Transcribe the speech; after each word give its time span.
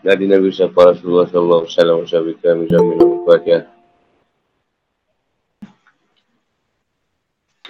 dari 0.00 0.24
Nabi 0.24 0.48
Sallallahu 0.48 0.96
Alaihi 0.96 1.04
Wasallam 1.04 1.62
Sallallahu 1.68 2.08
Alaihi 2.08 2.36
Wasallam 2.36 3.68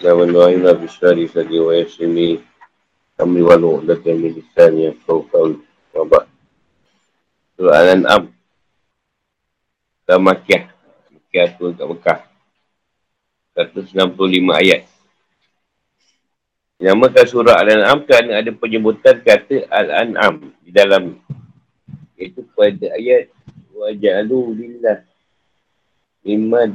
Nama 0.00 0.22
Nuhai 0.24 0.56
Nabi 0.56 0.88
Syari 0.88 1.29
Sadi 1.29 1.61
wa 1.61 1.77
Yasimi 1.77 2.40
Kami 3.21 3.40
walu 3.45 3.85
Dati 3.85 4.08
Amin 4.08 4.32
Lisan 4.32 4.80
Ya 4.80 4.96
Kau 5.04 5.29
Wabak 5.93 6.24
Surah 7.58 7.74
Al-An'am 7.84 8.32
Surah 10.08 10.20
Makiah 10.22 10.70
Makiah 11.30 11.54
tu 11.54 11.70
kat 11.70 11.86
Mekah. 11.86 12.18
165 13.54 14.18
ayat. 14.50 14.82
Dinamakan 16.82 17.26
surah 17.28 17.62
Al-An'am 17.62 18.02
kerana 18.02 18.42
ada 18.42 18.50
penyebutan 18.50 19.22
kata 19.22 19.70
Al-An'am 19.70 20.50
di 20.64 20.74
dalam 20.74 21.22
Iaitu 22.21 22.45
pada 22.52 22.93
ayat 22.93 23.32
Waja'alu 23.72 24.53
lillah 24.61 25.00
Mimma 26.21 26.68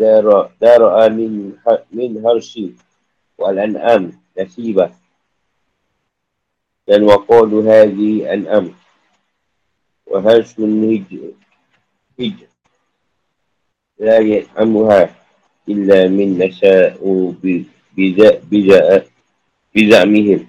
dara'a 0.57 1.05
min, 1.13 1.53
ha, 1.61 1.85
min 1.93 2.17
harsi 2.25 2.73
nasibah 4.33 4.89
Dan 6.89 7.05
waqadu 7.05 7.61
hadhi 7.61 8.25
an'am 8.25 8.73
Waharsun 10.09 10.81
hij 10.81 11.05
Hij 12.17 12.49
La 14.01 14.17
ya'amuha 14.17 15.13
Illa 15.69 16.09
min 16.09 16.41
nasa'u 16.41 17.37
Biza'a 17.93 18.41
Biza'a 18.49 19.05
Bizamihim. 19.75 20.47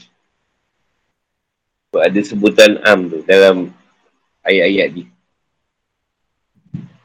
So, 1.90 1.98
ada 1.98 2.20
sebutan 2.22 2.78
am 2.86 3.10
tu 3.10 3.26
dalam 3.26 3.74
ayat-ayat 4.46 4.88
ni. 4.94 5.04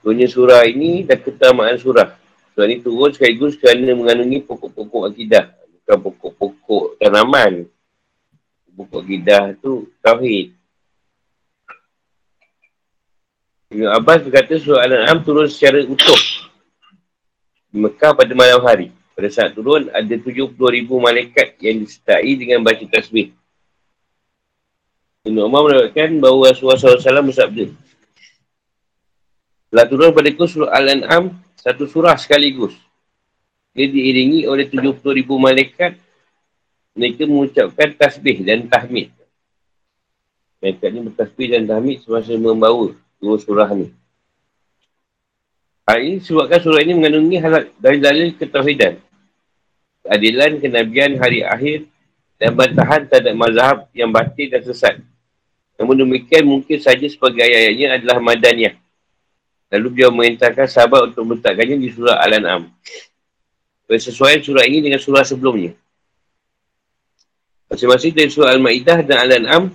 Sebenarnya 0.02 0.28
surah 0.30 0.62
ini 0.66 1.06
dah 1.06 1.18
ketamaan 1.18 1.78
surah. 1.78 2.18
Surah 2.54 2.68
ni 2.70 2.82
turun 2.82 3.14
sekaligus 3.14 3.58
kerana 3.58 3.94
mengandungi 3.94 4.42
pokok-pokok 4.46 5.14
akidah. 5.14 5.54
Bukan 5.82 5.98
pokok-pokok 6.10 6.86
tanaman. 7.02 7.70
Pokok 8.74 9.02
akidah 9.06 9.54
tu 9.62 9.90
tauhid. 10.02 10.58
Ibn 13.72 13.88
Abbas 13.94 14.26
berkata 14.26 14.58
surah 14.58 14.84
Al-An'am 14.84 15.22
turun 15.22 15.48
secara 15.48 15.86
utuh. 15.86 16.22
Di 17.72 17.78
Mekah 17.78 18.18
pada 18.18 18.34
malam 18.34 18.60
hari. 18.66 18.92
Pada 19.12 19.28
saat 19.28 19.54
turun, 19.54 19.92
ada 19.92 20.16
70 20.18 20.56
ribu 20.58 20.98
malaikat 20.98 21.60
yang 21.62 21.84
disertai 21.84 22.32
dengan 22.36 22.64
baca 22.66 22.82
tasbih. 22.90 23.36
Ibn 25.22 25.38
Umar 25.38 25.70
menerangkan 25.70 26.18
bahawa 26.18 26.50
Rasulullah 26.50 26.82
SAW 26.82 27.30
bersabda. 27.30 27.70
Setelah 29.70 29.86
turun 29.86 30.10
pada 30.18 30.34
surah 30.34 30.74
Al-An'am, 30.74 31.38
satu 31.62 31.86
surah 31.86 32.18
sekaligus. 32.18 32.74
Dia 33.78 33.86
diiringi 33.86 34.50
oleh 34.50 34.66
70 34.66 34.98
ribu 35.14 35.38
malaikat. 35.38 35.94
Mereka 36.98 37.30
mengucapkan 37.30 37.94
tasbih 37.94 38.42
dan 38.42 38.66
tahmid. 38.66 39.14
Malaikat 40.58 40.90
ni 40.90 41.00
bertasbih 41.06 41.48
dan 41.54 41.70
tahmid 41.70 42.02
semasa 42.02 42.34
membawa 42.34 42.92
dua 43.22 43.38
surah 43.38 43.70
ni. 43.78 43.94
Hal 45.86 46.02
ini 46.02 46.18
sebabkan 46.18 46.60
surah 46.66 46.82
ini 46.82 46.98
mengandungi 46.98 47.38
hal 47.38 47.70
dari 47.78 48.02
dalil 48.02 48.34
ketauhidan. 48.36 48.98
Keadilan, 50.02 50.58
kenabian, 50.58 51.22
hari 51.22 51.46
akhir 51.46 51.86
dan 52.42 52.58
bantahan 52.58 53.06
terhadap 53.06 53.34
mazhab 53.38 53.78
yang 53.94 54.10
batin 54.10 54.50
dan 54.50 54.66
sesat. 54.66 54.98
Namun 55.82 55.98
demikian 55.98 56.46
mungkin 56.46 56.78
saja 56.78 57.02
sebagai 57.10 57.42
ayat-ayatnya 57.42 57.98
adalah 57.98 58.22
madaniyah. 58.22 58.78
Lalu 59.74 59.88
beliau 59.98 60.14
merintahkan 60.14 60.70
sahabat 60.70 61.10
untuk 61.10 61.26
meletakkannya 61.26 61.82
di 61.82 61.90
surah 61.90 62.22
Al-An'am. 62.22 62.70
Bersesuaian 63.90 64.46
surah 64.46 64.62
ini 64.70 64.86
dengan 64.86 65.02
surah 65.02 65.26
sebelumnya. 65.26 65.74
Masing-masing 67.66 68.14
dari 68.14 68.30
surah 68.30 68.54
Al-Ma'idah 68.54 69.00
dan 69.02 69.18
Al-An'am 69.26 69.74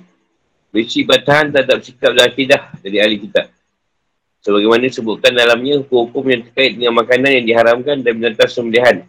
berisi 0.70 1.02
bantahan 1.02 1.50
terhadap 1.50 1.82
sikap 1.82 2.14
dan 2.14 2.30
akidah 2.30 2.62
dari 2.78 3.02
ahli 3.02 3.26
kitab. 3.26 3.50
Sebagaimana 4.46 4.86
disebutkan 4.86 5.34
dalamnya 5.34 5.82
hukum-hukum 5.82 6.22
yang 6.30 6.46
terkait 6.46 6.78
dengan 6.78 7.02
makanan 7.02 7.42
yang 7.42 7.46
diharamkan 7.50 7.98
dan 7.98 8.12
binatang 8.14 8.46
sembelihan. 8.46 9.02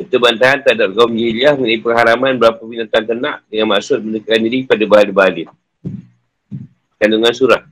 Itu 0.00 0.16
bantahan 0.16 0.64
terhadap 0.64 0.96
kaum 0.96 1.12
jahiliah 1.12 1.52
mengenai 1.52 1.84
pengharaman 1.84 2.32
berapa 2.40 2.62
binatang 2.64 3.04
ternak 3.04 3.44
dengan 3.52 3.76
maksud 3.76 4.00
mendekatkan 4.00 4.40
diri 4.40 4.64
pada 4.64 4.84
bahan-bahan 4.88 5.52
Kandungan 6.98 7.30
surah. 7.30 7.62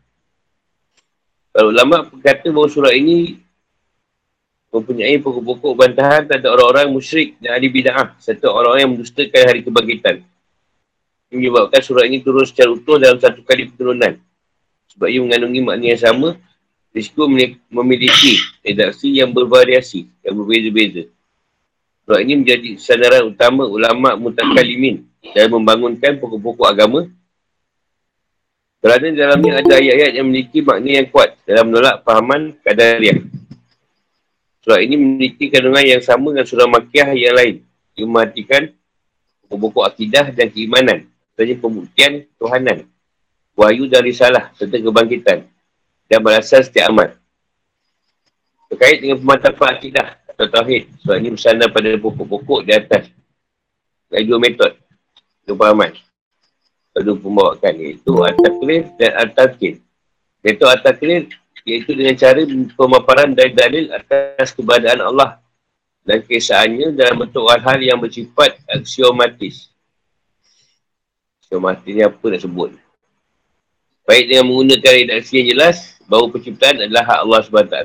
Kalau 1.51 1.75
ulama 1.75 2.07
berkata 2.07 2.47
bahawa 2.55 2.69
surah 2.71 2.95
ini 2.95 3.43
mempunyai 4.71 5.19
pokok-pokok 5.19 5.73
bantahan 5.75 6.23
terhadap 6.31 6.55
orang-orang 6.55 6.95
musyrik 6.95 7.35
dan 7.43 7.59
ahli 7.59 7.67
bida'ah 7.67 8.15
serta 8.23 8.47
orang-orang 8.47 8.81
yang 8.87 8.93
mendustakan 8.95 9.43
hari 9.51 9.61
kebangkitan. 9.67 10.17
Menyebabkan 11.33 11.81
surah 11.83 12.07
ini 12.07 12.23
turun 12.23 12.47
secara 12.47 12.71
utuh 12.71 13.03
dalam 13.03 13.19
satu 13.19 13.43
kali 13.43 13.67
perturunan. 13.67 14.15
Sebab 14.95 15.11
ia 15.11 15.19
mengandungi 15.19 15.61
makna 15.65 15.85
yang 15.91 15.99
sama 15.99 16.39
risiko 16.95 17.27
memiliki 17.69 18.39
redaksi 18.63 19.11
yang 19.11 19.35
bervariasi, 19.35 20.07
yang 20.23 20.39
berbeza-beza. 20.39 21.11
Surah 22.07 22.23
ini 22.23 22.39
menjadi 22.39 22.79
sandaran 22.79 23.27
utama 23.27 23.67
ulama 23.67 24.15
mutakalimin 24.15 25.03
dalam 25.35 25.59
membangunkan 25.59 26.23
pokok-pokok 26.23 26.67
agama 26.71 27.11
kerana 28.87 29.11
dalamnya 29.11 29.59
ada 29.59 29.83
ayat-ayat 29.83 30.15
yang 30.15 30.31
memiliki 30.31 30.63
makna 30.63 31.03
yang 31.03 31.11
kuat 31.11 31.35
dalam 31.43 31.75
menolak 31.75 32.07
pahaman 32.07 32.55
kadariah. 32.63 33.19
Surah 34.63 34.79
ini 34.79 34.95
memiliki 34.95 35.51
kandungan 35.51 35.83
yang 35.83 35.99
sama 35.99 36.31
dengan 36.31 36.47
surah 36.47 36.71
makiah 36.71 37.11
yang 37.11 37.35
lain. 37.35 37.67
Ia 37.99 38.07
mematikan 38.07 38.71
pokok-pokok 39.43 39.91
akidah 39.91 40.31
dan 40.31 40.55
keimanan. 40.55 41.11
Serta 41.35 41.59
pembuktian 41.59 42.31
Tuhanan. 42.39 42.87
Wahyu 43.59 43.91
dan 43.91 44.07
risalah 44.07 44.55
serta 44.55 44.79
kebangkitan 44.79 45.51
dan 46.07 46.19
balasan 46.23 46.63
setiap 46.63 46.87
amal. 46.87 47.11
Terkait 48.71 49.03
dengan 49.03 49.19
pemantapan 49.19 49.83
akidah 49.83 50.15
atau 50.31 50.47
tauhid. 50.47 50.87
Sebab 51.03 51.17
ini 51.19 51.35
bersandar 51.35 51.75
pada 51.75 51.91
pokok-pokok 51.99 52.63
di 52.63 52.71
atas. 52.71 53.11
Ada 54.15 54.23
dua 54.23 54.39
metod. 54.39 54.79
Dua 55.43 55.59
pemahaman. 55.59 56.06
Dua 56.97 57.13
pembawakan 57.13 57.73
iaitu 57.77 58.13
At-Taklif 58.25 58.85
dan 58.97 59.13
At-Takil. 59.21 59.85
Metod 60.41 60.73
At-Taklif 60.73 61.29
iaitu 61.69 61.93
dengan 61.93 62.17
cara 62.17 62.41
pemaparan 62.73 63.37
dari 63.37 63.53
dalil 63.53 63.93
atas 63.93 64.57
keberadaan 64.57 65.05
Allah 65.05 65.37
dan 66.07 66.23
kesahannya 66.23 66.95
dalam 66.95 67.27
bentuk 67.27 67.45
hal-hal 67.51 67.79
yang 67.83 67.99
bersifat 67.99 68.57
aksiomatis. 68.71 69.69
Aksiomatis 71.43 71.91
ni 71.91 72.01
apa 72.01 72.23
nak 72.23 72.41
sebut? 72.41 72.71
Baik 74.07 74.25
dengan 74.31 74.47
menggunakan 74.47 74.93
redaksi 75.03 75.43
yang 75.43 75.49
jelas 75.51 75.99
bahawa 76.07 76.31
penciptaan 76.31 76.79
adalah 76.79 77.03
hak 77.03 77.19
Allah 77.27 77.41
SWT. 77.43 77.77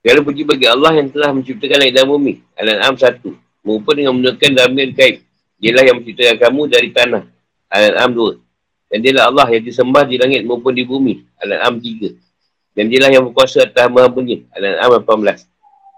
Segala 0.00 0.18
puji 0.20 0.42
bagi 0.44 0.68
Allah 0.68 0.92
yang 1.00 1.08
telah 1.08 1.32
menciptakan 1.32 1.76
langit 1.80 1.94
dan 1.96 2.04
bumi. 2.04 2.44
Al-An'am 2.56 2.94
1. 2.96 3.20
Maupun 3.64 3.92
dengan 3.96 4.12
menggunakan 4.16 4.50
damir 4.56 4.92
kaib. 4.92 5.24
Dialah 5.60 5.84
yang 5.84 5.96
menciptakan 6.00 6.36
kamu 6.40 6.62
dari 6.72 6.88
tanah. 6.88 7.22
Al-An'am 7.68 8.10
2. 8.16 8.90
Dan 8.90 8.98
dialah 9.04 9.30
Allah 9.30 9.46
yang 9.54 9.62
disembah 9.62 10.08
di 10.08 10.16
langit 10.16 10.42
maupun 10.42 10.72
di 10.72 10.82
bumi. 10.88 11.20
Al-An'am 11.38 11.78
3. 11.78 12.74
Dan 12.74 12.88
dialah 12.88 13.10
yang 13.12 13.28
berkuasa 13.28 13.68
atas 13.68 13.86
maha 13.92 14.08
bunyi. 14.08 14.48
Al-An'am 14.56 15.04
18. 15.04 15.46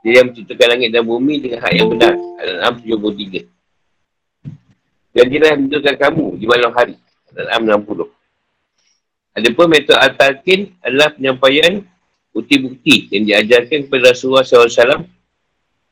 Dia 0.03 0.13
yang 0.19 0.35
menciptakan 0.35 0.67
langit 0.67 0.89
dan 0.91 1.07
bumi 1.07 1.35
dengan 1.39 1.63
hak 1.63 1.73
yang 1.79 1.89
benar. 1.95 2.13
Al-An'am 2.19 2.75
73. 2.83 3.47
Dan 5.15 5.25
dialah 5.31 5.49
yang 5.55 5.61
menciptakan 5.65 5.97
kamu 5.97 6.25
di 6.43 6.45
malam 6.51 6.71
hari. 6.75 6.99
Al-An'am 7.33 7.87
60. 7.87 8.11
Adapun 9.33 9.67
metode 9.71 9.97
Al-Talqin 9.97 10.77
adalah 10.85 11.15
penyampaian 11.17 11.81
bukti-bukti 12.37 13.09
yang 13.15 13.25
diajarkan 13.25 13.89
kepada 13.89 14.13
Rasulullah 14.13 14.45
SAW 14.45 15.09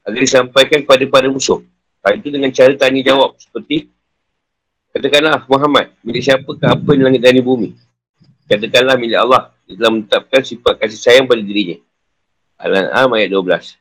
agar 0.05 0.20
disampaikan 0.20 0.84
kepada 0.84 1.05
para 1.08 1.28
musuh. 1.32 1.64
Hal 2.00 2.17
itu 2.17 2.29
dengan 2.32 2.50
cara 2.52 2.73
tanya 2.76 3.00
jawab 3.05 3.37
seperti 3.37 3.93
Katakanlah 4.91 5.47
Muhammad, 5.47 5.94
milik 6.02 6.26
siapakah 6.26 6.75
apa 6.75 6.91
di 6.99 7.02
langit 7.06 7.23
dan 7.23 7.38
bumi? 7.47 7.79
Katakanlah 8.50 8.99
milik 8.99 9.23
Allah. 9.23 9.55
Dia 9.62 9.79
telah 9.79 9.93
menetapkan 9.94 10.43
sifat 10.43 10.82
kasih 10.82 10.99
sayang 10.99 11.31
pada 11.31 11.38
dirinya. 11.38 11.79
Al-An'am 12.58 13.14
ayat 13.14 13.31
12. 13.31 13.79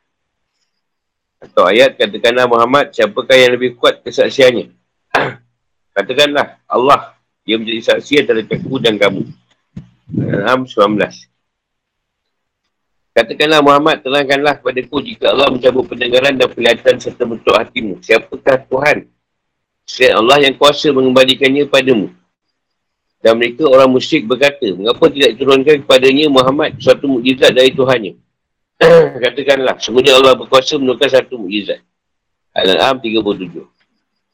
Atau 1.42 1.66
ayat, 1.66 1.98
katakanlah 1.98 2.45
Muhammad, 2.45 2.94
siapakah 2.94 3.33
yang 3.33 3.57
lebih 3.57 3.74
kuat 3.81 4.06
kesaksiannya? 4.06 4.69
katakanlah 5.98 6.62
Allah, 6.69 7.18
dia 7.42 7.57
menjadi 7.57 7.89
saksi 7.89 8.21
antara 8.21 8.45
aku 8.45 8.77
dan 8.77 9.01
kamu. 9.01 9.25
Al-An'am 10.13 10.69
19. 10.69 11.28
Katakanlah 13.19 13.60
Muhammad, 13.60 14.00
terangkanlah 14.00 14.63
kepada 14.63 14.80
ku 14.88 15.04
jika 15.04 15.36
Allah 15.36 15.51
mencabut 15.51 15.92
pendengaran 15.92 16.39
dan 16.39 16.48
penglihatan 16.48 17.04
serta 17.04 17.27
bentuk 17.27 17.51
hatimu. 17.51 18.00
Siapakah 18.00 18.63
Tuhan? 18.63 19.12
Selain 19.83 20.24
Allah 20.24 20.48
yang 20.48 20.56
kuasa 20.56 20.88
mengembalikannya 20.95 21.68
padamu. 21.68 22.16
Dan 23.19 23.36
mereka 23.36 23.68
orang 23.68 23.92
musyrik 23.92 24.24
berkata, 24.24 24.71
mengapa 24.71 25.12
tidak 25.12 25.36
diturunkan 25.36 25.83
kepadanya 25.83 26.31
Muhammad 26.31 26.80
suatu 26.80 27.12
mukjizat 27.12 27.51
dari 27.51 27.75
Tuhannya? 27.75 28.16
Katakanlah, 29.27 29.75
semuanya 29.83 30.16
Allah 30.16 30.39
berkuasa 30.39 30.80
menurunkan 30.80 31.10
satu 31.12 31.44
mukjizat. 31.44 31.83
Al-An'am 32.56 33.04
37. 33.04 33.68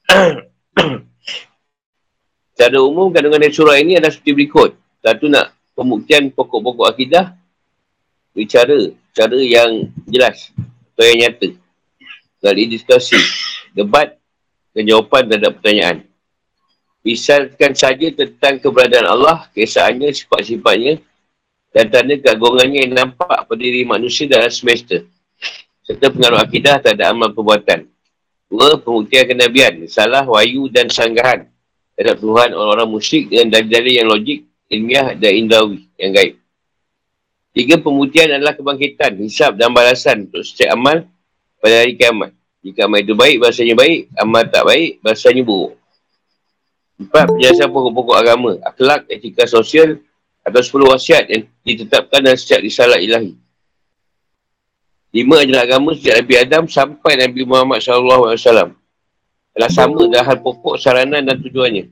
Secara 2.53 2.77
umum, 2.85 3.09
kandungan 3.09 3.49
surah 3.49 3.81
ini 3.81 3.97
adalah 3.97 4.13
seperti 4.13 4.37
berikut. 4.37 4.77
Satu 5.01 5.25
nak 5.25 5.57
pembuktian 5.73 6.29
pokok-pokok 6.29 6.85
akidah. 6.85 7.33
Bicara, 8.35 8.91
cara 9.15 9.39
yang 9.39 9.87
jelas 10.11 10.51
atau 10.91 11.07
yang 11.07 11.19
nyata. 11.23 11.55
Kali 12.43 12.67
diskusi, 12.67 13.17
debat 13.71 14.19
dan 14.75 14.83
jawapan 14.85 15.23
terhadap 15.31 15.57
pertanyaan. 15.57 15.97
Misalkan 17.01 17.71
saja 17.73 18.11
tentang 18.11 18.59
keberadaan 18.59 19.07
Allah, 19.07 19.47
kesaannya, 19.55 20.11
sifat-sifatnya 20.11 20.99
dan 21.71 21.85
tanda 21.87 22.19
keagungannya 22.19 22.85
yang 22.85 22.93
nampak 22.93 23.47
pada 23.47 23.61
diri 23.61 23.87
manusia 23.87 24.27
dalam 24.27 24.51
semester. 24.51 25.07
Serta 25.87 26.11
pengaruh 26.11 26.41
akidah 26.43 26.83
terhadap 26.83 27.15
amal 27.15 27.31
perbuatan. 27.31 27.87
Dua, 28.51 28.77
pembuktian 28.77 29.25
kenabian, 29.25 29.85
salah, 29.89 30.27
wayu 30.27 30.69
dan 30.69 30.91
sanggahan 30.91 31.49
terhadap 31.95 32.19
Tuhan 32.19 32.49
orang-orang 32.51 32.89
musyrik 32.91 33.31
dengan 33.31 33.47
dalil-dalil 33.57 33.93
yang 33.95 34.07
logik, 34.11 34.39
ilmiah 34.69 35.07
dan 35.15 35.31
indawi 35.33 35.87
yang 35.97 36.11
gaib. 36.13 36.44
Tiga, 37.55 37.79
pembuktian 37.79 38.27
adalah 38.35 38.51
kebangkitan, 38.51 39.15
hisap 39.23 39.55
dan 39.55 39.71
balasan 39.71 40.27
untuk 40.27 40.43
setiap 40.43 40.75
amal 40.75 41.07
pada 41.63 41.87
hari 41.87 41.95
kiamat. 41.95 42.35
Jika 42.59 42.83
amal 42.83 42.99
itu 42.99 43.15
baik, 43.15 43.39
bahasanya 43.39 43.79
baik. 43.79 44.11
Amal 44.19 44.43
tak 44.51 44.67
baik, 44.67 44.99
bahasanya 44.99 45.39
buruk. 45.47 45.79
Empat, 46.99 47.31
penjelasan 47.31 47.71
pokok-pokok 47.71 48.15
agama, 48.19 48.51
akhlak, 48.59 49.07
etika 49.07 49.47
sosial 49.47 50.03
atau 50.43 50.59
sepuluh 50.59 50.91
wasiat 50.91 51.31
yang 51.31 51.47
ditetapkan 51.63 52.19
dalam 52.19 52.35
setiap 52.35 52.59
risalah 52.59 52.99
ilahi. 52.99 53.39
Lima 55.15 55.47
adalah 55.47 55.63
agama 55.63 55.95
sejak 55.95 56.27
Nabi 56.27 56.35
Adam 56.35 56.63
sampai 56.67 57.13
Nabi 57.23 57.41
Muhammad 57.47 57.79
SAW. 57.79 58.75
Telah 59.55 59.71
sama 59.71 60.11
dalam 60.11 60.27
hal 60.27 60.43
pokok, 60.43 60.75
saranan 60.75 61.23
dan 61.23 61.39
tujuannya. 61.39 61.87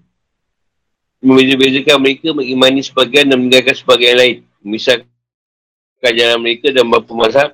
Membeza-bezakan 1.23 2.03
mereka 2.03 2.35
mengimani 2.35 2.83
sebagian 2.83 3.31
dan 3.31 3.39
meninggalkan 3.39 3.79
sebagian 3.79 4.19
lain. 4.19 4.35
Misalkan 4.59 5.07
jalan 6.11 6.43
mereka 6.43 6.67
dan 6.75 6.83
beberapa 6.83 7.13
mazhab. 7.15 7.49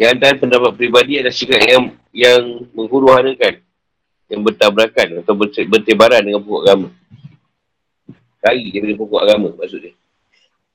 Di 0.00 0.08
antara 0.08 0.32
pendapat 0.40 0.80
peribadi 0.80 1.20
adalah 1.20 1.36
sikap 1.36 1.60
yang, 1.60 1.92
yang 2.16 2.64
menghuru-harakan 2.72 3.60
yang 4.30 4.46
bertabrakan 4.46 5.20
atau 5.20 5.34
bertebaran 5.66 6.22
dengan 6.22 6.40
pokok 6.40 6.62
agama. 6.62 6.88
Kari 8.40 8.72
daripada 8.72 8.94
pokok 8.96 9.20
agama 9.20 9.48
maksud 9.58 9.80
dia. 9.82 9.94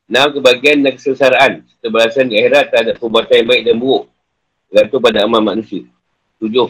Enam 0.05 0.37
kebahagiaan 0.37 0.85
dan 0.85 0.93
kesesaraan 0.93 1.53
serta 1.65 1.87
balasan 1.89 2.29
di 2.29 2.37
akhirat 2.37 2.69
terhadap 2.69 3.01
perbuatan 3.01 3.35
yang 3.41 3.47
baik 3.49 3.63
dan 3.65 3.75
buruk 3.81 4.05
bergantung 4.69 5.01
pada 5.01 5.19
amal 5.23 5.41
manusia. 5.41 5.87
Tujuh. 6.37 6.69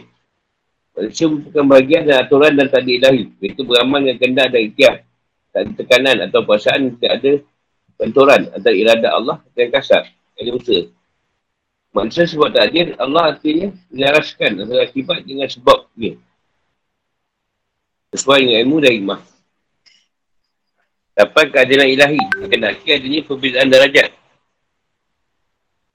Manusia 0.96 1.26
merupakan 1.28 1.66
bahagian 1.68 2.02
dan 2.08 2.16
aturan 2.24 2.54
dan 2.56 2.68
tadi 2.72 3.02
ilahi. 3.02 3.28
Mereka 3.42 3.62
beramal 3.68 4.00
dengan 4.06 4.18
kendak 4.22 4.48
dan 4.54 4.62
ikhtiar. 4.62 4.96
Tak 5.52 5.60
ada 5.60 5.72
tekanan 5.76 6.18
atau 6.30 6.40
perasaan 6.48 6.82
tidak 6.96 7.12
ada 7.20 7.32
benturan 8.00 8.42
antara 8.56 8.76
iradat 8.78 9.12
Allah 9.12 9.38
dan 9.52 9.68
kasar. 9.74 10.04
Ada 10.36 10.52
usaha. 10.52 10.84
Manusia 11.96 12.28
sebab 12.28 12.52
takdir, 12.52 12.92
Allah 13.00 13.32
artinya 13.32 13.72
menyelaraskan 13.88 14.68
antara 14.68 14.84
akibat 14.84 15.24
dengan 15.24 15.48
sebab 15.48 15.88
dia. 15.96 16.20
Sesuai 18.12 18.44
dengan 18.44 18.60
ilmu 18.68 18.78
dan 18.84 18.92
hikmah. 19.00 19.22
Dapat 21.16 21.46
keadilan 21.56 21.88
ilahi. 21.88 22.20
Akan 22.44 22.60
nakir 22.60 23.00
adanya 23.00 23.24
perbezaan 23.24 23.72
darajat. 23.72 24.12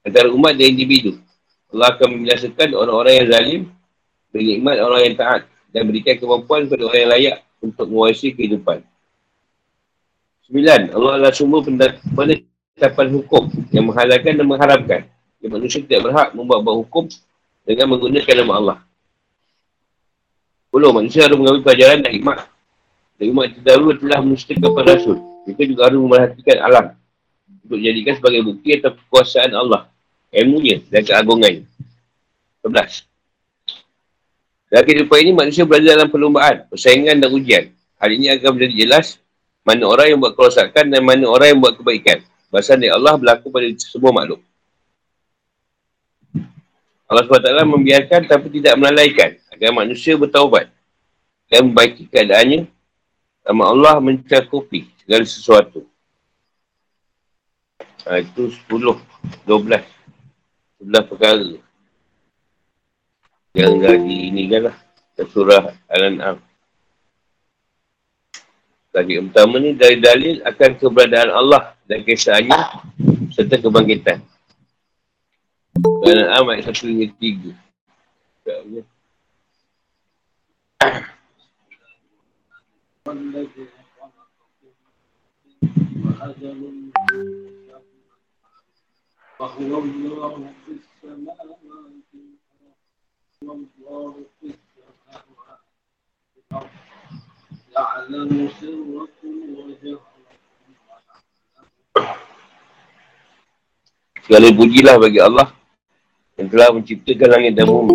Antara 0.01 0.33
umat 0.33 0.57
dan 0.57 0.73
individu. 0.73 1.21
Allah 1.69 1.93
akan 1.93 2.17
membinasakan 2.17 2.73
orang-orang 2.73 3.13
yang 3.21 3.27
zalim. 3.29 3.61
Bernikmat 4.33 4.81
orang 4.81 5.01
yang 5.05 5.15
taat. 5.21 5.41
Dan 5.69 5.85
berikan 5.85 6.17
kemampuan 6.17 6.65
kepada 6.65 6.89
orang 6.89 6.99
yang 7.05 7.11
layak. 7.13 7.37
Untuk 7.61 7.85
menguasai 7.93 8.33
kehidupan. 8.33 8.81
Sembilan. 10.49 10.97
Allah 10.97 11.11
adalah 11.21 11.33
sumber 11.37 11.61
penetapan 12.75 13.07
hukum. 13.15 13.43
Yang 13.71 13.85
menghalalkan 13.91 14.33
dan 14.37 14.45
mengharapkan. 14.47 15.01
Yang 15.41 15.51
manusia 15.51 15.79
tidak 15.83 15.99
berhak 16.09 16.27
membuat-buat 16.35 16.75
hukum. 16.87 17.05
Dengan 17.67 17.85
menggunakan 17.93 18.35
nama 18.41 18.53
Allah. 18.57 18.77
Sepuluh, 20.67 20.91
manusia 20.95 21.27
harus 21.27 21.37
mengambil 21.37 21.61
pelajaran 21.67 21.99
dan 21.99 22.11
hikmah. 22.15 22.39
Dan 23.19 23.23
hikmah 23.29 23.45
terdahulu 23.59 23.91
telah 23.99 24.19
menustakan 24.23 24.59
kepada 24.63 24.89
Rasul. 24.97 25.17
Mereka 25.45 25.63
juga 25.67 25.81
harus 25.89 25.99
memerhatikan 25.99 26.57
alam. 26.63 26.85
Untuk 27.67 27.79
jadikan 27.79 28.13
sebagai 28.17 28.41
bukti 28.47 28.69
atau 28.79 28.91
kekuasaan 28.95 29.51
Allah. 29.53 29.91
Ilmunya 30.31 30.79
dan 30.87 31.03
keagungannya. 31.03 31.67
Sebelas. 32.63 33.03
Dalam 34.71 34.83
kehidupan 34.87 35.17
ini, 35.19 35.31
manusia 35.35 35.67
berada 35.67 35.83
dalam 35.83 36.07
perlombaan, 36.07 36.63
persaingan 36.71 37.19
dan 37.19 37.27
ujian. 37.35 37.75
Hal 37.99 38.09
ini 38.15 38.31
akan 38.31 38.55
menjadi 38.55 38.75
jelas 38.87 39.19
mana 39.67 39.83
orang 39.85 40.15
yang 40.15 40.19
buat 40.23 40.33
kerosakan 40.33 40.89
dan 40.89 41.01
mana 41.03 41.27
orang 41.27 41.53
yang 41.53 41.59
buat 41.59 41.75
kebaikan. 41.75 42.23
Bahasa 42.51 42.75
dari 42.75 42.91
Allah 42.91 43.15
berlaku 43.15 43.47
pada 43.47 43.63
semua 43.79 44.11
makhluk. 44.11 44.43
Allah 47.07 47.23
SWT 47.27 47.67
membiarkan 47.67 48.27
tapi 48.27 48.47
tidak 48.51 48.75
melalaikan 48.75 49.39
agar 49.51 49.71
manusia 49.71 50.15
bertaubat 50.19 50.67
dan 51.47 51.67
membaiki 51.67 52.07
keadaannya 52.07 52.67
nama 53.47 53.63
Allah 53.67 53.95
mencakupi 54.03 54.91
segala 55.03 55.23
sesuatu. 55.27 55.87
Ha, 58.07 58.19
itu 58.19 58.51
10, 58.67 58.99
12. 59.47 59.79
11 60.83 61.11
perkara. 61.11 61.51
Yang 63.51 63.73
dah 63.83 63.95
di 63.99 64.17
ini 64.31 64.43
kan 64.47 64.61
lah. 64.71 64.77
Surah 65.21 65.69
Al-An'am. 65.91 66.50
Tadi 68.94 69.20
yang 69.20 69.28
pertama 69.28 69.60
ni 69.60 69.76
dari 69.76 70.00
dalil 70.00 70.40
akan 70.40 70.70
keberadaan 70.80 71.30
Allah 71.30 71.76
dan 71.84 72.00
kisahnya 72.00 72.80
serta 73.28 73.60
kebangkitan. 73.60 74.24
Al-An'am 75.76 76.56
ayat 76.56 76.72
1 76.72 76.88
hingga 76.88 77.12
3. 77.20 78.86
والذي 83.06 83.66
خلقكم 83.98 84.74
وأجل 86.02 86.62
وهو 89.38 89.78
الله 89.78 90.52
في 90.66 90.72
السماوات 90.78 91.60
والله 93.42 94.12
في 94.40 94.46
السماوات 94.46 95.26
يعلم 97.80 98.30
سركم 98.60 99.34
وجهركم 99.56 100.14
Segala 104.26 104.50
pujilah 104.50 104.98
bagi 104.98 105.22
Allah 105.22 105.54
yang 106.34 106.50
telah 106.50 106.74
menciptakan 106.74 107.28
langit 107.30 107.54
dan 107.54 107.70
bumi 107.70 107.94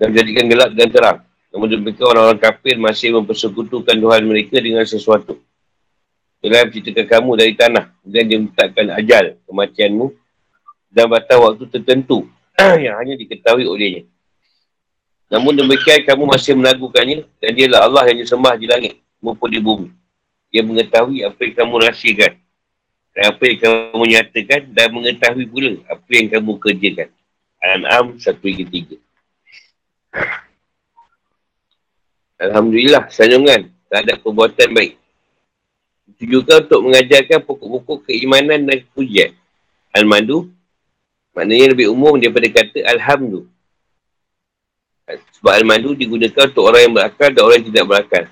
dan 0.00 0.08
menjadikan 0.08 0.44
gelap 0.48 0.70
dan 0.72 0.88
terang. 0.88 1.18
Namun 1.52 1.68
demikian 1.68 2.08
orang-orang 2.10 2.40
kafir 2.40 2.80
masih 2.80 3.12
mempersekutukan 3.14 3.92
Tuhan 3.92 4.24
mereka 4.24 4.56
dengan 4.58 4.88
sesuatu. 4.88 5.36
Dia 6.40 6.64
menciptakan 6.64 7.06
kamu 7.08 7.30
dari 7.36 7.52
tanah 7.54 7.92
dan 8.04 8.22
dia 8.24 8.38
menetapkan 8.40 8.86
ajal 9.00 9.24
kematianmu 9.48 10.06
dan 10.88 11.04
batas 11.08 11.38
waktu 11.40 11.64
tertentu 11.68 12.24
yang 12.58 12.96
hanya 13.00 13.14
diketahui 13.20 13.64
olehnya. 13.68 14.08
Namun 15.29 15.53
demikian 15.53 16.01
kamu 16.09 16.25
masih 16.25 16.57
melakukannya 16.57 17.21
dan 17.37 17.51
dialah 17.53 17.85
Allah 17.85 18.03
yang 18.09 18.25
disembah 18.25 18.57
di 18.57 18.65
langit 18.65 18.97
maupun 19.21 19.53
di 19.53 19.61
bumi. 19.61 19.93
Dia 20.49 20.65
mengetahui 20.65 21.21
apa 21.21 21.37
yang 21.45 21.53
kamu 21.53 21.73
rahsiakan 21.85 22.33
dan 23.13 23.23
apa 23.29 23.43
yang 23.45 23.57
kamu 23.61 24.03
nyatakan 24.09 24.61
dan 24.73 24.87
mengetahui 24.89 25.45
pula 25.45 25.73
apa 25.85 26.09
yang 26.09 26.27
kamu 26.33 26.51
kerjakan. 26.57 27.09
Al-An'am 27.61 28.17
1-3 28.17 28.97
Alhamdulillah, 32.39 33.11
sanjungan 33.11 33.67
terhadap 33.91 34.23
perbuatan 34.23 34.71
baik. 34.71 34.95
Itu 36.15 36.23
juga 36.39 36.63
untuk 36.63 36.87
mengajarkan 36.87 37.43
pokok-pokok 37.43 38.09
keimanan 38.09 38.63
dan 38.63 38.81
kepujian. 38.81 39.35
Al-Madu, 39.91 40.47
maknanya 41.35 41.75
lebih 41.75 41.91
umum 41.91 42.15
daripada 42.15 42.47
kata 42.47 42.79
Alhamdulillah. 42.87 43.58
Sebab 45.39 45.51
Al-Madu 45.57 45.97
digunakan 45.97 46.45
untuk 46.45 46.69
orang 46.69 46.81
yang 46.85 46.93
berakal 46.93 47.29
dan 47.33 47.41
orang 47.41 47.57
yang 47.57 47.67
tidak 47.73 47.85
berakal. 47.89 48.23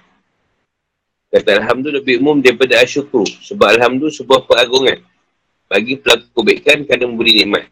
Kata 1.27 1.50
Alhamdulillah 1.60 2.00
lebih 2.05 2.15
umum 2.22 2.38
daripada 2.39 2.77
Asyukru. 2.79 3.25
Sebab 3.25 3.67
Alhamdulillah 3.77 4.13
sebuah 4.13 4.46
peragungan. 4.46 5.01
Bagi 5.67 6.00
pelaku 6.00 6.31
kebaikan 6.31 6.86
kerana 6.88 7.10
memberi 7.10 7.43
nikmat. 7.43 7.67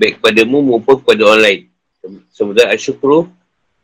Baik 0.00 0.20
kepadamu 0.20 0.58
maupun 0.64 0.96
kepada 1.00 1.22
orang 1.28 1.42
lain. 1.44 1.60
Sebenarnya 2.32 2.72
asyukru 2.72 3.28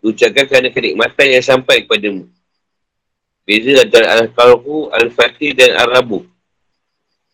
diucapkan 0.00 0.48
kerana 0.48 0.68
kenikmatan 0.72 1.26
yang 1.28 1.44
sampai 1.44 1.84
kepadamu. 1.84 2.24
Beza 3.44 3.84
antara 3.84 4.16
Al-Qalku, 4.20 4.90
Al-Fatih 4.90 5.52
dan 5.52 5.76
Al-Rabu. 5.76 6.24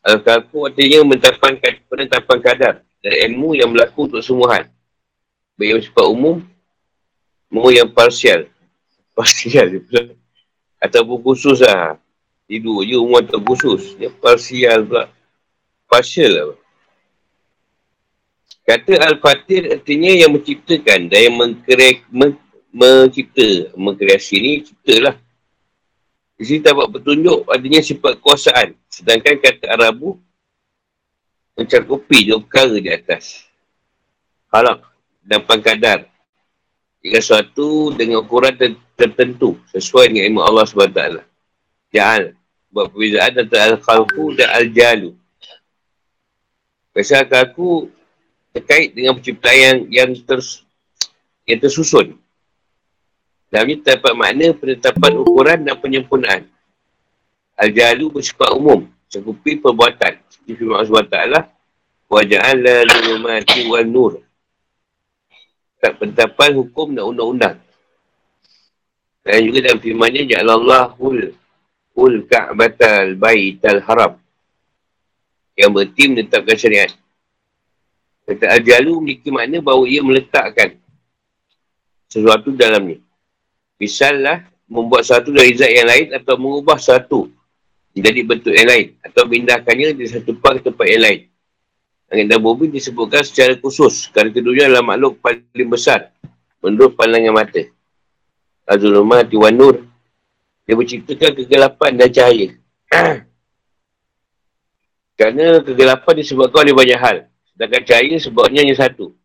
Al-Qalku 0.03 0.67
artinya 0.67 1.07
menetapkan, 1.07 1.57
penetapan 1.87 2.39
kadar 2.43 2.75
dan 3.01 3.15
ilmu 3.31 3.55
yang 3.55 3.71
berlaku 3.71 4.11
untuk 4.11 4.21
semua 4.21 4.47
hal. 4.51 4.65
Baik 5.55 5.79
yang 5.79 6.11
umum, 6.11 6.37
maupun 7.53 7.77
yang 7.77 7.91
parsial. 7.93 8.49
Parsial. 9.17 9.85
Ataupun 10.81 11.21
khusus 11.21 11.61
lah. 11.61 12.01
Tidur 12.49 12.83
je 12.83 12.97
umum 12.97 13.21
atau 13.21 13.39
khusus. 13.39 13.95
Dia 14.01 14.11
parsial 14.11 14.83
pula. 14.83 15.09
Partial 15.87 16.33
lah. 16.33 16.59
Kata 18.63 18.95
Al-Fatih 19.09 19.75
artinya 19.75 20.11
yang 20.11 20.33
menciptakan 20.33 21.11
dan 21.11 21.21
yang 21.29 21.37
mengkreak, 21.37 22.07
men, 22.13 22.37
mencipta. 22.69 23.73
Mengkreasi 23.73 24.37
ni 24.41 24.53
ciptalah. 24.69 25.17
Di 26.37 26.45
sini 26.45 26.61
tak 26.61 26.77
petunjuk 26.77 27.47
adanya 27.49 27.81
sifat 27.81 28.19
kuasaan. 28.19 28.75
Sedangkan 28.91 29.39
kata 29.39 29.71
Arabu 29.73 30.19
mencakupi 31.57 32.29
dua 32.29 32.43
perkara 32.43 32.77
di 32.77 32.91
atas. 32.93 33.47
Halak 34.53 34.85
dan 35.25 35.41
pangkadar. 35.47 36.12
Jika 37.03 37.19
suatu 37.19 37.91
dengan 37.91 38.23
ukuran 38.23 38.55
tertentu 38.95 39.59
sesuai 39.75 40.15
dengan 40.15 40.25
ilmu 40.31 40.41
Allah 40.47 40.65
SWT. 40.65 41.03
Ja'al. 41.91 42.39
Buat 42.73 42.95
perbezaan 42.95 43.37
antara 43.37 43.75
Al-Khalfu 43.75 44.33
dan 44.39 44.49
Al-Jalu. 44.55 45.13
Pasal 46.95 47.29
aku 47.29 47.91
terkait 48.55 48.95
dengan 48.97 49.19
penciptaan 49.19 49.59
yang, 49.59 49.79
yang, 49.91 50.11
ters, 50.25 50.65
yang 51.45 51.61
tersusun. 51.61 52.17
Dalam 53.53 53.69
ini 53.69 53.85
terdapat 53.85 54.17
makna 54.17 54.57
penetapan 54.57 55.13
ukuran 55.21 55.59
dan 55.69 55.77
penyempurnaan. 55.77 56.43
Al-Jalu 57.61 58.09
bersifat 58.09 58.57
umum, 58.57 58.89
cakupi 59.13 59.61
perbuatan. 59.61 60.17
Firman 60.49 60.81
Allah 60.81 60.89
SWT, 60.89 61.19
Waja'an 62.13 62.57
la 62.61 62.85
lumati 62.85 63.69
wal 63.73 63.89
nur. 63.89 64.13
Tak 65.83 65.99
penetapan 65.99 66.55
hukum 66.55 66.95
dan 66.95 67.11
undang-undang. 67.11 67.57
Dan 69.27 69.39
juga 69.43 69.59
dalam 69.67 69.83
firmannya, 69.83 70.31
Ja'alallahul 70.31 71.35
ul 71.99 72.15
ka'batal 72.31 73.19
baital 73.19 73.83
haram. 73.83 74.13
Yang 75.59 75.71
berarti 75.75 76.03
menetapkan 76.07 76.57
syariat. 76.57 76.91
Kata 78.23 78.55
Al-Jalu 78.55 79.03
memiliki 79.03 79.35
makna 79.35 79.59
bahawa 79.59 79.85
ia 79.91 80.01
meletakkan 80.01 80.79
sesuatu 82.07 82.55
dalam 82.55 82.87
ni. 82.87 82.97
Misalnya, 83.83 84.47
membuat 84.71 85.05
satu 85.05 85.35
dari 85.35 85.53
zat 85.59 85.69
yang 85.69 85.85
lain 85.91 86.07
atau 86.17 86.39
mengubah 86.39 86.79
satu 86.79 87.29
jadi 87.93 88.25
bentuk 88.25 88.57
yang 88.57 88.69
lain 88.73 88.97
atau 89.05 89.29
pindahkannya 89.29 89.93
dari 89.93 90.09
satu 90.09 90.33
tempat 90.33 90.65
ke 90.65 90.73
tempat 90.73 90.87
yang 90.89 91.03
lain. 91.05 91.21
Langit 92.13 92.29
dan 92.29 92.45
bumi 92.45 92.69
disebutkan 92.69 93.25
secara 93.25 93.57
khusus 93.57 94.13
kerana 94.13 94.29
keduanya 94.29 94.69
adalah 94.69 94.85
makhluk 94.85 95.17
paling 95.25 95.71
besar 95.73 96.13
menurut 96.61 96.93
pandangan 96.93 97.33
mata. 97.33 97.65
Azulumah 98.69 99.25
Tiwan 99.25 99.57
Nur 99.57 99.81
dia 100.69 100.77
menciptakan 100.77 101.33
kegelapan 101.41 101.91
dan 101.97 102.13
cahaya. 102.13 102.49
kerana 105.17 105.65
kegelapan 105.65 106.15
disebabkan 106.21 106.69
oleh 106.69 106.77
banyak 106.77 107.01
hal. 107.01 107.17
Sedangkan 107.57 107.81
cahaya 107.81 108.17
sebabnya 108.21 108.61
hanya 108.61 108.77
satu. 108.77 109.17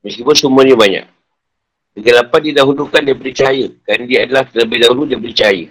Meskipun 0.00 0.32
semuanya 0.32 0.72
banyak. 0.72 1.04
Kegelapan 2.00 2.40
didahulukan 2.48 3.00
daripada 3.04 3.32
cahaya. 3.44 3.68
Kerana 3.84 4.04
dia 4.08 4.24
adalah 4.24 4.48
terlebih 4.48 4.78
dahulu 4.88 5.02
daripada 5.04 5.34
cahaya. 5.36 5.68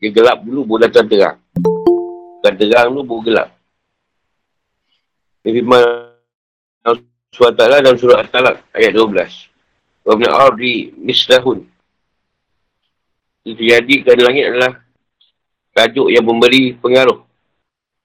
Dia 0.00 0.08
gelap 0.08 0.38
dulu, 0.48 0.80
datang 0.80 1.12
terang. 1.12 1.36
Bukan 1.60 2.52
terang 2.56 2.88
dulu, 2.88 3.02
baru 3.04 3.20
gelap. 3.28 3.48
Firman 5.44 6.08
SWT 7.36 7.60
dalam 7.60 8.00
surah 8.00 8.24
At-Talak, 8.24 8.64
ayat 8.72 8.96
12. 8.96 9.52
Wabna 10.08 10.32
Ardi 10.32 10.96
Mislahun. 10.96 11.68
Itu 13.44 13.52
terjadi 13.52 14.08
kerana 14.08 14.32
langit 14.32 14.44
adalah 14.48 14.72
tajuk 15.76 16.08
yang 16.08 16.24
memberi 16.24 16.72
pengaruh. 16.80 17.20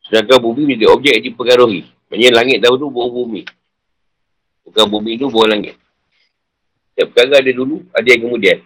Sedangkan 0.03 0.43
bumi 0.43 0.67
menjadi 0.67 0.91
objek 0.91 1.13
yang 1.15 1.25
dipengaruhi. 1.31 1.87
Maksudnya 2.11 2.29
langit 2.35 2.59
dahulu 2.59 2.91
bawa 2.91 3.07
bumi. 3.07 3.47
Bukan 4.67 4.85
bumi 4.91 5.15
dulu 5.15 5.39
bawa 5.39 5.55
langit. 5.55 5.79
Setiap 6.91 7.15
perkara 7.15 7.39
ada 7.39 7.51
dulu, 7.55 7.87
ada 7.95 8.07
yang 8.09 8.21
kemudian. 8.27 8.59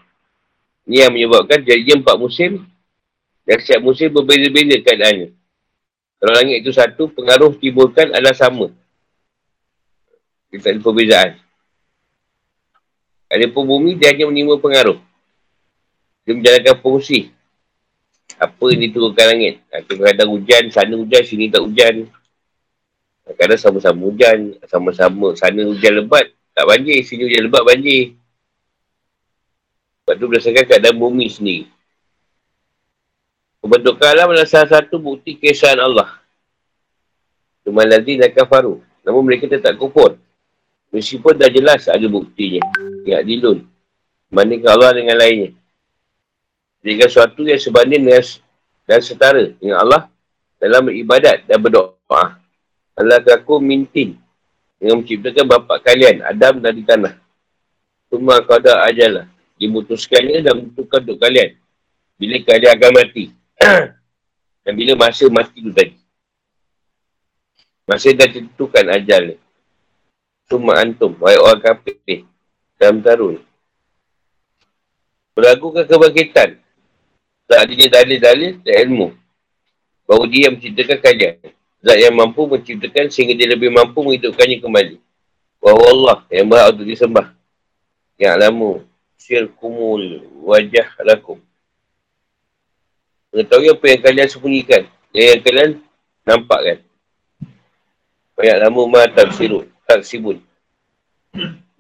Ini 0.90 0.98
yang 1.06 1.14
menyebabkan 1.14 1.62
jadinya 1.62 2.02
empat 2.02 2.16
musim 2.18 2.66
dan 3.46 3.58
setiap 3.62 3.86
musim 3.86 4.10
berbeza-beza 4.10 4.82
keadaannya. 4.82 5.43
Kalau 6.24 6.40
langit 6.40 6.64
itu 6.64 6.72
satu, 6.72 7.12
pengaruh 7.12 7.52
timbulkan 7.60 8.16
adalah 8.16 8.32
sama. 8.32 8.72
Dia 10.48 10.64
tak 10.64 10.72
ada 10.72 10.80
perbezaan. 10.80 11.36
Ada 13.28 13.52
pun 13.52 13.68
bumi, 13.68 14.00
dia 14.00 14.16
hanya 14.16 14.32
menimba 14.32 14.56
pengaruh. 14.56 15.04
Dia 16.24 16.32
menjalankan 16.32 16.80
fungsi. 16.80 17.28
Apa 18.40 18.72
yang 18.72 18.88
diturunkan 18.88 19.36
langit. 19.36 19.68
Kadang-kadang 19.68 20.30
hujan, 20.32 20.64
sana 20.72 20.96
hujan, 20.96 21.24
sini 21.28 21.52
tak 21.52 21.60
hujan. 21.60 22.08
Kadang-kadang 23.28 23.60
sama-sama 23.60 24.00
hujan, 24.08 24.40
sama-sama 24.64 25.28
sana 25.36 25.60
hujan 25.68 26.08
lebat, 26.08 26.32
tak 26.56 26.64
banjir, 26.64 27.04
sini 27.04 27.28
hujan 27.28 27.52
lebat, 27.52 27.68
banjir. 27.68 28.16
Sebab 30.08 30.14
tu 30.16 30.26
berdasarkan 30.32 30.64
keadaan 30.72 30.96
bumi 30.96 31.28
sendiri. 31.28 31.73
Pembentukan 33.64 34.12
alam 34.12 34.36
adalah 34.36 34.44
salah 34.44 34.68
satu 34.68 35.00
bukti 35.00 35.40
kesan 35.40 35.80
Allah. 35.80 36.20
Cuma 37.64 37.88
lagi 37.88 38.20
dah 38.20 38.28
kafaru. 38.28 38.84
Namun 39.08 39.24
mereka 39.24 39.48
tetap 39.48 39.80
kufur. 39.80 40.20
Meskipun 40.92 41.40
dah 41.40 41.48
jelas 41.48 41.88
ada 41.88 42.04
buktinya. 42.12 42.60
Ya 43.08 43.24
dilun. 43.24 43.64
Bandingkan 44.28 44.68
Allah 44.76 44.92
dengan 45.00 45.16
lainnya. 45.16 45.56
Jika 46.84 47.08
suatu 47.08 47.48
yang 47.48 47.56
sebanding 47.56 48.04
dengan 48.04 48.20
dan 48.84 49.00
setara 49.00 49.56
dengan 49.56 49.80
Allah 49.80 50.12
dalam 50.60 50.92
beribadat 50.92 51.48
dan 51.48 51.64
berdoa. 51.64 52.36
Allah 53.00 53.20
aku 53.24 53.64
mintin 53.64 54.20
dengan 54.76 55.00
menciptakan 55.00 55.48
bapa 55.48 55.80
kalian, 55.80 56.20
Adam 56.28 56.60
dari 56.60 56.84
tanah. 56.84 57.16
Semua 58.12 58.44
kau 58.44 58.60
dah 58.60 58.84
ajalah 58.92 59.26
dimutuskannya 59.56 60.44
dan 60.44 60.60
menentukan 60.60 61.00
untuk 61.08 61.18
kalian. 61.24 61.56
Bila 62.20 62.38
kalian 62.44 62.72
akan 62.76 62.92
mati. 62.92 63.43
dan 64.64 64.74
bila 64.74 64.94
masa 64.96 65.28
mati 65.30 65.60
tu 65.60 65.72
tadi. 65.72 65.98
Masa 67.84 68.16
dah 68.16 68.30
tentukan 68.32 68.86
ajal 68.96 69.36
ni. 69.36 69.38
Semua 70.48 70.80
antum, 70.80 71.12
wahai 71.20 71.40
orang 71.40 71.60
kafir 71.60 72.24
dalam 72.80 73.00
tarun. 73.04 73.40
Melakukan 75.34 75.84
kebangkitan. 75.88 76.50
Tak 77.44 77.60
adanya 77.68 78.00
dalil-dalil 78.00 78.64
dan 78.64 78.76
ilmu. 78.88 79.08
Bahawa 80.08 80.26
dia 80.32 80.48
yang 80.48 80.56
menciptakan 80.56 81.00
kalian. 81.00 81.36
Zat 81.84 81.98
yang 82.00 82.16
mampu 82.16 82.48
menciptakan 82.48 83.12
sehingga 83.12 83.36
dia 83.36 83.52
lebih 83.52 83.68
mampu 83.68 84.00
menghidupkannya 84.00 84.64
kembali. 84.64 84.96
Bahawa 85.60 85.84
Allah 85.92 86.18
yang 86.32 86.48
berhak 86.48 86.68
untuk 86.76 86.88
disembah. 86.88 87.28
Yang 88.16 88.32
alamu 88.40 88.72
sirkumul 89.20 90.24
wajah 90.48 90.88
lakum. 91.04 91.40
Mengetahui 93.34 93.74
apa 93.74 93.86
yang 93.90 94.02
kalian 94.06 94.30
sembunyikan. 94.30 94.84
Yang, 95.10 95.26
yang 95.26 95.42
kalian 95.42 95.70
nampakkan. 96.22 96.78
Banyak 98.38 98.58
lama 98.62 98.82
ma 98.86 99.10
tak 99.10 99.34
sirut. 99.34 99.66
Tak 99.90 100.06
sibun. 100.06 100.38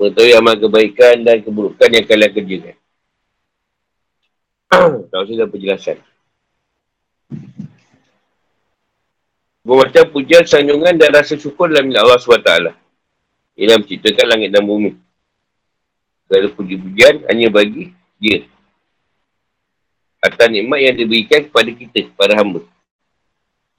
Mengetahui 0.02 0.34
amal 0.34 0.58
kebaikan 0.58 1.22
dan 1.22 1.46
keburukan 1.46 1.90
yang 1.94 2.06
kalian 2.10 2.32
kerjakan. 2.34 2.76
tak 5.14 5.20
usah 5.30 5.46
penjelasan. 5.46 5.98
Bermacam 9.64 10.06
pujian, 10.12 10.44
sanjungan 10.44 10.98
dan 11.00 11.14
rasa 11.16 11.40
syukur 11.40 11.72
dalam 11.72 11.88
milik 11.88 12.04
Allah 12.04 12.20
SWT. 12.20 12.52
Ia 13.56 13.78
menciptakan 13.80 14.26
langit 14.28 14.50
dan 14.52 14.66
bumi. 14.66 14.98
Segala 16.28 16.52
puji-pujian 16.52 17.24
hanya 17.30 17.48
bagi 17.48 17.96
dia. 18.20 18.44
Atas 20.24 20.48
nikmat 20.48 20.80
yang 20.80 20.96
diberikan 20.96 21.44
kepada 21.44 21.68
kita, 21.68 22.08
kepada 22.08 22.40
hamba. 22.40 22.64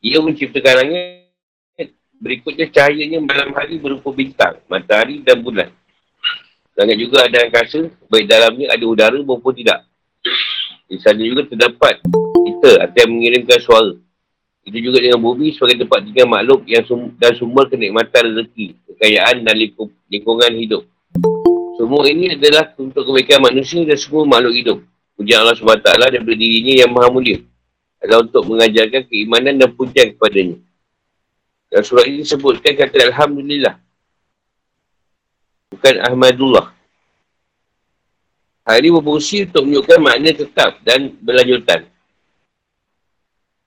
Ia 0.05 0.21
menciptakan 0.21 0.75
langit, 0.85 1.25
berikutnya 2.21 2.69
cahayanya 2.69 3.25
malam 3.25 3.57
hari 3.57 3.81
berupa 3.81 4.13
bintang, 4.13 4.61
matahari 4.69 5.25
dan 5.25 5.41
bulan. 5.41 5.73
Langit 6.77 7.01
juga 7.01 7.25
ada 7.25 7.49
angkasa, 7.49 7.89
baik 8.13 8.29
dalamnya 8.29 8.69
ada 8.77 8.85
udara 8.85 9.17
maupun 9.25 9.57
tidak. 9.57 9.89
Di 10.85 11.01
sana 11.01 11.25
juga 11.25 11.49
terdapat 11.49 12.05
kita 12.05 12.73
atau 12.85 12.99
yang 13.01 13.11
mengirimkan 13.17 13.59
suara. 13.65 13.97
Itu 14.69 14.79
juga 14.85 15.01
dengan 15.01 15.25
bumi 15.25 15.57
sebagai 15.57 15.85
tempat 15.85 16.05
tinggal 16.05 16.29
makhluk 16.29 16.61
yang 16.69 16.85
sum- 16.85 17.17
dan 17.17 17.33
sumber 17.41 17.73
kenikmatan 17.73 18.37
rezeki, 18.37 18.77
kekayaan 18.93 19.49
dan 19.49 19.57
lingkungan 20.13 20.53
hidup. 20.61 20.85
Semua 21.81 22.05
ini 22.05 22.37
adalah 22.37 22.77
untuk 22.77 23.01
kebaikan 23.09 23.41
manusia 23.41 23.81
dan 23.89 23.97
semua 23.97 24.29
makhluk 24.29 24.53
hidup. 24.53 24.79
Pujian 25.15 25.47
Allah 25.47 25.55
SWT 25.55 25.89
daripada 26.11 26.35
dirinya 26.35 26.75
yang 26.85 26.91
maha 26.91 27.09
mulia. 27.11 27.39
Adalah 28.03 28.27
untuk 28.27 28.45
mengajarkan 28.51 29.03
keimanan 29.07 29.55
dan 29.57 29.71
pujian 29.73 30.13
kepadanya. 30.15 30.59
Dan 31.71 31.81
surat 31.87 32.07
ini 32.11 32.27
sebutkan 32.27 32.75
kata 32.75 33.11
Alhamdulillah. 33.15 33.79
Bukan 35.75 35.95
Ahmadullah. 36.03 36.75
Hal 38.65 38.81
ini 38.81 38.91
berfungsi 38.97 39.45
untuk 39.45 39.63
menunjukkan 39.69 39.99
makna 40.01 40.31
tetap 40.33 40.81
dan 40.83 41.13
berlanjutan. 41.21 41.85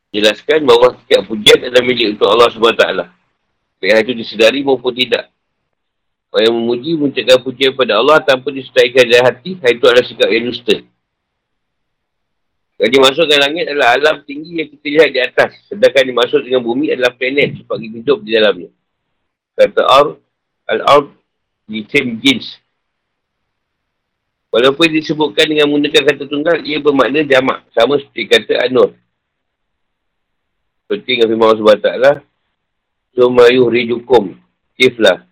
Jelaskan 0.10 0.66
bahawa 0.66 0.98
setiap 1.04 1.28
pujian 1.30 1.62
adalah 1.62 1.84
milik 1.86 2.18
untuk 2.18 2.28
Allah 2.32 2.50
SWT. 2.50 2.84
Baik 3.78 4.10
itu 4.10 4.14
disedari 4.18 4.66
maupun 4.66 4.90
tidak. 4.96 5.30
Orang 6.34 6.44
yang 6.50 6.56
memuji 6.58 6.92
mengucapkan 6.98 7.40
pujian 7.46 7.72
pada 7.78 8.02
Allah 8.02 8.18
tanpa 8.26 8.50
disertaikan 8.50 9.06
dari 9.06 9.22
hati, 9.22 9.52
itu 9.54 9.86
adalah 9.86 10.06
sikap 10.06 10.30
yang 10.34 10.50
dusta. 10.50 10.82
Yang 12.78 12.92
dimasuk 12.94 13.26
dengan 13.26 13.42
langit 13.50 13.66
adalah 13.74 13.90
alam 13.98 14.16
tinggi 14.22 14.62
yang 14.62 14.70
kita 14.70 14.88
lihat 14.94 15.10
di 15.10 15.20
atas. 15.20 15.52
Sedangkan 15.66 16.04
dimasuk 16.06 16.46
dengan 16.46 16.62
bumi 16.62 16.94
adalah 16.94 17.10
planet 17.18 17.66
sebab 17.66 17.78
kita 17.82 17.96
hidup 18.06 18.20
di 18.22 18.32
dalamnya. 18.38 18.70
Kata 19.58 19.82
Ar, 19.82 20.08
Al-Ard, 20.70 21.10
di 21.66 21.82
same 21.90 22.22
jeans. 22.22 22.62
Walaupun 24.54 24.94
disebutkan 24.94 25.50
dengan 25.50 25.74
menggunakan 25.74 26.02
kata 26.06 26.24
tunggal, 26.30 26.62
ia 26.62 26.78
bermakna 26.78 27.26
jamak. 27.26 27.66
Sama 27.74 27.98
seperti 27.98 28.30
kata 28.30 28.70
Anur. 28.70 28.94
Seperti 30.86 31.18
yang 31.18 31.34
firman 31.34 31.58
Allah 31.58 31.76
SWT. 31.82 31.90
Sumayuh 33.18 33.68
rijukum. 33.74 34.38
Kiflah. 34.78 35.26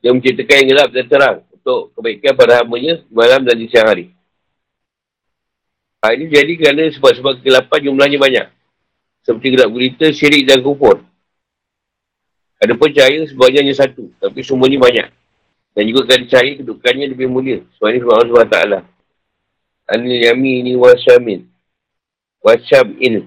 Dia 0.00 0.16
menciptakan 0.16 0.56
yang 0.64 0.68
gelap 0.72 0.88
dan 0.96 1.04
terang. 1.06 1.38
Untuk 1.52 1.92
kebaikan 1.92 2.32
para 2.32 2.64
hamanya 2.64 3.04
malam 3.12 3.44
dan 3.44 3.60
di 3.60 3.68
siang 3.68 3.84
hari. 3.84 4.15
Ha, 6.06 6.14
ini 6.14 6.30
jadi 6.30 6.54
kerana 6.54 6.86
sebab-sebab 6.86 7.42
kegelapan 7.42 7.90
jumlahnya 7.90 8.18
banyak. 8.22 8.46
Seperti 9.26 9.58
gelap 9.58 9.74
gulita, 9.74 10.06
syirik 10.14 10.46
dan 10.46 10.62
kufur. 10.62 11.02
Ada 12.62 12.78
pun 12.78 12.94
cahaya 12.94 13.26
sebabnya 13.26 13.66
hanya 13.66 13.74
satu. 13.74 14.14
Tapi 14.22 14.38
semuanya 14.46 14.78
banyak. 14.86 15.10
Dan 15.74 15.82
juga 15.90 16.06
kerana 16.06 16.30
cahaya 16.30 16.62
kedudukannya 16.62 17.10
lebih 17.10 17.26
mulia. 17.26 17.58
Sebab 17.74 17.90
ini 17.90 17.98
sebab 18.06 18.14
Allah 18.22 18.34
SWT. 18.38 18.58
Anil 19.90 20.22
yamini 20.30 20.72
wa 20.78 20.94
syamin. 20.94 21.42
Wa 22.38 22.54
syam'in. 22.54 23.26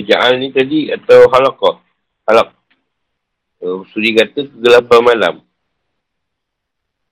Seja'al 0.00 0.40
ni 0.40 0.48
tadi 0.48 0.88
atau 0.96 1.28
halakah. 1.28 1.76
Halak. 2.24 2.56
Uh, 3.60 3.84
suri 3.92 4.16
kata 4.16 4.48
kegelapan 4.48 5.00
malam. 5.04 5.34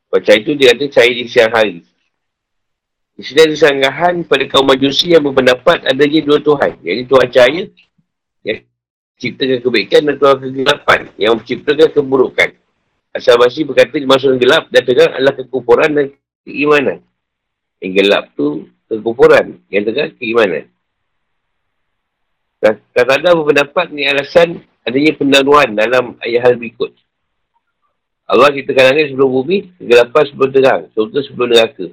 Macam 0.08 0.34
itu 0.40 0.56
dia 0.56 0.72
kata 0.72 0.88
cahaya 0.88 1.12
di 1.12 1.28
siang 1.28 1.52
hari. 1.52 1.84
Di 3.18 3.26
sini 3.26 3.50
ada 3.50 3.56
sanggahan 3.58 4.22
pada 4.22 4.46
kaum 4.46 4.70
majusi 4.70 5.10
yang 5.10 5.26
berpendapat 5.26 5.82
adanya 5.90 6.22
dua 6.22 6.38
Tuhan. 6.38 6.78
Yang 6.86 7.10
Tuhan 7.10 7.26
cahaya 7.34 7.62
yang 8.46 8.58
ciptakan 9.18 9.58
kebaikan 9.58 10.00
dan 10.06 10.14
Tuhan 10.22 10.36
kegelapan 10.38 11.00
yang 11.18 11.34
menciptakan 11.34 11.88
keburukan. 11.90 12.54
Asal 13.10 13.34
Basri 13.34 13.66
berkata 13.66 13.98
dimasukkan 13.98 14.38
gelap 14.38 14.70
dan 14.70 14.82
terang 14.86 15.10
adalah 15.18 15.34
kekufuran 15.34 15.90
dan 15.98 16.06
keimanan. 16.46 17.02
Yang 17.82 17.92
gelap 17.98 18.24
tu 18.38 18.70
kekufuran. 18.86 19.66
Yang 19.66 19.82
terang 19.90 20.10
keimanan. 20.14 20.64
Kata-kata 22.62 23.34
berpendapat 23.34 23.86
ni 23.90 24.06
alasan 24.06 24.62
adanya 24.86 25.12
pendaruan 25.18 25.74
dalam 25.74 26.14
ayat 26.22 26.46
hal 26.46 26.54
berikut. 26.54 26.94
Allah 28.30 28.54
kita 28.54 28.70
langit 28.78 29.10
sebelum 29.10 29.42
bumi, 29.42 29.74
kegelapan 29.74 30.22
sebelum 30.30 30.50
terang, 30.54 30.82
surga 30.94 31.18
sebelum 31.26 31.48
neraka. 31.50 31.86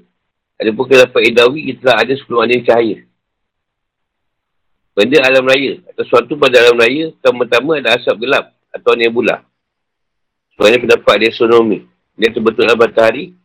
Ada 0.55 0.69
pun 0.71 0.83
kegelapan 0.87 1.21
idawi, 1.27 1.59
kita 1.75 1.91
ada 1.99 2.13
sebelum 2.15 2.47
ada 2.47 2.55
cahaya. 2.63 3.03
Benda 4.95 5.19
alam 5.27 5.43
raya, 5.43 5.83
atau 5.91 6.03
suatu 6.07 6.39
pada 6.39 6.55
alam 6.63 6.79
raya, 6.79 7.11
pertama-tama 7.19 7.83
ada 7.83 7.99
asap 7.99 8.15
gelap 8.23 8.55
atau 8.71 8.95
nebula. 8.95 9.43
Sebenarnya 10.55 10.79
pendapat 10.87 11.15
dia 11.19 11.29
astronomi. 11.35 11.83
Dia 12.15 12.31
terbetullah 12.31 12.79
matahari, 12.79 13.35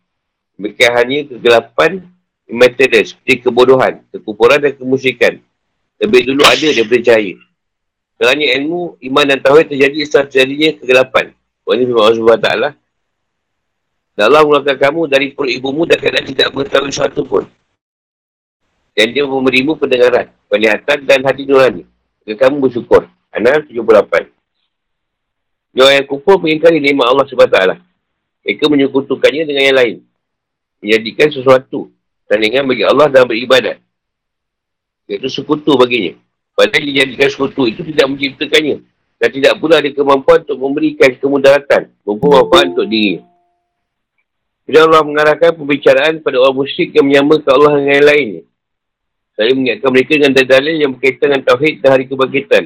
mereka 0.54 0.94
hanya 0.94 1.26
kegelapan 1.26 2.06
immaterial, 2.46 3.02
seperti 3.02 3.42
kebodohan, 3.42 4.06
kekupuran 4.14 4.62
dan 4.62 4.78
kemusikan. 4.78 5.42
Lebih 5.98 6.30
dulu 6.30 6.46
ada 6.46 6.68
daripada 6.70 7.02
cahaya. 7.02 7.34
Kerana 8.14 8.44
ilmu, 8.60 9.00
iman 9.10 9.24
dan 9.26 9.38
tawhid 9.42 9.66
terjadi 9.74 9.98
setelah 10.06 10.26
terjadinya 10.30 10.70
kegelapan. 10.78 11.26
Ini 11.70 11.86
firman 11.86 12.42
Allah. 12.46 12.74
Dan 14.20 14.36
Allah 14.36 14.44
mengeluarkan 14.44 14.76
kamu 14.76 15.00
dari 15.08 15.32
perut 15.32 15.48
ibumu 15.48 15.88
dan 15.88 15.96
kadang 15.96 16.28
tidak 16.28 16.52
mengetahui 16.52 16.92
sesuatu 16.92 17.24
pun. 17.24 17.48
Dan 18.92 19.16
dia 19.16 19.24
memberimu 19.24 19.80
pendengaran, 19.80 20.28
penglihatan 20.44 21.08
dan 21.08 21.24
hati 21.24 21.48
nurani. 21.48 21.88
Dan 22.28 22.36
kamu 22.36 22.68
bersyukur. 22.68 23.08
Anak 23.32 23.64
78. 23.72 24.28
Orang 25.72 25.94
yang 25.96 26.04
kufur 26.04 26.36
mengingkari 26.36 26.84
nikmat 26.84 27.08
Allah 27.08 27.24
SWT. 27.24 27.80
Mereka 28.44 28.68
menyekutukannya 28.68 29.48
dengan 29.48 29.62
yang 29.72 29.78
lain. 29.80 29.96
Menjadikan 30.84 31.32
sesuatu. 31.32 31.88
Tandingan 32.28 32.68
bagi 32.68 32.84
Allah 32.84 33.08
dan 33.08 33.24
beribadat. 33.24 33.80
Iaitu 35.08 35.32
sekutu 35.32 35.80
baginya. 35.80 36.12
Padahal 36.52 36.84
dia 36.84 37.08
jadikan 37.08 37.32
sekutu 37.32 37.72
itu 37.72 37.80
tidak 37.88 38.12
menciptakannya. 38.12 38.84
Dan 39.16 39.28
tidak 39.32 39.56
pula 39.56 39.80
ada 39.80 39.88
kemampuan 39.88 40.44
untuk 40.44 40.60
memberikan 40.60 41.08
kemudaratan. 41.16 41.88
Mempunyai 42.04 42.36
manfaat 42.44 42.68
untuk 42.76 42.84
diri. 42.84 43.29
Bila 44.70 44.86
Allah 44.86 45.02
mengarahkan 45.02 45.50
pembicaraan 45.58 46.22
pada 46.22 46.38
orang 46.38 46.62
musyrik 46.62 46.94
yang 46.94 47.02
menyamakan 47.02 47.50
Allah 47.58 47.82
dengan 47.82 47.90
yang 47.90 48.06
lainnya. 48.06 48.42
Saya 49.34 49.50
mengingatkan 49.50 49.90
mereka 49.90 50.12
dengan 50.14 50.32
dalil 50.46 50.74
yang 50.78 50.90
berkaitan 50.94 51.26
dengan 51.26 51.42
Tauhid 51.42 51.74
dan 51.82 51.88
hari 51.90 52.06
kebangkitan. 52.06 52.64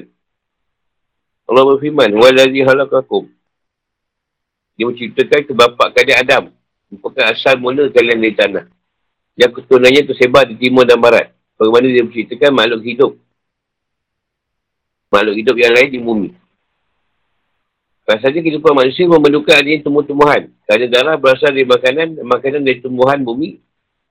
Allah 1.49 1.65
berfirman, 1.65 2.13
Walazi 2.13 2.61
halakakum. 2.61 3.25
Dia 4.77 4.85
menciptakan 4.85 5.49
kebapak 5.49 5.89
kalian 5.97 6.19
Adam. 6.21 6.45
Merupakan 6.93 7.25
asal 7.33 7.57
mula 7.57 7.89
kalian 7.89 8.21
dari 8.21 8.37
tanah. 8.37 8.69
Yang 9.41 9.65
keturunannya 9.65 10.03
tersebar 10.05 10.45
di 10.45 10.61
timur 10.61 10.85
dan 10.85 11.01
barat. 11.01 11.33
Bagaimana 11.57 11.89
dia 11.89 12.05
menciptakan 12.05 12.53
makhluk 12.53 12.85
hidup. 12.85 13.13
Makhluk 15.09 15.41
hidup 15.41 15.57
yang 15.57 15.73
lain 15.73 15.89
di 15.89 16.01
bumi. 16.05 16.29
Rasanya 18.05 18.45
kehidupan 18.45 18.77
manusia 18.77 19.09
memerlukan 19.09 19.57
adanya 19.57 19.81
tumbuh-tumbuhan. 19.81 20.53
Kerana 20.69 20.87
darah 20.93 21.17
berasal 21.17 21.57
dari 21.57 21.65
makanan, 21.65 22.21
makanan 22.21 22.61
dari 22.61 22.85
tumbuhan 22.85 23.25
bumi 23.25 23.57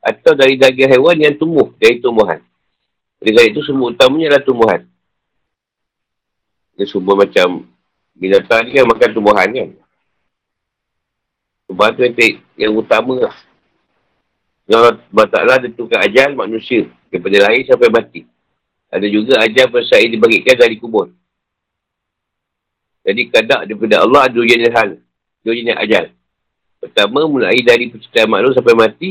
atau 0.02 0.34
dari 0.34 0.58
daging 0.58 0.90
hewan 0.98 1.18
yang 1.22 1.38
tumbuh 1.38 1.70
dari 1.78 2.02
tumbuhan. 2.02 2.42
Oleh 3.24 3.46
itu, 3.48 3.62
sumber 3.64 3.96
utamanya 3.96 4.36
adalah 4.36 4.44
tumbuhan. 4.44 4.82
Dia 6.76 6.86
sumber 6.90 7.24
macam 7.24 7.70
binatang 8.18 8.68
ni 8.68 8.76
kan 8.76 8.86
makan 8.90 9.10
tumbuhan 9.14 9.48
kan. 9.48 9.70
Tumbuhan 11.70 11.92
tu 11.94 12.02
yang, 12.04 12.16
yang 12.60 12.74
utama 12.76 13.30
lah. 13.30 13.36
Allah 14.68 15.28
Ta'ala 15.30 15.62
tentukan 15.62 16.02
ajal 16.02 16.34
manusia 16.34 16.90
daripada 17.14 17.48
lahir 17.48 17.64
sampai 17.70 17.94
mati. 17.94 18.22
Ada 18.90 19.08
juga 19.08 19.40
ajal 19.40 19.70
persai 19.70 20.10
dibagikan 20.10 20.58
dari 20.60 20.76
kubur. 20.82 21.14
Jadi 23.04 23.22
kadak 23.28 23.62
daripada 23.68 23.96
Allah 24.00 24.32
ada 24.32 24.34
dua 24.34 24.48
jenis 24.48 24.72
hal. 24.72 24.96
Dua 25.44 25.54
jenis 25.54 25.76
ajal. 25.76 26.16
Pertama, 26.80 27.28
mulai 27.28 27.60
dari 27.64 27.92
penciptaan 27.92 28.28
makhluk 28.32 28.56
sampai 28.56 28.76
mati. 28.76 29.10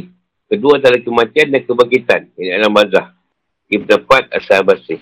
Kedua 0.48 0.76
adalah 0.76 1.00
kematian 1.00 1.48
dan 1.48 1.61
kebangkitan. 1.64 2.20
Ini 2.37 2.61
alam 2.61 2.72
bazah. 2.72 3.12
Ini 3.68 3.85
pendapat 3.85 4.28
asal 4.33 4.61
basih. 4.64 5.00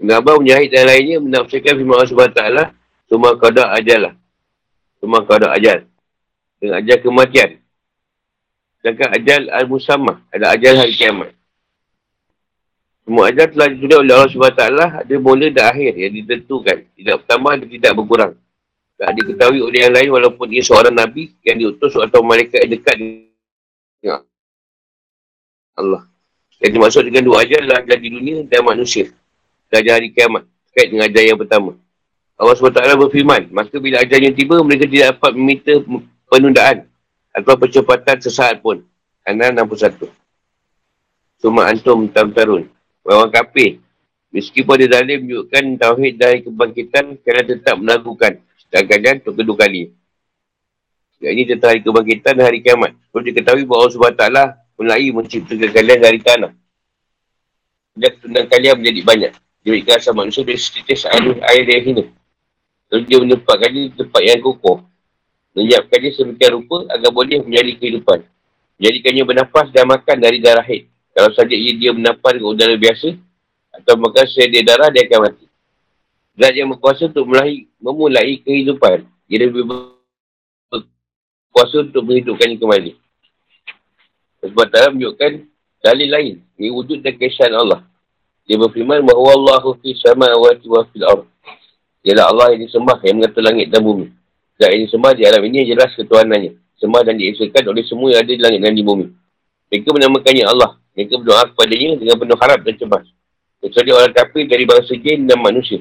Mengabah 0.00 0.40
menjahit 0.40 0.72
dan 0.72 0.88
lainnya 0.88 1.20
menafsirkan 1.20 1.76
firman 1.76 2.00
Allah 2.00 2.08
SWT. 2.08 2.42
Semua 3.12 3.36
kadak 3.36 3.68
ajal 3.76 4.00
lah. 4.08 4.14
Semua 5.00 5.20
kadak 5.28 5.52
ajal. 5.60 5.78
Dengan 6.56 6.74
ajal 6.80 6.98
kematian. 7.04 7.50
Sedangkan 8.80 9.08
ajal 9.12 9.40
al-musamah. 9.52 10.16
Ada 10.32 10.56
ajal 10.56 10.74
hari 10.80 10.92
kiamat. 10.96 11.36
Semua 13.02 13.34
ajal 13.34 13.50
telah 13.50 13.66
ditulis 13.66 13.98
oleh 13.98 14.14
Allah 14.14 14.30
SWT 14.30 14.62
ada 15.02 15.14
mula 15.18 15.46
dan 15.50 15.64
akhir 15.74 15.92
yang 15.98 16.12
ditentukan. 16.22 16.86
Tidak 16.94 17.14
bertambah 17.18 17.52
dan 17.58 17.66
tidak 17.66 17.92
berkurang. 17.98 18.32
Tak 18.94 19.10
diketahui 19.18 19.58
oleh 19.58 19.80
yang 19.82 19.94
lain 19.94 20.08
walaupun 20.14 20.46
ia 20.54 20.62
seorang 20.62 20.94
Nabi 20.94 21.34
yang 21.42 21.58
diutus 21.58 21.98
atau 21.98 22.22
malaikat 22.22 22.62
yang 22.62 22.72
dekat 22.78 22.94
dengan 22.94 24.22
Allah. 25.74 26.06
Yang 26.62 26.72
dimaksud 26.78 27.02
dengan 27.10 27.26
dua 27.26 27.42
ajal 27.42 27.66
adalah 27.66 27.82
ajal 27.82 27.98
di 27.98 28.08
dunia 28.14 28.36
dan 28.46 28.62
manusia. 28.62 29.10
Dan 29.66 29.82
ajal 29.82 29.94
hari 29.98 30.08
kiamat. 30.14 30.46
Terkait 30.70 30.86
dengan 30.94 31.04
ajal 31.10 31.22
yang 31.26 31.40
pertama. 31.42 31.70
Allah 32.38 32.54
SWT 32.58 32.80
berfirman, 33.02 33.42
maka 33.50 33.76
bila 33.82 34.02
ajalnya 34.02 34.30
tiba, 34.34 34.56
mereka 34.62 34.86
tidak 34.86 35.14
dapat 35.14 35.32
meminta 35.34 35.72
penundaan 36.30 36.86
atau 37.34 37.54
percepatan 37.58 38.18
sesaat 38.22 38.62
pun. 38.62 38.86
Kerana 39.26 39.66
61. 39.66 40.06
Cuma 41.42 41.66
antum 41.66 42.06
tam-tarun 42.06 42.70
orang 43.06 43.32
kafir. 43.34 43.82
Meskipun 44.32 44.74
dia 44.80 44.88
zalim 44.88 45.28
menunjukkan 45.28 45.64
tauhid 45.76 46.14
dari 46.16 46.38
kebangkitan 46.40 47.20
kerana 47.20 47.44
tetap 47.44 47.76
melakukan. 47.76 48.40
Sedangkan 48.56 49.20
untuk 49.20 49.34
kedua 49.44 49.56
kali. 49.68 49.92
Yang 51.22 51.32
ini 51.36 51.42
tentang 51.54 51.68
hari 51.76 51.80
kebangkitan 51.84 52.32
dan 52.40 52.44
hari 52.48 52.58
kiamat. 52.64 52.96
Perlu 53.12 53.24
diketahui 53.28 53.64
bahawa 53.68 53.80
Allah 53.86 53.94
SWT 53.94 54.24
mulai 54.80 55.06
menciptakan 55.12 55.70
kalian 55.70 55.98
dari 56.00 56.18
tanah. 56.18 56.52
Dan 57.92 58.10
keturunan 58.16 58.44
kalian 58.48 58.74
menjadi 58.80 59.00
banyak. 59.04 59.32
Berikan 59.62 59.94
asal 60.00 60.16
manusia 60.16 60.42
dari 60.42 60.58
setitis 60.58 61.06
air, 61.06 61.38
air 61.46 61.64
yang 61.68 61.84
hina. 61.86 62.04
Lalu 62.90 63.02
dia 63.08 63.18
menempatkannya 63.22 63.80
di 63.88 63.92
tempat 63.94 64.22
yang 64.24 64.40
kokoh. 64.42 64.82
Menyiapkannya 65.52 66.08
sedemikian 66.16 66.50
rupa 66.56 66.88
agar 66.88 67.10
boleh 67.12 67.44
menjadi 67.44 67.72
kehidupan. 67.76 68.18
Jadikannya 68.80 69.22
bernafas 69.28 69.68
dan 69.70 69.84
makan 69.86 70.16
dari 70.18 70.40
darah 70.40 70.64
haid. 70.64 70.91
Kalau 71.12 71.30
saja 71.36 71.52
ia 71.52 71.76
dia 71.76 71.92
bernafas 71.92 72.32
dengan 72.40 72.56
udara 72.56 72.74
biasa, 72.76 73.12
atau 73.72 73.94
makan 73.96 74.24
sedia 74.28 74.60
darah, 74.64 74.88
dia 74.92 75.08
akan 75.08 75.20
mati. 75.28 75.46
Zat 76.32 76.56
yang 76.56 76.72
berkuasa 76.72 77.12
untuk 77.12 77.28
mulai, 77.28 77.68
memulai 77.76 78.40
kehidupan. 78.40 79.04
Dia 79.28 79.38
lebih 79.44 79.68
berkuasa 80.68 81.84
untuk 81.84 82.04
menghidupkannya 82.08 82.56
kembali. 82.56 82.92
Sebab 84.40 84.66
tak 84.72 84.96
menunjukkan 84.96 85.32
dalil 85.84 86.08
lain. 86.08 86.34
Ini 86.56 86.68
wujud 86.72 87.04
dan 87.04 87.14
kesan 87.20 87.52
Allah. 87.52 87.84
Dia 88.48 88.56
berfirman 88.58 89.04
bahawa 89.04 89.36
Allah 89.38 89.64
fi 89.84 89.92
samawati 89.92 90.66
wa 90.66 90.82
fil 90.88 91.04
ard. 91.04 91.24
Ialah 92.02 92.24
Allah 92.32 92.46
yang 92.56 92.66
disembah 92.66 92.98
yang 93.04 93.20
mengatur 93.20 93.44
langit 93.44 93.68
dan 93.70 93.84
bumi. 93.84 94.10
Zat 94.56 94.72
yang 94.72 94.88
disembah 94.88 95.12
di 95.14 95.22
alam 95.28 95.44
ini 95.44 95.68
jelas 95.68 95.92
ketuhanannya. 95.94 96.56
Sembah 96.80 97.06
dan 97.06 97.14
diesakan 97.14 97.70
oleh 97.70 97.84
semua 97.86 98.10
yang 98.10 98.26
ada 98.26 98.32
di 98.34 98.42
langit 98.42 98.58
dan 98.58 98.74
di 98.74 98.82
bumi. 98.82 99.06
Mereka 99.70 99.88
menamakannya 99.94 100.44
Allah. 100.50 100.81
Mereka 100.92 101.14
berdoa 101.20 101.48
kepadanya 101.52 101.96
dengan 101.96 102.16
penuh 102.20 102.38
harap 102.38 102.60
dan 102.64 102.74
cemas. 102.76 103.06
Kecuali 103.62 103.90
orang 103.94 104.12
kafir 104.12 104.44
dari 104.44 104.64
bangsa 104.66 104.92
jin 104.98 105.24
dan 105.24 105.38
manusia. 105.40 105.80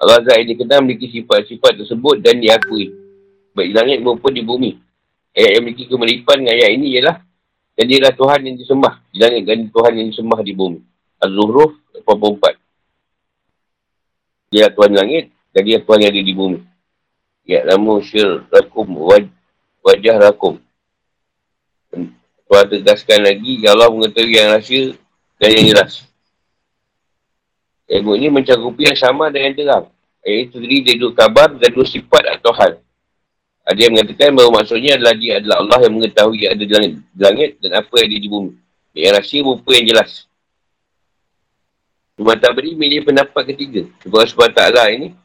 Allah 0.00 0.18
Zat 0.26 0.42
ini 0.42 0.58
kenal 0.58 0.82
memiliki 0.82 1.12
sifat-sifat 1.14 1.78
tersebut 1.78 2.18
dan 2.24 2.42
diakui. 2.42 2.90
Baik 3.54 3.68
di 3.70 3.74
langit 3.76 3.98
maupun 4.02 4.32
di 4.34 4.42
bumi. 4.42 4.74
Ayat 5.36 5.60
yang 5.60 5.62
memiliki 5.68 5.86
kemelipan 5.86 6.42
dengan 6.42 6.54
ayat 6.58 6.70
ini 6.74 6.86
ialah 6.98 7.16
dan 7.72 7.84
dia 7.88 7.96
adalah 8.04 8.14
Tuhan 8.16 8.40
yang 8.44 8.56
disembah 8.58 8.94
di 9.08 9.18
langit 9.20 9.42
dan 9.48 9.58
Tuhan 9.70 9.92
yang 9.96 10.08
disembah 10.12 10.40
di 10.44 10.52
bumi. 10.52 10.80
Az-Zuhruf 11.22 11.72
84. 12.02 12.58
Dia 14.52 14.68
Tuhan 14.68 14.92
langit 14.92 15.32
dan 15.56 15.62
dia 15.64 15.78
Tuhan 15.80 15.98
yang 16.04 16.12
ada 16.12 16.22
di 16.24 16.34
bumi. 16.34 16.58
Ya, 17.48 17.64
namun 17.66 18.04
syir 18.04 18.44
rakum 18.52 18.86
waj, 18.98 19.24
wajah 19.82 20.16
rakum. 20.20 20.60
Tuhan 22.52 22.68
tegaskan 22.68 23.24
lagi, 23.24 23.64
Allah 23.64 23.88
mengetahui 23.88 24.36
yang 24.36 24.52
rahsia 24.52 24.92
dan 25.40 25.56
yang 25.56 25.72
jelas. 25.72 26.04
Ilmu 27.88 28.12
ini 28.12 28.28
mencakupi 28.28 28.92
yang 28.92 28.98
sama 29.00 29.32
dengan 29.32 29.56
terang. 29.56 29.88
Ayat 30.20 30.52
itu 30.52 30.60
dari 30.60 31.00
dua 31.00 31.16
kabar 31.16 31.48
dan 31.56 31.72
dua 31.72 31.88
sifat 31.88 32.28
atau 32.28 32.52
hal. 32.52 32.76
Ada 33.64 33.88
yang 33.88 33.96
mengatakan 33.96 34.36
bahawa 34.36 34.60
maksudnya 34.60 35.00
adalah 35.00 35.16
dia 35.16 35.40
adalah 35.40 35.64
Allah 35.64 35.78
yang 35.80 35.92
mengetahui 35.96 36.38
yang 36.44 36.52
ada 36.52 36.64
di 36.68 36.72
langit, 36.76 36.92
di 37.00 37.20
langit 37.24 37.50
dan 37.56 37.70
apa 37.80 37.94
yang 37.96 38.06
ada 38.12 38.18
di 38.20 38.28
bumi. 38.28 38.52
Yang 38.92 39.12
rahsia 39.16 39.40
berupa 39.40 39.70
yang 39.72 39.86
jelas. 39.88 40.10
Cuma 42.20 42.36
tak 42.36 42.52
beri 42.52 42.76
milih 42.76 43.00
pendapat 43.08 43.42
ketiga. 43.56 43.88
Sebab 44.04 44.28
sebab 44.28 44.52
taklah 44.52 44.92
ini. 44.92 45.16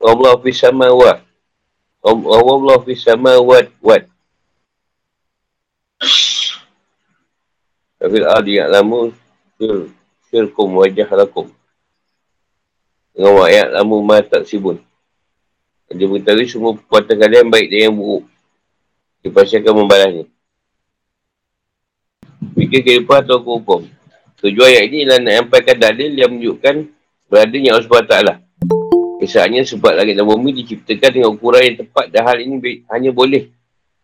Allah 0.00 0.32
fi 0.40 0.50
sama 0.56 0.88
wa. 0.88 1.20
Allah 2.00 2.76
fi 2.80 2.92
sama 2.96 3.36
wa. 3.44 3.60
Wat. 8.06 8.14
Tapi 8.14 8.22
al-adi 8.22 8.52
ya'lamu 8.62 9.10
syir, 9.58 9.90
syirkum 10.30 10.78
wajah 10.78 11.10
lakum. 11.18 11.50
Dengan 13.10 13.42
ayat 13.42 13.74
lamu 13.74 13.98
ma 14.04 14.22
tak 14.22 14.46
sibun. 14.46 14.78
Dia 15.90 16.06
beritahu 16.06 16.46
semua 16.46 16.74
perbuatan 16.78 17.16
kalian 17.18 17.50
baik 17.50 17.66
dan 17.70 17.90
yang 17.90 17.94
buruk. 17.98 18.26
Dia 19.22 19.30
pasti 19.34 19.58
akan 19.58 19.74
membalasnya. 19.82 20.24
Fikir 22.54 22.80
kehidupan 22.84 23.26
atau 23.26 23.42
hukum. 23.42 23.86
Tujuan 24.38 24.68
ayat 24.68 24.84
ini 24.92 24.98
ialah 25.02 25.18
nak 25.22 25.32
nyampaikan 25.40 25.76
dalil 25.80 26.10
yang 26.12 26.30
menunjukkan 26.30 26.74
beradanya 27.26 27.68
Allah 27.74 27.86
SWT. 27.88 28.14
Kisahnya 29.16 29.64
sebab 29.64 29.96
langit 29.96 30.20
dan 30.20 30.28
bumi 30.28 30.52
diciptakan 30.60 31.10
dengan 31.10 31.28
ukuran 31.32 31.62
yang 31.64 31.76
tepat 31.80 32.12
dan 32.12 32.22
hal 32.28 32.36
ini 32.36 32.84
hanya 32.92 33.10
boleh 33.16 33.48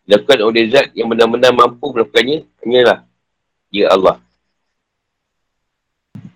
dilakukan 0.09 0.39
oleh 0.41 0.73
zat 0.73 0.89
yang 0.97 1.13
benar-benar 1.13 1.53
mampu 1.53 1.93
melakukannya 1.93 2.49
hanyalah 2.65 3.05
dia 3.73 3.89
Allah. 3.89 4.21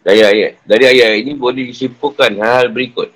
Dari 0.01 0.23
ayat, 0.25 0.65
dari 0.65 0.85
ayat 0.89 1.21
ini 1.21 1.37
boleh 1.37 1.69
disimpulkan 1.69 2.33
hal-hal 2.41 2.73
berikut. 2.73 3.13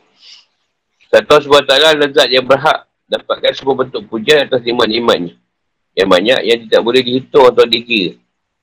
Satu 1.08 1.42
sebab 1.42 1.64
ta'ala 1.64 1.96
adalah 1.96 2.12
zat 2.12 2.28
yang 2.28 2.44
berhak 2.44 2.86
dapatkan 3.08 3.50
semua 3.56 3.74
bentuk 3.80 4.06
pujian 4.06 4.46
atas 4.46 4.62
iman-imannya. 4.62 5.34
Yang 5.96 6.08
banyak 6.12 6.40
yang 6.46 6.58
tidak 6.68 6.80
boleh 6.86 7.02
dihitung 7.02 7.50
atau 7.50 7.66
dikira. 7.66 8.14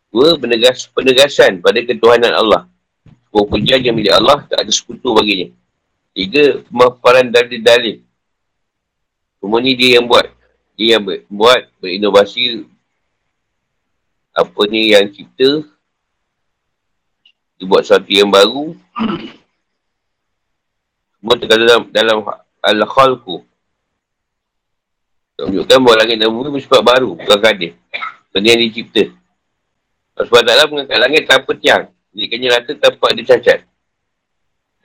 Dua, 0.07 0.39
penegas, 0.39 0.87
penegasan 0.87 1.59
pada 1.59 1.83
ketuhanan 1.83 2.31
Allah. 2.31 2.61
Sebuah 3.27 3.45
pujian 3.51 3.83
yang 3.83 3.95
milik 3.97 4.15
Allah 4.15 4.47
tak 4.47 4.63
ada 4.63 4.71
sekutu 4.71 5.11
baginya. 5.11 5.51
Tiga, 6.15 6.63
pemaparan 6.71 7.27
dalil-dalil. 7.27 7.99
Semua 9.43 9.59
ni 9.59 9.75
dia 9.75 9.99
yang 9.99 10.07
buat. 10.07 10.31
Dia 10.79 10.97
yang 10.97 11.03
buat, 11.27 11.61
berinovasi. 11.83 12.63
Apa 14.37 14.61
ni 14.69 14.93
yang 14.93 15.09
cipta. 15.09 15.65
Dia 17.57 17.65
buat 17.65 17.81
sesuatu 17.81 18.05
yang 18.13 18.29
baru. 18.29 18.77
Semua 21.17 21.35
terkata 21.41 21.65
dalam, 21.65 21.83
dalam 21.89 22.17
Al-Khalku. 22.61 23.41
Tunjukkan 25.41 25.77
bahawa 25.81 26.05
langit 26.05 26.21
dan 26.21 26.29
bumi 26.29 26.53
bersifat 26.53 26.85
baru. 26.85 27.17
Bukan 27.17 27.39
kadir. 27.41 27.73
Benda 28.29 28.53
yang 28.53 28.61
dicipta. 28.61 29.09
Sebab 30.21 30.41
taklah 30.45 30.65
mengangkat 30.69 30.97
langit 31.01 31.23
tanpa 31.25 31.51
tiang. 31.57 31.83
Jadikannya 32.13 32.47
rata 32.53 32.71
tanpa 32.77 33.05
ada 33.09 33.21
cacat. 33.25 33.59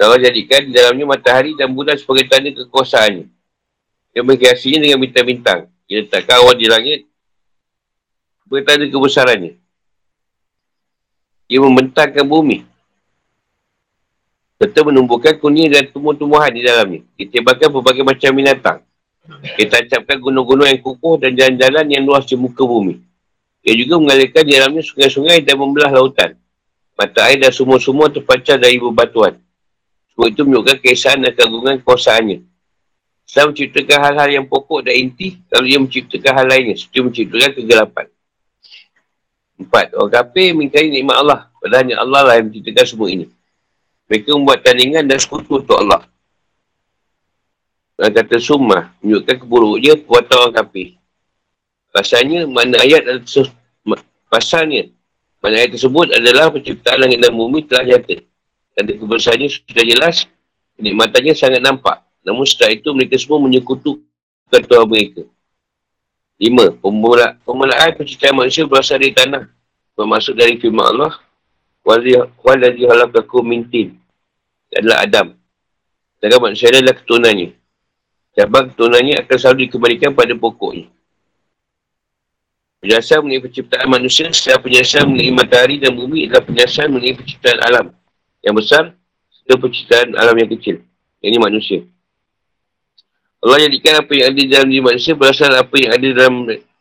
Allah 0.02 0.18
jadikan 0.18 0.66
di 0.66 0.74
dalamnya 0.74 1.06
matahari 1.06 1.54
dan 1.54 1.70
bulan 1.70 1.94
sebagai 1.94 2.26
tanda 2.26 2.50
kekuasaannya. 2.50 3.30
Dia 4.12 4.22
menghiasinya 4.26 4.82
dengan 4.82 4.98
bintang-bintang. 4.98 5.70
Dia 5.86 6.02
letakkan 6.02 6.42
awan 6.42 6.56
di 6.58 6.66
langit 6.66 7.11
sebagai 8.52 8.68
tanda 8.68 8.84
kebesarannya. 8.84 9.52
Dia 11.48 11.58
membentangkan 11.64 12.28
bumi. 12.28 12.68
Serta 14.60 14.84
menumbuhkan 14.84 15.40
kuning 15.40 15.72
dan 15.72 15.88
tumbuh-tumbuhan 15.88 16.52
di 16.52 16.60
dalamnya. 16.60 17.00
Ditebakkan 17.16 17.72
berbagai 17.72 18.04
macam 18.04 18.28
binatang. 18.36 18.78
Dia 19.56 19.72
tancapkan 19.72 20.20
gunung-gunung 20.20 20.68
yang 20.68 20.84
kukuh 20.84 21.16
dan 21.16 21.32
jalan-jalan 21.32 21.96
yang 21.96 22.04
luas 22.04 22.28
di 22.28 22.36
muka 22.36 22.60
bumi. 22.60 23.00
Ia 23.64 23.72
juga 23.72 23.96
mengalirkan 23.96 24.44
di 24.44 24.52
dalamnya 24.52 24.84
sungai-sungai 24.84 25.40
dan 25.40 25.56
membelah 25.56 25.88
lautan. 25.88 26.36
Mata 26.92 27.32
air 27.32 27.40
dan 27.40 27.56
sumur-sumur 27.56 28.12
terpancar 28.12 28.60
dari 28.60 28.76
bebatuan. 28.76 29.40
Semua 30.12 30.28
itu 30.28 30.44
menunjukkan 30.44 30.76
keesaan 30.84 31.24
dan 31.24 31.32
keagungan 31.32 31.80
kuasaannya. 31.80 32.44
Setelah 33.24 33.48
menciptakan 33.48 33.98
hal-hal 34.04 34.28
yang 34.28 34.44
pokok 34.44 34.84
dan 34.84 35.08
inti, 35.08 35.40
lalu 35.48 35.72
ia 35.72 35.78
menciptakan 35.80 36.32
hal 36.36 36.46
lainnya. 36.52 36.76
Seperti 36.76 37.00
menciptakan 37.00 37.50
kegelapan. 37.56 38.11
Empat, 39.62 39.94
orang 39.94 40.12
kafir 40.12 40.52
mengingkari 40.52 40.90
nikmat 40.90 41.16
Allah. 41.22 41.40
Padahal 41.62 41.94
Allah 41.94 42.20
lah 42.26 42.34
yang 42.42 42.50
menciptakan 42.50 42.84
semua 42.86 43.08
ini. 43.08 43.26
Mereka 44.10 44.34
membuat 44.34 44.66
tandingan 44.66 45.06
dan 45.06 45.18
sekutu 45.22 45.62
untuk 45.62 45.78
Allah. 45.78 46.02
Orang 47.96 48.12
kata 48.18 48.36
sumah, 48.42 48.90
menunjukkan 48.98 49.36
keburuknya 49.46 49.94
kuatan 50.02 50.36
orang 50.42 50.54
kafir. 50.58 50.98
Pasalnya, 51.94 52.48
mana 52.50 52.82
ayat 52.82 53.04
pasalnya, 54.26 54.90
mana 55.38 55.60
ayat 55.60 55.76
tersebut 55.76 56.10
adalah 56.10 56.50
penciptaan 56.50 56.98
langit 56.98 57.22
dan 57.22 57.30
bumi 57.30 57.62
telah 57.62 57.84
nyata. 57.86 58.16
Dan 58.72 58.82
kebesarannya 58.96 59.48
sudah 59.52 59.84
jelas, 59.84 60.16
kenikmatannya 60.80 61.32
sangat 61.36 61.60
nampak. 61.60 62.00
Namun 62.24 62.48
setelah 62.48 62.72
itu, 62.74 62.88
mereka 62.96 63.20
semua 63.20 63.38
menyekutukan 63.44 64.60
Tuhan 64.66 64.86
mereka. 64.88 65.22
Lima, 66.42 66.74
pemula, 66.74 67.38
pemulaan 67.46 67.94
penciptaan 67.94 68.34
manusia 68.34 68.66
berasal 68.66 68.98
dari 68.98 69.14
tanah. 69.14 69.46
Bermaksud 69.94 70.34
dari 70.34 70.58
firman 70.58 70.90
Allah, 70.90 71.14
Waladhi 71.86 72.82
halakaku 72.82 73.46
mintin. 73.46 73.94
Adalah 74.74 75.06
Adam. 75.06 75.26
Dan 76.18 76.42
manusia 76.42 76.66
adalah 76.74 76.98
keturunannya. 76.98 77.54
Cabang 78.34 78.74
keturunannya 78.74 79.22
akan 79.22 79.36
selalu 79.38 79.70
dikembalikan 79.70 80.10
pada 80.18 80.34
pokoknya. 80.34 80.90
Penjelasan 82.82 83.22
mengenai 83.22 83.46
penciptaan 83.46 83.86
manusia 83.86 84.26
setelah 84.34 84.58
penjelasan 84.66 85.06
mengenai 85.06 85.30
matahari 85.30 85.78
dan 85.78 85.94
bumi 85.94 86.26
adalah 86.26 86.42
penjelasan 86.42 86.90
mengenai 86.90 87.14
penciptaan 87.22 87.58
alam 87.62 87.86
yang 88.42 88.54
besar 88.58 88.90
serta 89.30 89.54
penciptaan 89.62 90.18
alam 90.18 90.34
yang 90.34 90.50
kecil. 90.58 90.82
Ini 91.22 91.38
manusia. 91.38 91.86
Allah 93.42 93.66
jadikan 93.66 93.98
apa 93.98 94.12
yang 94.14 94.26
ada 94.30 94.42
dalam 94.46 94.66
diri 94.70 94.82
manusia 94.86 95.18
berasal 95.18 95.50
apa 95.50 95.74
yang 95.74 95.90
ada 95.90 96.08
dalam 96.14 96.34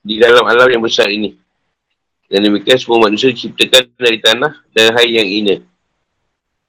di 0.05 0.15
dalam 0.21 0.45
alam 0.45 0.69
yang 0.69 0.85
besar 0.85 1.09
ini. 1.09 1.33
Dan 2.29 2.45
demikian 2.45 2.77
semua 2.77 3.09
manusia 3.09 3.33
diciptakan 3.33 3.91
dari 3.97 4.21
tanah 4.21 4.61
dan 4.69 4.93
air 5.01 5.25
yang 5.25 5.27
ina. 5.27 5.55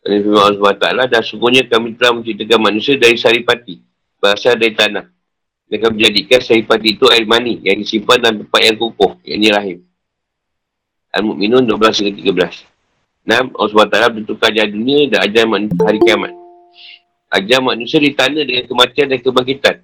Dan 0.02 0.26
firman 0.26 0.42
Allah 0.42 0.58
SWT 0.58 0.88
dan 1.12 1.22
sungguhnya 1.22 1.62
kami 1.68 1.94
telah 1.94 2.18
menciptakan 2.18 2.58
manusia 2.58 2.96
dari 2.96 3.14
saripati. 3.20 3.78
Berasal 4.18 4.56
dari 4.56 4.74
tanah. 4.74 5.06
Dengan 5.68 5.94
menjadikan 5.94 6.40
sifat 6.42 6.80
itu 6.82 7.04
air 7.12 7.24
mani 7.28 7.62
yang 7.62 7.78
disimpan 7.78 8.18
dalam 8.20 8.44
tempat 8.44 8.60
yang 8.60 8.76
kukuh, 8.76 9.12
yang 9.24 9.38
ini 9.40 9.48
rahim. 9.52 9.78
Al-Mu'minun 11.12 11.68
12 11.68 12.00
hingga 12.00 12.12
13. 12.48 13.28
Enam, 13.28 13.54
Allah 13.54 13.70
SWT 13.70 13.96
tentukan 14.18 14.48
ajar 14.50 14.66
dunia 14.66 15.00
dan 15.12 15.18
ajar 15.28 15.44
hari 15.86 16.00
kiamat. 16.02 16.41
Ajar 17.32 17.64
manusia 17.64 17.96
ditanda 17.96 18.44
dengan 18.44 18.68
kematian 18.68 19.08
dan 19.08 19.18
kebangkitan. 19.24 19.76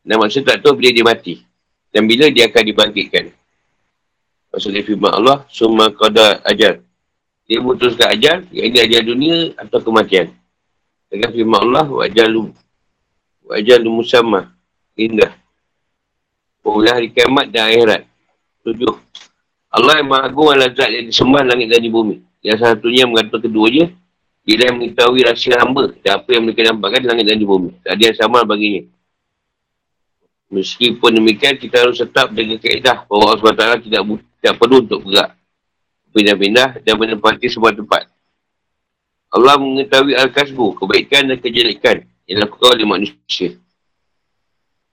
Dan 0.00 0.16
manusia 0.16 0.40
tak 0.40 0.64
tahu 0.64 0.80
bila 0.80 0.88
dia 0.88 1.04
mati. 1.04 1.44
Dan 1.92 2.08
bila 2.08 2.32
dia 2.32 2.48
akan 2.48 2.64
dibangkitkan. 2.64 3.28
Maksudnya 4.48 4.80
firman 4.88 5.12
Allah, 5.12 5.44
Suma 5.52 5.92
qada 5.92 6.40
ajar. 6.48 6.80
Dia 7.44 7.60
memutuskan 7.60 8.08
ajar, 8.08 8.40
yang 8.48 8.72
ini 8.72 8.78
ajar 8.80 9.00
dunia 9.04 9.36
atau 9.60 9.84
kematian. 9.84 10.32
Dengan 11.12 11.28
firman 11.28 11.60
Allah, 11.60 11.84
wajalu. 11.92 12.56
Wajalu 13.44 13.88
musamah. 13.92 14.48
Indah. 14.96 15.36
Pula 16.64 16.96
hari 16.96 17.12
kiamat 17.12 17.52
dan 17.52 17.68
akhirat. 17.68 18.02
Tujuh. 18.64 18.96
Allah 19.68 20.00
yang 20.00 20.08
maha 20.08 20.30
agung 20.30 20.48
adalah 20.48 20.72
zat 20.72 20.88
yang 20.88 21.10
disembah 21.10 21.42
langit 21.44 21.68
dan 21.68 21.82
di 21.84 21.90
bumi. 21.92 22.16
Yang 22.40 22.64
satunya 22.64 23.04
mengatur 23.04 23.42
keduanya, 23.42 23.92
dia 24.44 24.68
yang 24.68 24.76
mengetahui 24.76 25.24
rahsia 25.24 25.56
hamba 25.56 25.96
dan 26.04 26.20
apa 26.20 26.28
yang 26.36 26.44
mereka 26.44 26.68
nampakkan 26.68 27.00
di 27.00 27.08
langit 27.08 27.24
dan 27.32 27.36
di 27.40 27.48
bumi. 27.48 27.72
Tak 27.80 27.96
ada 27.96 28.02
yang 28.04 28.18
sama 28.20 28.44
baginya. 28.44 28.84
Meskipun 30.52 31.10
demikian, 31.16 31.56
kita 31.56 31.80
harus 31.80 31.96
tetap 31.96 32.28
dengan 32.36 32.60
kaedah 32.60 33.08
bahawa 33.08 33.34
Allah 33.34 33.74
SWT 33.80 33.88
tidak, 33.88 34.02
tidak 34.04 34.54
perlu 34.60 34.84
untuk 34.84 35.00
bergerak. 35.00 35.32
Pindah-pindah 36.12 36.68
dan 36.84 36.94
menempati 37.00 37.48
sebuah 37.48 37.72
tempat. 37.74 38.06
Allah 39.34 39.58
mengetahui 39.58 40.14
Al-Kasbu, 40.14 40.78
kebaikan 40.78 41.26
dan 41.32 41.40
kejelekan 41.40 42.06
yang 42.28 42.44
dilakukan 42.44 42.68
oleh 42.76 42.86
manusia. 42.86 43.56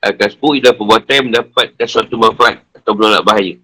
Al-Kasbu 0.01 0.57
ialah 0.57 0.73
perbuatan 0.73 1.13
yang 1.13 1.27
mendapatkan 1.29 1.85
suatu 1.85 2.17
manfaat 2.17 2.65
atau 2.73 2.97
menolak 2.97 3.21
bahaya. 3.21 3.59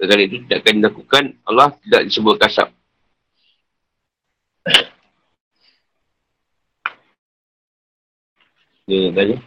Kerana 0.00 0.22
itu 0.24 0.40
tidak 0.46 0.64
akan 0.64 0.74
dilakukan, 0.80 1.24
Allah 1.44 1.68
tidak 1.82 2.02
disebut 2.08 2.34
kasab. 2.40 2.68
Dia 8.88 9.08
tanya. 9.16 9.40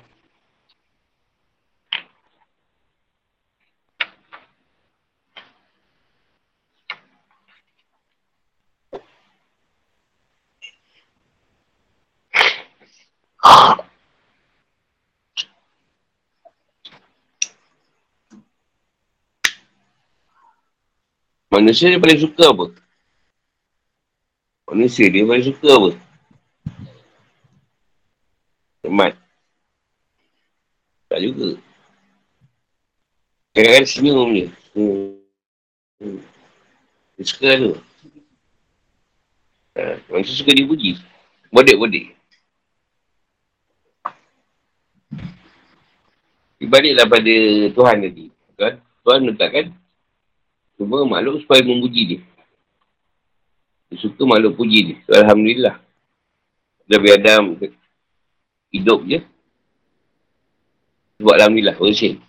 Manusia 21.53 21.89
dia 21.89 22.01
paling 22.01 22.21
suka 22.21 22.43
apa? 22.53 22.65
Manusia 24.69 25.09
dia 25.09 25.25
paling 25.25 25.45
suka 25.45 25.69
apa? 25.73 25.89
Temat. 28.81 29.26
Tak 31.17 31.25
juga. 31.25 31.49
Kadang-kadang 33.57 33.89
senyum 33.89 34.29
je. 34.37 34.45
Hmm. 34.77 35.17
Hmm. 35.97 36.21
Dia 37.17 37.23
suka 37.25 37.49
tu. 37.57 37.73
Ha, 39.73 39.97
manusia 40.13 40.37
suka 40.37 40.53
dipuji. 40.53 41.01
Bodek-bodek. 41.49 42.13
Dibaliklah 46.61 47.09
pada 47.09 47.35
Tuhan 47.73 47.97
tadi. 48.05 48.29
Tuhan, 48.53 48.73
Tuhan 49.01 49.19
letakkan 49.33 49.65
Cuma 50.77 51.01
makhluk 51.01 51.41
supaya 51.41 51.65
memuji 51.65 52.01
dia. 52.05 52.21
Dia 53.89 54.05
suka 54.05 54.21
makhluk 54.21 54.53
puji 54.53 54.93
dia. 54.93 54.97
Alhamdulillah. 55.09 55.81
Nabi 56.85 57.07
Adam 57.09 57.57
hidup 58.69 59.01
je. 59.09 59.25
Sebab 61.17 61.33
Alhamdulillah. 61.33 61.75
Urusin. 61.81 62.21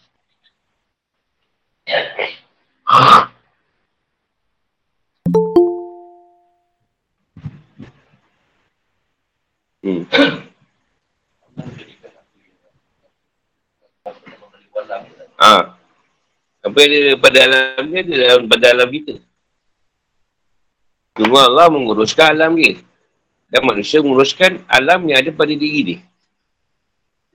Hmm. 9.84 10.04
Ah. 15.38 15.78
Apa 16.64 16.76
yang 16.82 16.92
ada 16.92 17.14
pada 17.22 17.38
alam 17.46 17.84
ni 17.86 17.96
ada 18.02 18.12
dalam, 18.12 18.42
pada 18.50 18.66
alam 18.74 18.88
kita. 18.90 19.14
Cuma 21.14 21.46
Allah 21.46 21.68
menguruskan 21.70 22.34
alam 22.34 22.56
dia. 22.56 22.80
Dan 23.48 23.64
manusia 23.64 24.00
menguruskan 24.00 24.64
alam 24.68 25.04
yang 25.08 25.20
ada 25.20 25.30
pada 25.32 25.52
diri 25.52 25.80
dia. 25.84 26.07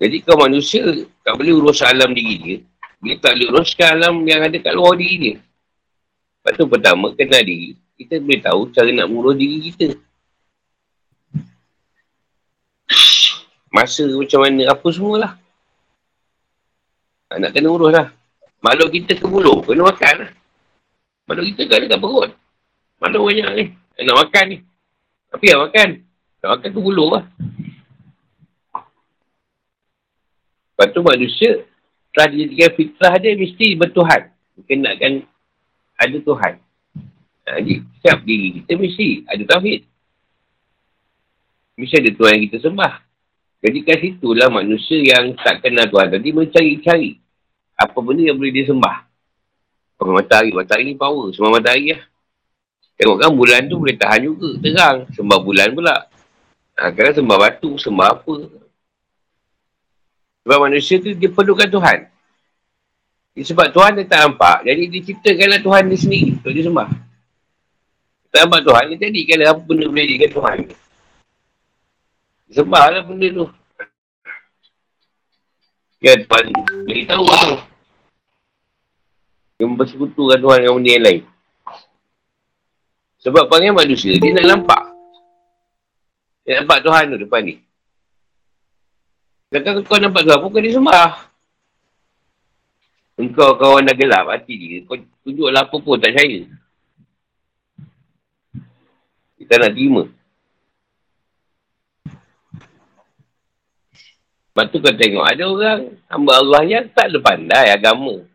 Jadi 0.03 0.19
kalau 0.19 0.51
manusia 0.51 0.83
tak 1.23 1.39
boleh 1.39 1.55
urus 1.55 1.79
alam 1.79 2.11
diri 2.11 2.35
dia, 2.43 2.57
dia 2.99 3.15
tak 3.23 3.39
boleh 3.39 3.47
uruskan 3.55 3.87
alam 3.95 4.19
yang 4.27 4.43
ada 4.43 4.57
kat 4.59 4.75
luar 4.75 4.99
diri 4.99 5.15
dia. 5.15 5.35
Lepas 6.43 6.59
tu 6.59 6.67
pertama, 6.67 7.15
kenal 7.15 7.39
diri. 7.39 7.79
Kita 7.95 8.19
boleh 8.19 8.39
tahu 8.43 8.61
cara 8.75 8.89
nak 8.91 9.07
mengurus 9.07 9.39
diri 9.39 9.57
kita. 9.71 9.87
Masa 13.71 14.03
macam 14.11 14.39
mana, 14.43 14.63
apa 14.75 14.87
semualah. 14.91 15.33
Nak 17.39 17.51
kena 17.55 17.71
urus 17.71 17.95
lah. 17.95 18.07
Makhluk 18.59 18.91
kita 18.91 19.15
ke 19.15 19.23
bulu, 19.23 19.63
kena 19.63 19.87
makan 19.87 20.15
lah. 20.27 20.31
Makhluk 21.31 21.55
kita 21.55 21.61
kan 21.71 21.79
dekat 21.79 21.99
perut. 22.03 22.29
Makhluk 22.99 23.23
banyak 23.31 23.49
ni. 23.55 23.65
Nak 24.03 24.15
makan 24.19 24.45
ni. 24.51 24.57
Tapi 25.31 25.45
yang 25.47 25.63
makan. 25.63 25.89
Nak 26.43 26.49
makan 26.59 26.69
ke 26.75 26.79
bulu 26.83 27.05
lah. 27.07 27.23
Lepas 30.83 30.99
tu 30.99 30.99
manusia 30.99 31.63
telah 32.11 32.27
dijadikan 32.27 32.71
fitrah 32.75 33.15
dia 33.15 33.39
mesti 33.39 33.67
bertuhan. 33.79 34.21
Kenakan 34.67 35.23
ada 35.95 36.17
Tuhan. 36.19 36.53
Ha, 37.47 37.49
jadi, 37.63 37.73
siap 38.03 38.19
diri 38.27 38.59
kita 38.59 38.75
mesti 38.75 39.23
ada 39.31 39.43
tauhid. 39.47 39.87
Mesti 41.79 41.95
ada 42.03 42.11
Tuhan 42.11 42.31
yang 42.35 42.43
kita 42.51 42.59
sembah. 42.67 42.93
Jadi 43.63 43.77
kat 43.87 43.97
situlah 44.03 44.51
manusia 44.51 44.99
yang 44.99 45.31
tak 45.39 45.63
kenal 45.63 45.87
Tuhan 45.87 46.11
tadi 46.11 46.35
mencari-cari 46.35 47.15
apa 47.79 47.97
benda 48.03 48.27
yang 48.27 48.35
boleh 48.35 48.51
dia 48.51 48.67
sembah. 48.67 48.97
Pakai 49.95 50.13
matahari. 50.19 50.51
Matahari 50.51 50.83
ni 50.83 50.99
power. 50.99 51.31
Sembah 51.31 51.63
matahari 51.63 51.95
lah. 51.95 52.03
Tengok 52.99 53.17
kan 53.23 53.31
bulan 53.31 53.71
tu 53.71 53.79
boleh 53.79 53.95
tahan 53.95 54.19
juga. 54.27 54.49
Terang. 54.59 54.97
Sembah 55.15 55.39
bulan 55.39 55.71
pula. 55.71 55.95
Ha, 56.75 56.91
kadang 56.91 57.23
sembah 57.23 57.37
batu. 57.39 57.71
Sembah 57.79 58.19
apa. 58.19 58.62
Sebab 60.43 60.57
manusia 60.59 60.99
tu 60.99 61.15
dia 61.15 61.31
perlukan 61.31 61.67
Tuhan. 61.71 61.97
Sebab 63.33 63.67
Tuhan 63.71 63.91
dia 63.97 64.05
tak 64.05 64.19
nampak. 64.27 64.67
Jadi 64.67 64.83
dia 64.91 65.01
ciptakanlah 65.07 65.59
Tuhan 65.63 65.83
dia 65.87 65.97
sendiri. 65.97 66.37
Untuk 66.37 66.51
dia 66.51 66.63
sembah. 66.67 66.89
Tak 68.29 68.39
nampak 68.45 68.61
Tuhan. 68.67 68.83
Dia 68.91 68.97
jadikanlah 69.07 69.47
apa 69.55 69.61
benda 69.63 69.85
boleh 69.87 70.05
jadikan 70.05 70.31
Tuhan. 70.35 70.57
Sembahlah 72.53 73.01
benda 73.07 73.27
tu. 73.31 73.45
Ya 76.03 76.19
Tuhan 76.19 76.45
beritahu 76.83 77.25
tu. 77.25 77.55
Dia 79.55 79.65
bersekutukan 79.71 80.39
Tuhan 80.43 80.57
dengan 80.59 80.75
benda 80.75 80.91
yang 80.91 81.05
lain. 81.07 81.21
Sebab 83.23 83.47
panggil 83.47 83.71
manusia, 83.71 84.11
dia 84.19 84.35
nak 84.35 84.45
nampak. 84.51 84.83
Dia 86.43 86.59
nampak 86.59 86.83
Tuhan 86.83 87.15
tu 87.15 87.17
depan 87.23 87.41
ni. 87.47 87.55
Kata 89.53 89.85
kau 89.85 90.01
nampak 90.01 90.25
Tuhan, 90.25 90.41
bukan 90.41 90.65
dia 90.65 90.73
sembah. 90.73 91.11
Engkau 93.21 93.53
kawan 93.61 93.85
dah 93.85 93.93
gelap 93.93 94.25
hati 94.33 94.57
dia. 94.57 94.77
Kau 94.89 94.97
tunjuklah 95.21 95.69
apa 95.69 95.77
pun, 95.77 96.01
tak 96.01 96.17
percaya. 96.17 96.49
Kita 99.37 99.53
nak 99.61 99.71
terima. 99.77 100.03
Lepas 104.49 104.65
tu 104.73 104.77
kau 104.81 104.93
tengok 104.97 105.25
ada 105.25 105.43
orang 105.45 105.81
hamba 106.09 106.31
Allah 106.41 106.61
yang 106.65 106.85
tak 106.89 107.13
ada 107.13 107.17
pandai 107.21 107.67
agama. 107.69 108.25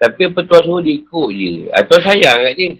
Tapi 0.00 0.20
apa 0.32 0.40
tuan 0.40 0.62
suruh 0.64 0.80
dia 0.80 0.96
ikut 0.96 1.28
je. 1.36 1.52
Atau 1.68 2.00
sayang 2.00 2.48
kat 2.48 2.54
dia. 2.56 2.70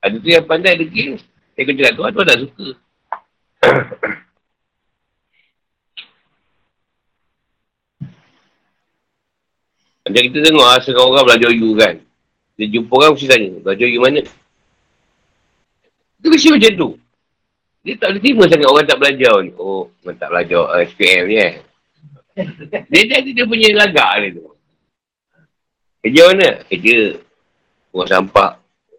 Ada 0.00 0.16
tu 0.16 0.28
yang 0.32 0.48
pandai. 0.48 0.80
Saya 0.80 1.62
kena 1.68 1.76
cakap 1.76 1.92
tuan, 2.00 2.10
tuan 2.16 2.24
tak 2.24 2.40
suka. 2.40 2.68
Macam 10.00 10.20
kita 10.24 10.38
tengok 10.40 10.64
lah, 10.64 10.78
sekarang 10.80 11.10
orang 11.12 11.26
belajar 11.28 11.50
you 11.52 11.70
kan. 11.76 11.94
Dia 12.56 12.66
jumpa 12.68 12.92
orang 12.96 13.12
mesti 13.16 13.26
tanya, 13.28 13.50
belajar 13.60 13.86
you 13.88 14.00
mana? 14.00 14.20
Itu 16.20 16.26
mesti 16.28 16.48
macam 16.52 16.72
tu. 16.76 16.88
Dia 17.80 17.96
tak 17.96 18.08
boleh 18.12 18.20
terima 18.20 18.44
sangat 18.44 18.68
orang 18.68 18.84
tak 18.84 18.98
belajar 19.00 19.34
ni. 19.40 19.50
Oh, 19.56 19.88
orang 20.04 20.18
tak 20.20 20.28
belajar 20.28 20.62
uh, 20.68 20.80
SPM 20.84 21.24
ni 21.32 21.36
eh. 21.40 21.54
dia 22.92 23.02
jadi 23.08 23.30
dia 23.32 23.44
punya 23.48 23.72
lagak 23.72 24.12
ni 24.20 24.28
tu. 24.36 24.44
Kerja 26.04 26.22
mana? 26.32 26.48
Kerja. 26.68 26.98
Buang 27.92 28.08
sampah. 28.08 28.52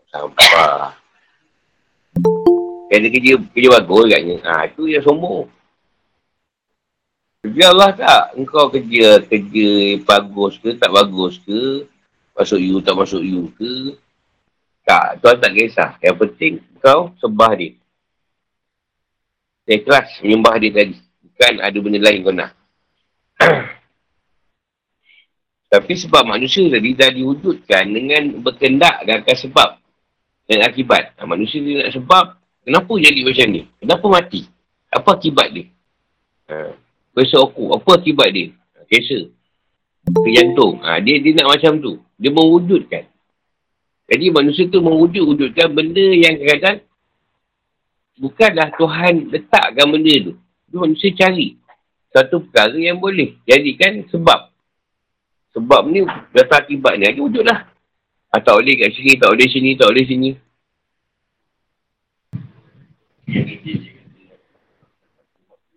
Sampah. 0.10 0.98
Kena 2.92 3.08
kerja, 3.08 3.34
kerja 3.54 3.70
bagus 3.80 4.06
katnya. 4.10 4.38
Ha, 4.44 4.68
itu 4.68 4.84
yang 4.90 5.06
sombong. 5.06 5.48
Kerja 7.42 7.74
Allah 7.74 7.90
tak? 7.98 8.24
Engkau 8.38 8.70
kerja, 8.70 9.18
kerja 9.26 9.98
bagus 10.06 10.62
ke, 10.62 10.78
tak 10.78 10.94
bagus 10.94 11.42
ke? 11.42 11.90
Masuk 12.38 12.62
you, 12.62 12.78
tak 12.86 12.94
masuk 12.94 13.26
you 13.26 13.50
ke? 13.58 13.98
Tak, 14.86 15.18
Tuhan 15.26 15.42
tak 15.42 15.52
kisah. 15.58 15.98
Yang 16.06 16.18
penting 16.22 16.54
kau 16.78 17.10
sembah 17.18 17.52
dia. 17.58 17.74
Dia 19.66 19.82
ikhlas 19.82 20.22
menyembah 20.22 20.54
dia 20.62 20.70
tadi. 20.70 20.98
Bukan 21.02 21.54
ada 21.66 21.78
benda 21.82 21.98
lain 21.98 22.20
kau 22.22 22.34
nak. 22.34 22.52
Tapi 25.74 25.94
sebab 25.98 26.30
manusia 26.30 26.70
tadi 26.70 26.94
dah 26.94 27.10
diwujudkan 27.10 27.90
dengan 27.90 28.38
berkendak 28.46 29.02
dan 29.02 29.26
akan 29.26 29.38
sebab 29.42 29.70
dan 30.46 30.62
akibat. 30.62 31.18
Ha, 31.18 31.26
manusia 31.26 31.58
dia 31.58 31.90
nak 31.90 31.90
sebab, 31.90 32.38
kenapa 32.70 32.94
jadi 33.02 33.22
macam 33.26 33.48
ni? 33.50 33.62
Kenapa 33.82 34.06
mati? 34.06 34.42
Apa 34.94 35.18
akibat 35.18 35.48
dia? 35.56 35.66
Ha, 36.52 36.76
besok 37.12 37.52
aku, 37.52 37.64
apa 37.76 37.92
akibat 38.00 38.30
dia? 38.32 38.56
Ha, 38.76 38.88
Kesa. 38.88 39.20
Kejantung. 40.26 40.82
Ha, 40.82 41.00
dia, 41.04 41.20
dia 41.20 41.32
nak 41.38 41.56
macam 41.56 41.78
tu. 41.80 41.94
Dia 42.18 42.32
mewujudkan. 42.34 43.06
Jadi 44.12 44.26
manusia 44.28 44.68
tu 44.68 44.84
mewujud-wujudkan 44.84 45.72
benda 45.72 46.04
yang 46.12 46.36
kadang-kadang 46.36 46.84
bukanlah 48.20 48.68
Tuhan 48.76 49.32
letakkan 49.32 49.88
benda 49.88 50.14
tu. 50.20 50.34
Dia 50.68 50.78
manusia 50.78 51.10
cari 51.16 51.56
satu 52.12 52.44
perkara 52.44 52.76
yang 52.76 53.00
boleh 53.00 53.40
jadikan 53.48 54.04
sebab. 54.12 54.52
Sebab 55.56 55.88
ni 55.88 56.04
datang 56.36 56.64
akibat 56.64 57.00
ni. 57.00 57.08
Lagi 57.08 57.24
wujudlah. 57.24 57.72
Ah, 58.32 58.40
tak 58.40 58.56
boleh 58.56 58.80
kat 58.80 58.96
sini, 58.96 59.20
tak 59.20 59.32
boleh 59.32 59.48
sini, 59.52 59.70
tak 59.76 59.88
boleh 59.92 60.06
sini. 60.08 60.30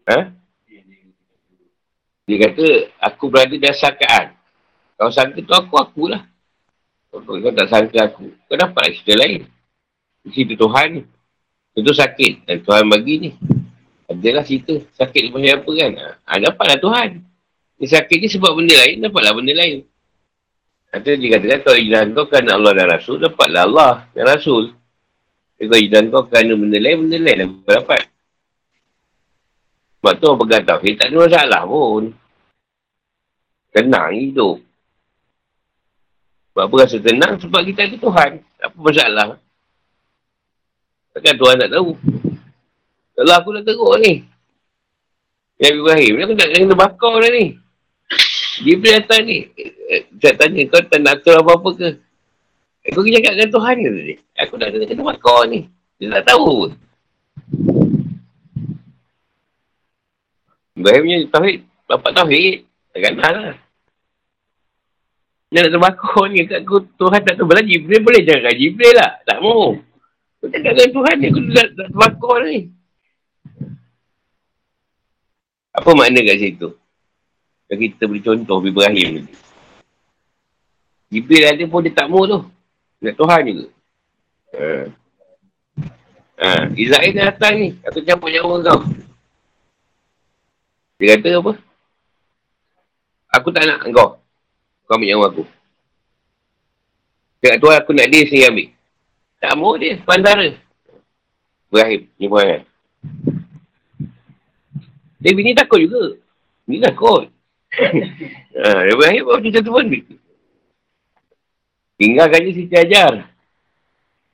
Ha? 0.04 0.18
Dia 2.24 2.36
kata, 2.48 2.66
aku 3.04 3.28
berada 3.28 3.52
dalam 3.52 3.76
sangkaan. 3.76 4.32
Kalau 4.96 5.12
sangka 5.12 5.40
tu 5.44 5.52
aku, 5.52 5.74
akulah. 5.76 6.24
Kau, 7.12 7.20
kau 7.20 7.52
tak 7.52 7.68
sangka 7.68 8.08
aku. 8.08 8.32
Kau 8.48 8.56
dapat 8.56 8.96
cerita 8.96 9.14
lain. 9.20 9.44
Cerita 10.32 10.56
Tuhan 10.56 10.86
ni. 10.98 11.02
Itu 11.76 11.92
sakit. 11.92 12.48
Dan 12.48 12.64
Tuhan 12.64 12.88
bagi 12.88 13.14
ni. 13.20 13.30
Adalah 14.08 14.40
cerita. 14.40 14.72
Sakit 14.96 15.30
macam 15.30 15.52
apa 15.52 15.70
kan. 15.76 15.90
Ha, 16.24 16.30
dapatlah 16.40 16.78
Tuhan. 16.80 17.10
Ni 17.76 17.86
sakit 17.90 18.18
ni 18.24 18.28
sebab 18.32 18.56
benda 18.56 18.72
lain. 18.80 19.04
Dapatlah 19.04 19.32
benda 19.36 19.52
lain. 19.52 19.84
Kata 20.94 21.10
dia 21.18 21.26
katakan 21.34 21.58
kalau 21.66 21.78
hijrah 21.82 22.02
kau 22.14 22.26
kerana 22.30 22.50
Allah 22.54 22.72
dan 22.78 22.86
Rasul, 22.86 23.16
dapatlah 23.18 23.62
Allah 23.66 23.92
dan 24.14 24.24
Rasul. 24.30 24.64
Kalau 25.58 25.74
hijrah 25.74 26.06
kau 26.06 26.22
kerana 26.30 26.54
benda 26.54 26.78
lain, 26.78 26.96
benda 27.02 27.18
lain 27.18 27.38
kau 27.66 27.74
dapat. 27.74 28.13
Sebab 30.04 30.20
tu 30.20 30.28
orang 30.28 30.40
pegang 30.44 30.64
tauhid, 30.68 30.94
tak 31.00 31.08
ada 31.08 31.16
masalah 31.16 31.62
pun. 31.64 32.12
Tenang 33.72 34.12
hidup. 34.12 34.60
Sebab 36.52 36.64
apa 36.68 36.74
rasa 36.84 37.00
tenang? 37.00 37.40
Sebab 37.40 37.60
kita 37.64 37.88
ada 37.88 37.96
Tuhan. 37.96 38.30
Apa 38.68 38.76
masalah. 38.84 39.40
Takkan 41.16 41.40
Tuhan 41.40 41.56
tak 41.56 41.72
tahu. 41.72 41.96
Kalau 43.16 43.32
aku 43.32 43.48
nak 43.56 43.64
teruk 43.64 43.96
ni. 44.04 44.28
Yang 45.56 45.72
Ibrahim, 45.80 46.12
aku 46.20 46.34
tak 46.36 46.48
kena 46.52 46.76
bakar 46.76 47.14
dah 47.24 47.30
ni. 47.32 47.46
Dia 48.60 48.76
boleh 48.76 48.92
datang 49.00 49.22
ni. 49.24 49.38
Saya 50.20 50.36
tanya, 50.36 50.60
kau 50.68 50.84
tak 50.84 51.00
nak 51.00 51.16
atur 51.16 51.40
apa-apa 51.40 51.68
ke? 51.80 51.88
Aku 52.92 53.08
eh, 53.08 53.16
cakap 53.16 53.40
dengan 53.40 53.50
Tuhan 53.56 53.74
ke 53.80 53.88
tadi? 53.88 54.14
Aku 54.44 54.54
dah 54.60 54.68
kena 54.68 54.84
kena 54.84 55.02
bakar 55.16 55.48
ni. 55.48 55.64
Dia 55.96 56.20
tak 56.20 56.36
tahu 56.36 56.68
pun. 56.68 56.70
Ibrahim 60.74 61.02
punya 61.06 61.18
tauhid. 61.30 61.58
Bapak 61.86 62.10
tauhid. 62.14 62.66
Tak 62.94 63.00
kena 63.02 63.28
lah. 63.30 63.54
Dia 65.54 65.62
nak 65.62 65.70
terbakar 65.70 66.24
ni 66.34 66.46
kat 66.50 66.66
aku. 66.66 66.82
Tuhan 66.98 67.20
tak 67.22 67.34
tahu. 67.38 67.46
Belah 67.46 67.62
Jibril 67.62 68.02
boleh 68.02 68.22
jangan 68.26 68.54
Jibril 68.58 68.94
lah. 68.98 69.22
Tak 69.22 69.38
mau. 69.38 69.78
Aku 70.42 70.46
cakap 70.50 70.72
dengan 70.74 70.90
Tuhan 70.90 71.14
ni. 71.18 71.26
Aku 71.30 71.40
dah, 71.46 71.66
dah 71.78 71.86
terbakar 71.90 72.36
ni. 72.50 72.58
Apa 75.74 75.90
makna 75.94 76.22
kat 76.22 76.38
situ? 76.38 76.68
Kalau 77.64 77.78
kita 77.78 78.02
beri 78.06 78.22
contoh 78.22 78.58
Ibrahim 78.62 79.08
ni. 79.18 79.22
Jibril 81.14 81.46
ada 81.46 81.64
pun 81.70 81.86
dia 81.86 81.94
tak 81.94 82.10
mau 82.10 82.26
tu. 82.26 82.42
Nak 82.98 83.14
Tuhan 83.14 83.40
juga. 83.46 83.66
Ha. 84.54 84.66
Ha. 86.42 86.48
Israel 86.74 87.10
dah 87.14 87.24
datang 87.30 87.54
ni. 87.62 87.68
Aku 87.86 88.02
campur 88.02 88.30
nyawa 88.30 88.58
kau. 88.66 88.80
Dia 90.98 91.18
kata 91.18 91.42
apa? 91.42 91.52
Aku 93.34 93.48
tak 93.50 93.66
nak 93.66 93.82
kau. 93.90 94.22
Kau 94.86 94.94
ambil 94.94 95.08
nyawa 95.10 95.26
aku. 95.32 95.44
Cakap 97.42 97.58
Tuhan 97.58 97.76
aku 97.82 97.90
nak 97.92 98.08
dia 98.08 98.22
sendiri 98.28 98.48
ambil. 98.48 98.68
Tak 99.42 99.52
mau 99.58 99.74
dia. 99.74 99.98
Pandara. 100.06 100.48
Ibrahim. 101.68 102.00
Ni 102.16 102.26
pun 102.30 102.40
kan. 102.46 102.62
Dia 105.18 105.30
bini 105.34 105.56
takut 105.56 105.80
juga. 105.82 106.20
Ni 106.64 106.80
takut 106.80 107.28
ha, 108.62 108.86
Ibrahim 108.86 109.22
pun 109.26 109.42
macam 109.42 109.62
tu 109.66 109.72
pun. 109.74 109.86
Tinggalkan 111.98 112.46
je 112.46 112.50
Siti 112.54 112.74
Ajar. 112.74 113.30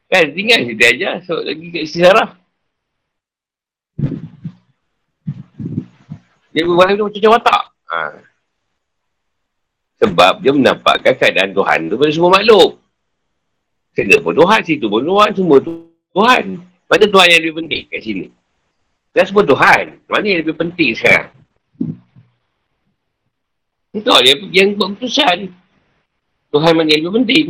Kan, 0.09 0.25
tinggal 0.33 0.64
Siti 0.64 0.85
Ajar. 0.85 1.25
So, 1.25 1.40
lagi 1.44 1.73
kat 1.73 1.88
Siti 1.88 2.05
Sarah. 2.05 2.39
Dia 6.50 6.66
Ibrahim 6.66 6.94
tu 6.98 7.06
macam 7.06 7.32
watak. 7.38 7.62
Ha. 7.90 7.98
Sebab 10.00 10.34
dia 10.42 10.52
menampakkan 10.54 11.14
keadaan 11.14 11.54
Tuhan 11.54 11.78
tu 11.86 11.94
pada 12.00 12.10
semua 12.10 12.30
makhluk. 12.34 12.80
Segala 13.94 14.16
pun 14.22 14.34
Tuhan, 14.34 14.60
situ 14.62 14.86
pun 14.86 15.02
Tuhan, 15.02 15.30
semua 15.34 15.58
tu 15.62 15.72
Tuhan. 16.14 16.42
Mana 16.90 17.04
Tuhan 17.06 17.26
yang 17.30 17.42
lebih 17.42 17.56
penting 17.62 17.82
kat 17.86 18.00
sini? 18.02 18.26
Dan 19.14 19.24
semua 19.26 19.44
Tuhan. 19.46 19.84
Mana 20.10 20.24
yang 20.26 20.40
lebih 20.42 20.56
penting 20.58 20.90
sekarang? 20.94 21.30
Itu 23.90 24.10
dia 24.22 24.34
yang 24.54 24.78
buat 24.78 24.94
keputusan. 24.94 25.50
Tuhan 26.50 26.72
mana 26.74 26.88
yang 26.90 27.02
lebih 27.06 27.14
penting. 27.22 27.46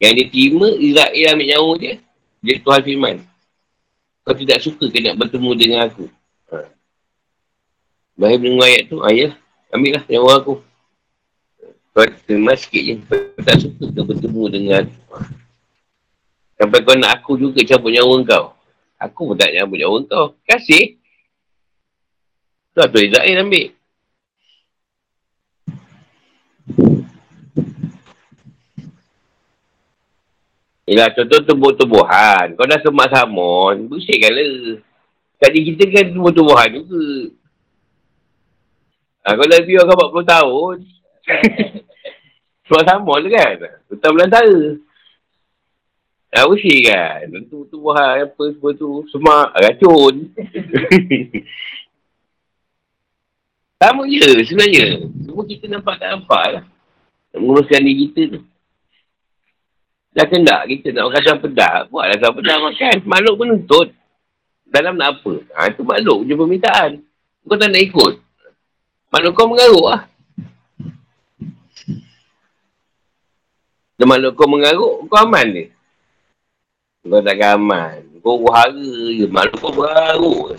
Yang 0.00 0.12
dia 0.16 0.26
terima, 0.32 0.68
Israel 0.80 1.32
ambil 1.36 1.46
nyawa 1.48 1.72
dia. 1.76 1.94
Dia 2.40 2.56
Tuhan 2.60 2.80
firman. 2.80 3.16
Kau 4.24 4.36
tidak 4.36 4.64
suka 4.64 4.88
ke 4.88 4.98
nak 5.00 5.16
bertemu 5.20 5.50
dengan 5.56 5.80
aku? 5.88 6.08
Ha. 6.52 6.68
Bahaya 8.16 8.36
dengar 8.36 8.68
ayat 8.68 8.82
tu, 8.88 8.96
ayah, 9.04 9.32
ambil 9.72 9.96
lah 9.96 10.04
nyawa 10.08 10.30
aku. 10.40 10.54
Kau 11.92 12.04
terima 12.24 12.52
sikit 12.56 12.82
je. 12.84 12.94
Kau 13.04 13.44
tak 13.44 13.56
suka 13.64 13.84
ke 13.88 14.00
bertemu 14.00 14.42
dengan 14.52 14.74
aku? 14.84 14.96
Ha. 15.16 15.18
Sampai 16.60 16.84
kau 16.84 16.92
nak 16.92 17.12
aku 17.16 17.40
juga 17.40 17.64
cabut 17.64 17.88
nyawa 17.88 18.20
kau. 18.28 18.46
Aku 19.00 19.32
pun 19.32 19.36
tak 19.36 19.56
nyambut 19.56 19.80
nyawa 19.80 19.98
kau. 20.04 20.26
Kasih. 20.44 21.00
Tu 22.76 22.78
Abdul 22.84 23.08
Izzahir 23.08 23.40
ambil. 23.40 23.72
Yelah, 30.90 31.14
contoh 31.14 31.38
tumbuh-tumbuhan. 31.46 32.58
Kau 32.58 32.66
dah 32.66 32.82
semak 32.82 33.14
samun, 33.14 33.86
bersihkan 33.86 34.34
lah. 34.34 34.82
Tadi 35.38 35.58
kita 35.70 35.86
kan 35.86 36.10
tumbuh-tumbuhan 36.10 36.82
juga. 36.82 37.30
Ha, 39.22 39.38
kau 39.38 39.46
dah 39.46 39.60
biar 39.62 39.86
kau 39.86 40.18
40 40.18 40.34
tahun. 40.34 40.76
semak 42.66 42.84
samun 42.90 43.22
kan? 43.30 43.54
Hutan 43.86 44.10
belantara. 44.18 44.82
Ah, 46.34 46.50
bersih 46.50 46.82
kan? 46.82 47.38
Tu 47.38 47.58
tu 47.70 47.76
buah 47.78 48.26
apa 48.26 48.44
semua 48.50 48.74
tu. 48.74 49.06
Semak, 49.14 49.54
racun. 49.62 50.26
Sama 53.78 54.10
je 54.10 54.42
sebenarnya. 54.42 55.06
Semua 55.22 55.46
kita 55.46 55.70
nampak 55.70 56.02
tak 56.02 56.18
nampak 56.18 56.44
lah. 56.50 56.64
Menguruskan 57.30 57.78
diri 57.78 58.10
kita 58.10 58.22
tu. 58.34 58.49
Dah 60.10 60.26
kendak 60.26 60.66
kita 60.66 60.90
nak 60.90 61.06
makan 61.10 61.22
asam 61.22 61.38
pedas. 61.38 61.80
Buatlah 61.86 62.16
asam 62.18 62.32
pedas 62.34 62.58
makan. 62.58 62.96
Makhluk 63.06 63.34
menuntut. 63.38 63.88
Dalam 64.70 64.94
nak 64.98 65.18
apa? 65.18 65.32
Ha, 65.54 65.70
itu 65.70 65.82
makhluk 65.82 66.26
punya 66.26 66.34
permintaan. 66.38 66.90
Kau 67.46 67.58
tak 67.58 67.70
nak 67.70 67.82
ikut. 67.82 68.14
Makhluk 69.10 69.32
kau 69.34 69.50
mengaruk 69.50 69.86
lah. 69.86 70.02
Dan 73.98 74.06
makhluk 74.06 74.32
kau 74.38 74.48
mengaruk, 74.48 74.94
kau 75.10 75.18
aman 75.18 75.46
dia. 75.50 75.66
Kau 77.02 77.20
tak 77.22 77.42
aman. 77.42 78.00
Kau 78.22 78.38
berhara 78.38 78.90
je. 79.14 79.26
Malu 79.26 79.54
kau 79.58 79.74
berharuk. 79.74 80.58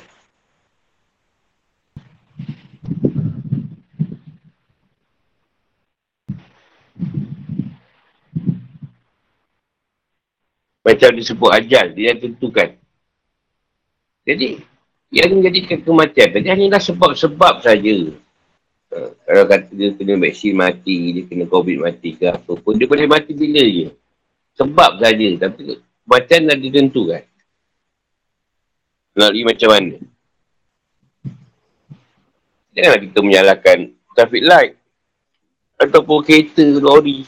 Macam 10.81 11.09
disebut 11.13 11.49
ajal, 11.53 11.93
dia 11.93 12.17
tentukan. 12.17 12.73
Jadi, 14.25 14.61
yang 15.13 15.37
menjadikan 15.37 15.83
kematian 15.83 16.29
tadi 16.33 16.47
hanyalah 16.49 16.81
sebab-sebab 16.81 17.61
saja. 17.61 17.95
Uh, 18.91 19.11
kalau 19.23 19.43
kata 19.47 19.71
dia 19.71 19.93
kena 19.93 20.19
vaksin 20.19 20.57
mati, 20.57 20.97
dia 21.15 21.23
kena 21.29 21.45
COVID 21.47 21.77
mati 21.85 22.17
ke 22.17 22.27
apa 22.27 22.53
pun, 22.59 22.75
dia 22.75 22.89
boleh 22.89 23.07
mati 23.07 23.31
bila 23.35 23.61
je. 23.61 23.93
Sebab 24.57 24.99
saja. 24.99 25.27
Tapi 25.47 25.79
kematian 26.03 26.49
dah 26.49 26.57
ditentukan. 26.57 27.23
Melalui 29.11 29.43
macam 29.43 29.69
mana. 29.69 29.95
Janganlah 32.71 32.99
kita 33.03 33.19
menyalahkan 33.19 33.77
traffic 34.15 34.43
light. 34.47 34.73
Ataupun 35.75 36.23
kereta, 36.23 36.63
lori. 36.79 37.27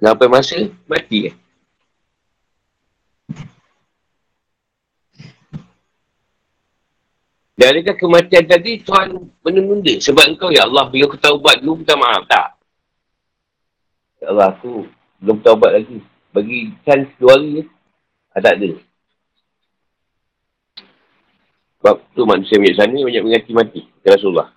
Sampai 0.00 0.28
masa, 0.30 0.72
mati 0.88 1.28
kan. 1.28 1.36
Dan 7.58 7.74
adakah 7.74 7.98
kematian 7.98 8.46
tadi 8.46 8.78
Tuhan 8.86 9.18
menunda 9.42 9.94
sebab 9.98 10.30
engkau 10.30 10.54
ya 10.54 10.62
Allah 10.62 10.86
bila 10.94 11.10
aku 11.10 11.18
taubat 11.18 11.58
dulu 11.58 11.82
minta 11.82 11.98
maaf 11.98 12.22
tak? 12.30 12.54
Ya 14.22 14.30
Allah 14.30 14.54
aku 14.54 14.86
belum 15.18 15.42
taubat 15.42 15.74
lagi. 15.74 15.98
Bagi 16.30 16.70
chance 16.86 17.10
dua 17.18 17.34
hari 17.34 17.58
je. 17.58 17.62
Ah, 18.30 18.38
tak 18.38 18.62
ada. 18.62 18.70
Sebab 21.82 21.96
tu 22.14 22.22
manusia 22.22 22.62
punya 22.62 22.78
sana 22.78 22.94
banyak 22.94 23.22
mengati 23.26 23.50
mati. 23.50 23.80
Kata 24.06 24.14
Rasulullah. 24.14 24.48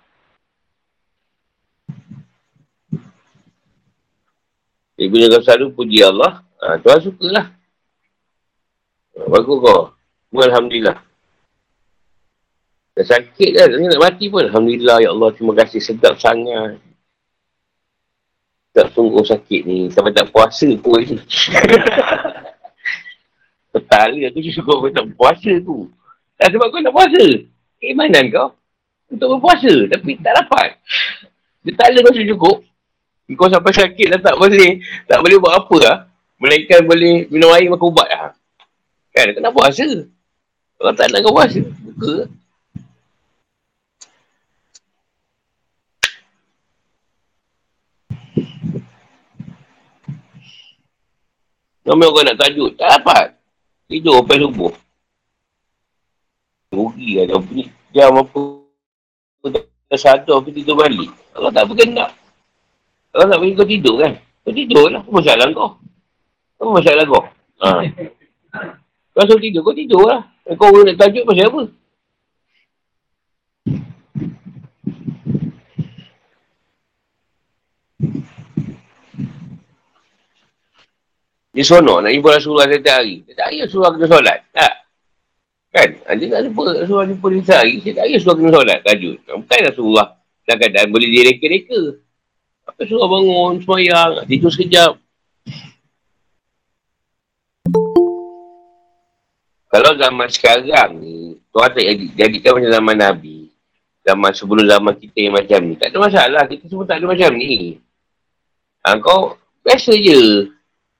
Ibu 5.02 5.14
Naga 5.18 5.42
selalu 5.42 5.74
puji 5.74 6.06
Allah. 6.06 6.46
Ha, 6.62 6.78
Tuhan 6.78 7.02
sukalah. 7.02 7.50
Bagus 9.26 9.58
kau. 9.58 9.90
Alhamdulillah. 10.38 11.11
Dah 12.92 13.04
sakit 13.08 13.50
kan, 13.56 13.72
dia 13.72 13.88
nak 13.88 14.02
mati 14.04 14.28
pun. 14.28 14.44
Alhamdulillah, 14.44 15.00
Ya 15.00 15.16
Allah, 15.16 15.32
terima 15.32 15.56
kasih, 15.56 15.80
sedap 15.80 16.20
sangat. 16.20 16.76
Tak 18.76 18.92
sungguh 18.92 19.24
sakit 19.24 19.64
ni, 19.64 19.88
sampai 19.88 20.12
tak 20.12 20.28
puasa 20.28 20.68
pun. 20.76 21.00
Petala 23.72 24.28
tu 24.36 24.44
cukup 24.44 24.76
kau 24.84 24.92
tak 24.92 25.08
puasa 25.16 25.52
tu. 25.64 25.88
Tak 26.36 26.52
sebab 26.52 26.68
kau 26.68 26.84
tak 26.84 26.92
puasa. 26.92 27.24
Keimanan 27.80 28.28
kau. 28.28 28.48
Untuk 29.08 29.28
berpuasa, 29.36 29.72
tapi 29.88 30.20
tak 30.20 30.44
dapat. 30.44 30.76
Ada 31.64 31.98
rasa 32.04 32.20
cukup. 32.28 32.60
Kau 33.32 33.48
sampai 33.48 33.72
sakit 33.72 34.06
dah 34.12 34.20
tak 34.20 34.36
boleh, 34.36 34.84
tak 35.08 35.24
boleh 35.24 35.40
buat 35.40 35.64
apa 35.64 35.76
lah. 35.80 35.96
Melainkan 36.36 36.84
boleh 36.84 37.24
minum 37.32 37.56
air 37.56 37.72
makan 37.72 37.88
ubat 37.88 38.08
lah. 38.12 38.36
Kan, 39.16 39.32
kena 39.32 39.48
puasa. 39.48 39.88
Kalau 40.76 40.92
tak 40.92 41.08
nak 41.08 41.24
kau 41.24 41.32
puasa, 41.32 41.64
buka 41.64 42.28
Ramai 51.82 52.06
orang 52.06 52.24
nak 52.30 52.38
tajuk. 52.38 52.78
Tak 52.78 52.88
dapat. 53.00 53.26
Tidur 53.90 54.22
sampai 54.22 54.38
subuh. 54.38 54.72
Rugi 56.72 57.20
lah 57.20 57.24
dia 57.28 57.38
punya 57.42 57.64
jam 57.92 58.16
apa. 58.16 58.40
Dah 59.92 59.98
sadar 60.00 60.40
aku 60.40 60.54
tidur 60.54 60.78
balik. 60.78 61.10
Kalau 61.36 61.50
tak 61.52 61.68
berkendak. 61.68 62.10
Kalau 63.12 63.28
tak 63.28 63.38
bagi 63.42 63.58
kau 63.58 63.68
tidur 63.68 63.94
kan. 64.00 64.12
Kau 64.46 64.54
tidur 64.54 64.88
lah. 64.88 65.04
Apa 65.04 65.10
masalah 65.12 65.44
kau? 65.52 65.70
Apa 66.56 66.70
masalah 66.72 67.04
kau? 67.04 67.22
Ha. 67.60 67.68
Kau 69.12 69.24
suruh 69.28 69.42
tidur, 69.42 69.60
kau 69.60 69.76
tidur 69.76 70.02
lah. 70.08 70.24
Kau 70.56 70.72
nak 70.72 70.96
tajuk 70.96 71.28
pasal 71.28 71.50
apa? 71.52 71.62
Dia 81.52 81.64
sonok 81.68 82.00
nak 82.00 82.16
jumpa 82.16 82.28
Rasulullah 82.32 82.64
setiap 82.64 82.96
hari. 83.04 83.20
Setiap 83.28 83.44
hari 83.44 83.58
Rasulullah 83.60 83.92
kena 83.92 84.06
solat. 84.08 84.38
Tak? 84.56 84.72
Kan? 85.72 85.88
Ah, 86.08 86.14
dia 86.16 86.26
nak 86.32 86.42
jumpa 86.48 86.60
Rasulullah 86.80 87.08
jumpa 87.12 87.26
dia 87.28 87.40
setiap 87.44 87.60
hari. 87.60 87.74
Setiap 87.84 88.00
hari 88.00 88.12
Rasulullah 88.16 88.38
kena 88.40 88.52
solat. 88.56 88.78
Tajud. 88.88 89.16
Bukan 89.20 89.60
Rasulullah 89.68 90.06
dalam 90.48 90.58
keadaan 90.64 90.88
boleh 90.88 91.08
direka-reka. 91.12 91.80
Apa 92.64 92.78
Rasulullah 92.80 93.10
bangun, 93.12 93.52
semayang, 93.60 94.10
tidur 94.24 94.48
sekejap. 94.48 94.92
Kalau 99.72 99.92
zaman 99.96 100.28
sekarang 100.28 101.00
ni, 101.00 101.40
Tuhan 101.52 101.70
tak 101.72 101.84
jadi, 101.84 102.04
jadikan 102.16 102.50
macam 102.60 102.72
zaman 102.76 102.96
Nabi. 102.96 103.38
Zaman 104.04 104.30
sebelum 104.32 104.64
zaman 104.68 104.94
kita 105.00 105.16
yang 105.20 105.36
macam 105.36 105.60
ni. 105.64 105.74
Tak 105.76 105.88
ada 105.92 105.98
masalah. 106.00 106.42
Kita 106.48 106.64
semua 106.64 106.84
tak 106.88 106.96
ada 107.00 107.06
macam 107.12 107.30
ni. 107.36 107.76
Ha, 108.84 108.96
kau 109.00 109.36
biasa 109.64 109.92
je. 109.96 110.51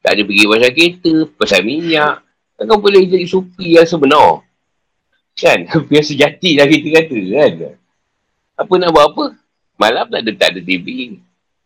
Tak 0.03 0.19
ada 0.19 0.23
pergi 0.27 0.45
pasal 0.51 0.71
kereta, 0.75 1.15
pasal 1.39 1.61
minyak. 1.63 2.27
Kau 2.59 2.79
boleh 2.79 3.07
jadi 3.07 3.27
supi 3.27 3.79
yang 3.79 3.87
sebenar. 3.87 4.43
Kan? 5.39 5.65
Yang 5.95 6.13
sejati 6.13 6.61
lah 6.61 6.69
kita 6.69 6.89
kata 6.93 7.19
kan. 7.19 7.53
Apa 8.59 8.73
nak 8.77 8.93
buat 8.93 9.07
apa? 9.11 9.25
Malam 9.81 10.07
tak 10.13 10.21
ada, 10.23 10.31
tak 10.37 10.49
ada 10.55 10.61
TV. 10.61 11.17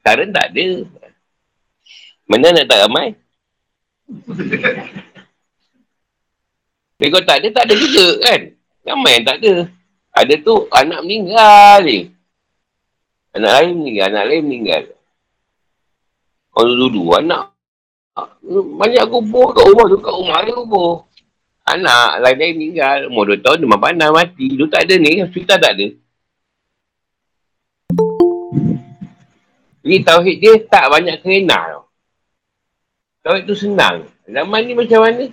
Sekarang 0.00 0.30
tak 0.30 0.54
ada. 0.54 0.86
Mana 2.30 2.54
nak 2.54 2.66
tak 2.70 2.78
ramai? 2.86 3.18
Tapi 6.96 7.10
kau 7.12 7.22
tak 7.26 7.42
ada, 7.42 7.48
tak 7.50 7.64
ada 7.66 7.74
juga 7.74 8.06
kan? 8.22 8.40
Ramai 8.86 9.12
yang 9.18 9.26
tak 9.26 9.36
ada. 9.42 9.54
Ada 10.14 10.34
tu 10.40 10.54
anak 10.70 11.00
meninggal 11.02 11.82
ni. 11.82 11.98
Anak 13.34 13.50
lain 13.50 13.72
meninggal, 13.82 14.06
anak 14.14 14.24
lain 14.30 14.42
meninggal. 14.46 14.82
Orang 16.56 16.72
dulu-dulu 16.72 17.18
anak 17.18 17.55
banyak 18.80 19.04
kubur 19.12 19.52
kat 19.52 19.64
rumah 19.68 19.86
tu, 19.92 19.98
kat 20.00 20.14
rumah 20.14 20.36
ada 20.40 20.52
kubur. 20.56 21.04
Anak 21.66 22.22
lain 22.22 22.36
lain 22.38 22.52
meninggal, 22.56 22.98
umur 23.10 23.34
2 23.34 23.42
tahun, 23.42 23.58
demam 23.60 23.80
panas, 23.82 24.10
mati. 24.14 24.54
Dulu 24.54 24.70
tak 24.70 24.86
ada 24.86 24.94
ni, 24.96 25.20
hospital 25.20 25.58
tak 25.58 25.72
ada. 25.76 25.86
Jadi 29.86 30.02
tauhid 30.02 30.36
dia 30.42 30.52
tak 30.66 30.90
banyak 30.90 31.22
kena 31.22 31.54
tau. 31.54 31.86
Tauhid 33.22 33.46
tu 33.46 33.54
senang. 33.54 34.02
Zaman 34.26 34.60
ni 34.66 34.74
macam 34.74 34.98
mana? 35.06 35.30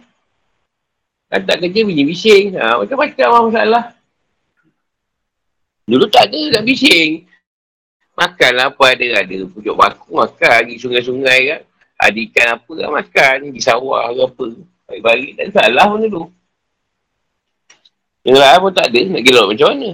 Kan 1.34 1.42
tak 1.50 1.66
kerja 1.66 1.82
bunyi 1.82 2.06
bising. 2.06 2.54
Ha, 2.62 2.78
macam-macam 2.78 3.28
lah 3.34 3.42
masalah. 3.50 3.84
Dulu 5.90 6.06
tak 6.06 6.30
ada 6.30 6.42
nak 6.54 6.64
bising. 6.70 7.26
Makanlah 8.14 8.70
apa 8.70 8.84
ada. 8.94 9.26
Ada 9.26 9.50
pujuk 9.50 9.74
baku 9.74 10.22
makan. 10.22 10.38
Pergi 10.38 10.78
sungai-sungai 10.78 11.40
kan. 11.50 11.62
Ada 12.04 12.20
ikan 12.28 12.48
apa 12.60 12.72
kan 12.76 12.90
makan. 12.92 13.38
Di 13.56 13.62
sawah 13.64 14.12
ke 14.12 14.22
apa. 14.28 14.48
Bagi-bagi 14.92 15.28
tak 15.40 15.48
salah 15.56 15.86
pun 15.88 16.00
dulu. 16.04 16.24
Yang 18.28 18.38
lain 18.40 18.58
pun 18.60 18.72
tak 18.76 18.88
ada. 18.92 19.00
Nak 19.08 19.24
gelap 19.24 19.46
macam 19.48 19.68
mana. 19.72 19.90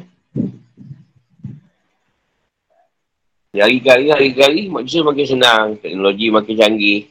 Hari-hari, 3.50 4.06
hari-hari 4.14 4.64
manusia 4.70 5.06
makin 5.06 5.26
senang. 5.26 5.66
Teknologi 5.78 6.34
makin 6.34 6.56
canggih. 6.58 7.02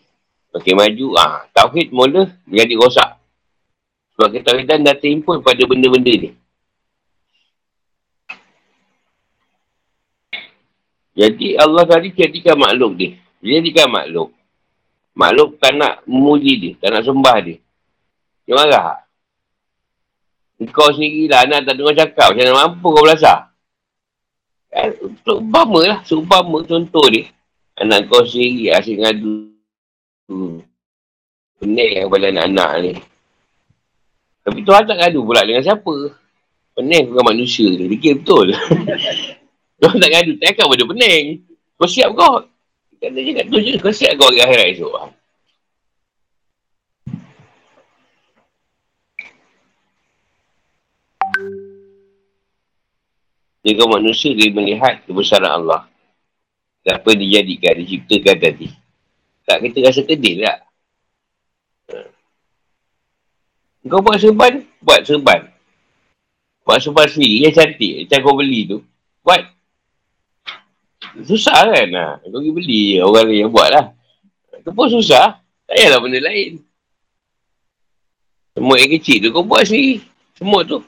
Makin 0.55 0.75
maju. 0.75 1.07
Ah, 1.19 1.47
Tauhid 1.55 1.95
mula 1.95 2.31
menjadi 2.47 2.75
rosak. 2.79 3.11
Sebab 4.19 4.35
ketahuidan 4.35 4.83
dah 4.83 4.99
terimpun 4.99 5.39
pada 5.47 5.63
benda-benda 5.63 6.11
ni. 6.11 6.31
Jadi 11.19 11.59
Allah 11.59 11.83
tadi 11.83 12.15
jadikan 12.15 12.55
makhluk 12.55 12.95
dia. 12.95 13.11
Dia 13.43 13.59
jadikan 13.59 13.91
makhluk. 13.91 14.38
Makhluk 15.19 15.59
tak 15.59 15.75
nak 15.75 16.07
memuji 16.07 16.53
dia, 16.63 16.73
tak 16.79 16.95
nak 16.95 17.03
sembah 17.03 17.37
dia. 17.43 17.59
Dia 18.47 18.55
marah. 18.55 19.03
Kau 20.71 20.95
sendiri 20.95 21.27
lah, 21.27 21.43
anak 21.43 21.67
tak 21.67 21.75
dengar 21.75 21.95
cakap. 21.99 22.35
Macam 22.35 22.43
mana 22.47 22.55
mampu 22.55 22.87
kau 22.87 23.03
belasah? 23.03 23.51
Kan? 24.71 24.95
Seumpama 25.27 25.81
lah, 25.83 25.99
seumpama 26.07 26.63
contoh 26.63 27.03
dia. 27.11 27.27
Anak 27.79 28.07
kau 28.07 28.23
sendiri 28.23 28.71
asyik 28.75 29.03
ngadu. 29.03 29.55
Pening 31.59 32.07
kepada 32.07 32.27
anak-anak 32.31 32.71
ni. 32.87 32.93
Tapi 34.47 34.59
Tuhan 34.63 34.87
tak 34.87 34.97
ngadu 35.03 35.27
pula 35.27 35.43
dengan 35.43 35.67
siapa. 35.67 35.95
Pening 36.79 37.11
bukan 37.11 37.25
manusia 37.35 37.67
tu. 37.75 37.91
Fikir 37.91 38.23
betul. 38.23 38.55
Tuhan 39.83 39.97
tak 39.99 40.11
ngadu. 40.15 40.39
Tak 40.39 40.55
akan 40.55 40.67
pada 40.75 40.85
pening. 40.95 41.25
Kau 41.75 41.91
siap 41.91 42.15
kau. 42.15 42.47
Kata 42.99 43.19
je 43.23 43.31
kat 43.31 43.47
tu 43.47 43.59
je, 43.63 43.73
kau 43.79 43.95
siap 43.95 44.19
kau 44.19 44.27
hari 44.27 44.43
akhirat 44.43 44.67
esok. 44.75 44.95
Jika 53.63 53.85
manusia 53.87 54.35
dia 54.35 54.51
melihat 54.51 55.05
kebesaran 55.07 55.63
Allah. 55.63 55.87
Apa 56.89 57.13
dijadikan, 57.13 57.77
diciptakan 57.85 58.37
tadi. 58.41 58.73
Tak 59.45 59.61
kita 59.61 59.93
rasa 59.93 60.01
kedil 60.09 60.41
tak? 60.41 60.59
Kau 63.89 64.01
buat 64.01 64.17
serban, 64.17 64.65
buat 64.81 65.05
serban. 65.05 65.53
Buat 66.65 66.81
serban 66.81 67.09
sendiri, 67.09 67.45
yang 67.45 67.55
cantik. 67.57 68.09
Macam 68.09 68.19
kau 68.25 68.37
beli 68.41 68.61
tu. 68.69 68.79
Buat. 69.21 69.58
Susah 71.25 71.73
kan? 71.73 71.89
Ha. 71.95 72.07
Kau 72.21 72.29
pergi 72.39 72.51
beli, 72.53 72.83
orang 73.01 73.29
lain 73.29 73.49
yang 73.49 73.53
buat 73.53 73.69
lah. 73.73 73.87
Itu 74.59 74.71
pun 74.75 74.89
susah. 74.91 75.41
Tak 75.69 75.75
payahlah 75.77 76.01
benda 76.01 76.21
lain. 76.25 76.61
Semut 78.57 78.77
yang 78.81 78.93
kecil 78.99 79.17
tu, 79.23 79.29
kau 79.31 79.45
buat 79.45 79.63
sendiri. 79.65 80.03
Semut 80.35 80.65
tu. 80.67 80.79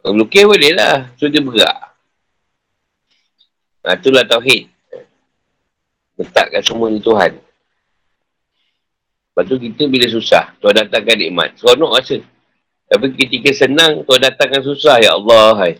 Kau 0.00 0.12
melukis 0.12 0.44
boleh 0.44 0.72
lah. 0.74 1.10
So 1.16 1.30
dia 1.30 1.40
bergerak. 1.44 1.78
Ha, 3.80 3.96
itulah 3.96 4.24
Tauhid. 4.28 4.68
Letakkan 6.20 6.60
semua 6.60 6.92
ni 6.92 7.00
Tuhan. 7.00 7.32
Lepas 9.30 9.44
tu 9.48 9.56
kita 9.56 9.88
bila 9.88 10.04
susah, 10.10 10.52
Tuhan 10.60 10.74
datangkan 10.84 11.16
nikmat. 11.16 11.56
Seronok 11.56 11.96
rasa. 11.96 12.20
Tapi 12.90 13.14
ketika 13.16 13.54
senang, 13.54 14.04
Tuhan 14.04 14.20
datangkan 14.20 14.60
susah. 14.66 15.00
Ya 15.00 15.16
Allah, 15.16 15.56
hai. 15.64 15.72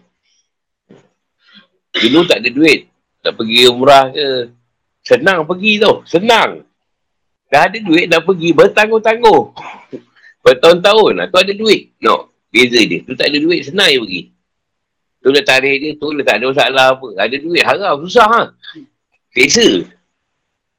Dulu 1.95 2.26
tak 2.26 2.43
ada 2.43 2.49
duit. 2.51 2.86
Nak 3.20 3.32
pergi 3.36 3.61
umrah 3.66 4.07
ke. 4.14 4.55
Senang 5.03 5.45
pergi 5.49 5.80
tu. 5.80 5.93
Senang. 6.07 6.62
Dah 7.51 7.66
ada 7.66 7.78
duit, 7.82 8.07
dah 8.07 8.22
pergi. 8.22 8.55
Bertangguh-tangguh. 8.55 9.43
Bertahun-tahun 10.47 11.12
lah. 11.18 11.26
Tu 11.26 11.38
ada 11.38 11.53
duit. 11.53 11.91
No. 11.99 12.30
Beza 12.51 12.78
dia. 12.82 13.03
Tu 13.03 13.14
tak 13.14 13.30
ada 13.30 13.38
duit, 13.38 13.62
senang 13.62 13.91
je 13.91 13.99
pergi. 14.03 14.22
Tu 15.20 15.28
dah 15.28 15.45
tarikh 15.45 15.76
dia, 15.84 15.91
tu 16.01 16.07
dah 16.16 16.24
tak 16.24 16.36
ada 16.41 16.45
masalah 16.49 16.86
apa. 16.97 17.09
Ada 17.18 17.36
duit, 17.36 17.62
haram. 17.66 17.95
Susah 18.07 18.26
ha. 18.26 18.43
Biasa. 19.34 19.66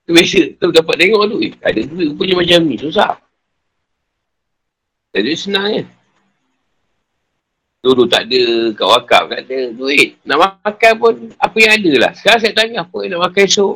Tu 0.07 0.11
biasa. 0.11 0.41
Tu 0.57 0.65
dapat 0.71 0.95
tengok 0.97 1.21
tu. 1.29 1.37
Eh, 1.43 1.53
ada 1.61 1.79
duit 1.83 2.09
punya 2.15 2.33
macam 2.39 2.59
ni. 2.65 2.75
Susah. 2.79 3.19
Jadi 5.11 5.31
senang 5.35 5.67
je. 5.75 5.83
Dulu 7.81 8.05
tak 8.05 8.29
ada 8.29 8.41
kat 8.77 8.85
wakaf, 8.85 9.23
tak 9.33 9.41
ada 9.49 9.73
duit. 9.73 10.13
Nak 10.21 10.37
makan 10.37 10.93
pun 11.01 11.13
apa 11.33 11.57
yang 11.57 11.73
ada 11.81 11.93
lah. 11.97 12.11
Sekarang 12.13 12.37
saya 12.37 12.53
tanya 12.53 12.85
apa 12.85 12.97
yang 13.01 13.17
nak 13.17 13.21
makan 13.25 13.41
esok. 13.49 13.75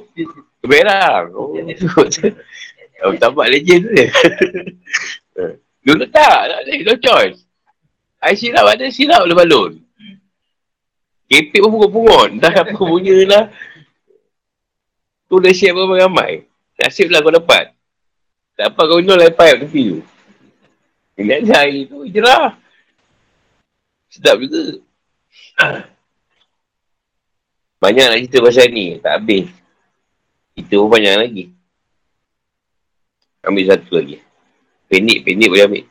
Keberang. 0.62 1.26
Oh, 1.34 1.58
tak 3.22 3.30
buat 3.34 3.50
legend 3.50 3.90
tu 3.90 3.92
dia. 3.98 4.08
Dulu 5.90 6.06
tak, 6.14 6.38
tak 6.54 6.60
ada. 6.62 6.72
No 6.86 6.94
choice. 7.02 7.42
Air 8.22 8.38
silap 8.38 8.66
ada, 8.70 8.86
silap 8.94 9.26
boleh 9.26 9.38
balon. 9.42 9.72
Kepik 11.26 11.66
pun 11.66 11.70
pungut-pungut. 11.74 12.30
Dah 12.38 12.54
apa 12.62 12.78
punya 12.78 13.18
lah. 13.26 13.46
Tu 15.26 15.36
dah 15.42 15.54
siap 15.54 15.74
ramai-ramai. 15.74 16.46
Nasib 16.78 17.10
lah 17.10 17.26
kau 17.26 17.34
dapat. 17.34 17.74
Tak 18.54 18.70
apa 18.70 18.82
kau 18.86 19.02
lepas 19.02 19.50
air 19.50 19.66
tepi 19.66 19.98
tu. 19.98 20.00
Ini 21.18 21.42
ada 21.42 21.66
air 21.66 21.90
tu, 21.90 22.06
jerah. 22.06 22.54
Sedap 24.16 24.40
juga. 24.40 24.80
Banyak 27.84 28.06
nak 28.08 28.20
cerita 28.24 28.40
pasal 28.40 28.72
ni. 28.72 28.96
Tak 29.04 29.12
habis. 29.20 29.52
Kita 30.56 30.80
pun 30.80 30.88
banyak 30.88 31.16
lagi. 31.20 31.44
Ambil 33.44 33.68
satu 33.68 34.00
lagi. 34.00 34.24
Pendek, 34.88 35.28
pendek 35.28 35.52
boleh 35.52 35.68
ambil. 35.68 35.84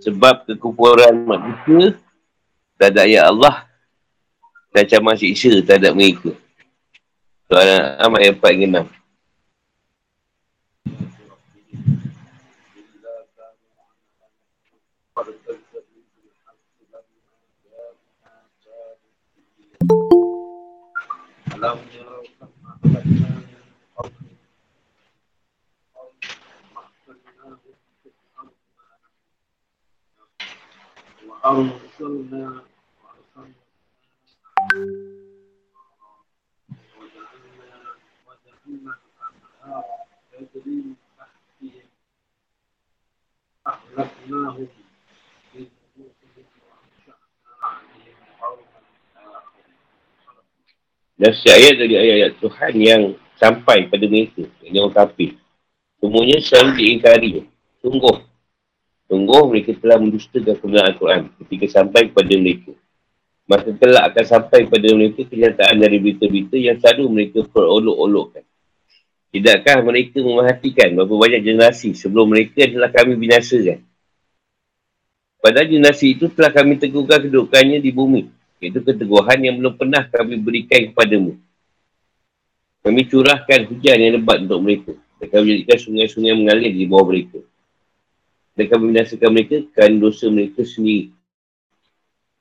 Sebab 0.00 0.48
kekufuran 0.48 1.28
manusia 1.28 2.00
terhadap 2.80 3.04
ayat 3.04 3.24
Allah 3.28 3.68
dan 4.72 4.88
macam 5.04 5.20
siksa 5.20 5.60
terhadap 5.60 5.92
mereka. 5.92 6.32
Soalan 7.52 8.00
amat 8.08 8.20
yang 8.24 8.34
4 8.40 8.48
hingga 8.56 8.88
6. 8.88 9.01
أرسلنا 31.45 32.61
Dan 51.17 51.33
setiap 51.33 51.57
ayat 51.57 51.75
dari 51.81 51.95
ayat-ayat 51.97 52.31
Tuhan 52.37 52.73
yang 52.77 53.01
sampai 53.41 53.89
pada 53.89 54.05
mereka, 54.05 54.45
yang 54.61 54.85
orang 54.85 54.93
kafir. 54.93 55.33
Semuanya 55.97 56.37
selalu 56.37 56.71
diingkari. 56.77 57.31
Sungguh. 57.81 58.21
Sungguh 59.12 59.44
mereka 59.44 59.76
telah 59.76 60.00
mendustakan 60.00 60.56
kebenaran 60.56 60.96
Al-Quran 60.96 61.20
ketika 61.44 61.66
sampai 61.68 62.08
kepada 62.08 62.32
mereka. 62.32 62.72
Maka 63.44 63.68
kelak 63.76 64.04
akan 64.08 64.24
sampai 64.24 64.64
kepada 64.64 64.88
mereka 64.96 65.20
kenyataan 65.28 65.76
dari 65.76 66.00
berita-berita 66.00 66.56
yang 66.56 66.80
selalu 66.80 67.04
mereka 67.12 67.44
perolok-olokkan. 67.44 68.40
Tidakkah 69.36 69.84
mereka 69.84 70.16
memerhatikan 70.24 70.96
berapa 70.96 71.12
banyak 71.12 71.44
generasi 71.44 71.92
sebelum 71.92 72.32
mereka 72.32 72.64
adalah 72.64 72.88
kami 72.88 73.20
binasakan? 73.20 73.84
Padahal 75.44 75.68
generasi 75.68 76.16
itu 76.16 76.32
telah 76.32 76.48
kami 76.48 76.80
teguhkan 76.80 77.20
kedudukannya 77.20 77.84
di 77.84 77.92
bumi 77.92 78.32
Iaitu 78.64 78.80
keteguhan 78.80 79.44
yang 79.44 79.60
belum 79.60 79.76
pernah 79.76 80.08
kami 80.08 80.40
berikan 80.40 80.88
kepadamu. 80.88 81.36
Kami 82.80 83.00
curahkan 83.12 83.68
hujan 83.68 83.96
yang 84.00 84.16
lebat 84.16 84.40
untuk 84.48 84.64
mereka. 84.64 84.96
Dan 85.20 85.28
kami 85.28 85.44
jadikan 85.52 85.78
sungai-sungai 85.84 86.32
mengalir 86.32 86.72
di 86.72 86.88
bawah 86.88 87.12
mereka. 87.12 87.51
Dan 88.52 88.64
kami 88.68 88.92
binasakan 88.92 89.30
mereka 89.32 89.56
kerana 89.72 89.96
dosa 89.96 90.28
mereka 90.28 90.60
sendiri. 90.64 91.12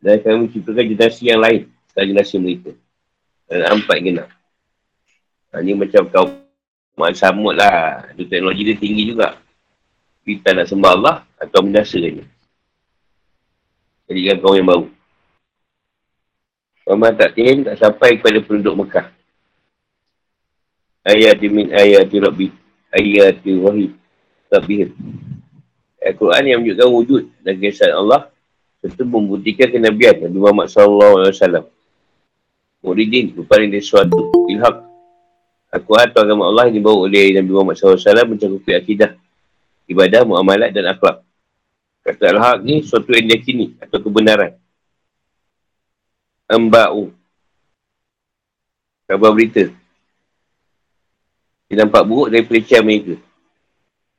Dan 0.02 0.20
kami 0.20 0.50
menciptakan 0.50 0.86
generasi 0.92 1.24
yang 1.30 1.40
lain 1.40 1.62
setelah 1.88 2.06
generasi 2.10 2.36
mereka. 2.42 2.72
Dan 3.48 3.60
empat 3.80 3.98
genap. 4.04 4.30
Ha, 5.52 5.60
ini 5.60 5.76
macam 5.76 6.04
kau 6.08 6.28
Mak 7.00 7.16
samut 7.16 7.56
lah. 7.56 8.12
Itu 8.12 8.28
teknologi 8.28 8.68
dia 8.68 8.76
tinggi 8.76 9.16
juga. 9.16 9.40
Kita 10.28 10.52
nak 10.54 10.68
sembah 10.68 10.92
Allah 10.92 11.16
atau 11.40 11.64
binasakannya. 11.64 12.26
Jadikan 14.12 14.38
kau 14.44 14.54
yang 14.54 14.68
baru. 14.68 14.86
Paman 16.84 17.16
tak 17.16 17.40
tihin 17.40 17.64
tak 17.64 17.80
sampai 17.80 18.20
kepada 18.20 18.44
penduduk 18.44 18.84
Mekah. 18.84 19.08
Ayat 21.08 21.40
min 21.40 21.72
ayat 21.72 22.12
Rabbi. 22.12 22.52
Ayat 22.92 23.40
wahid. 23.48 23.96
Rabbihim. 24.52 24.92
Al-Quran 26.02 26.44
yang 26.50 26.60
menunjukkan 26.66 26.90
wujud 26.90 27.24
dan 27.46 27.54
kisah 27.62 27.94
Allah 27.94 28.34
serta 28.82 29.06
membuktikan 29.06 29.70
kenabian 29.70 30.18
Nabi 30.18 30.38
Muhammad 30.42 30.68
SAW. 30.74 31.70
Muridin 32.82 33.30
berpaling 33.38 33.70
dari 33.70 33.86
suatu 33.86 34.34
ilhaq. 34.50 34.82
Al-Quran 35.72 36.06
atau 36.10 36.22
agama 36.26 36.50
Allah 36.50 36.68
yang 36.68 36.82
dibawa 36.82 37.06
oleh 37.06 37.38
Nabi 37.38 37.50
Muhammad 37.54 37.78
SAW 37.78 38.26
mencakupi 38.26 38.74
akidah, 38.74 39.14
ibadah, 39.86 40.26
muamalat 40.26 40.74
dan 40.74 40.90
akhlak. 40.90 41.22
Kata 42.02 42.34
Al-Haq 42.34 42.58
ni 42.66 42.82
suatu 42.82 43.14
yang 43.14 43.30
diyakini 43.30 43.78
atau 43.78 44.02
kebenaran 44.02 44.58
emba'u. 46.52 47.16
Khabar 49.08 49.32
berita. 49.32 49.72
Dia 51.72 51.88
nampak 51.88 52.04
buruk 52.04 52.28
dari 52.36 52.44
pelecehan 52.44 52.84
mereka. 52.84 53.16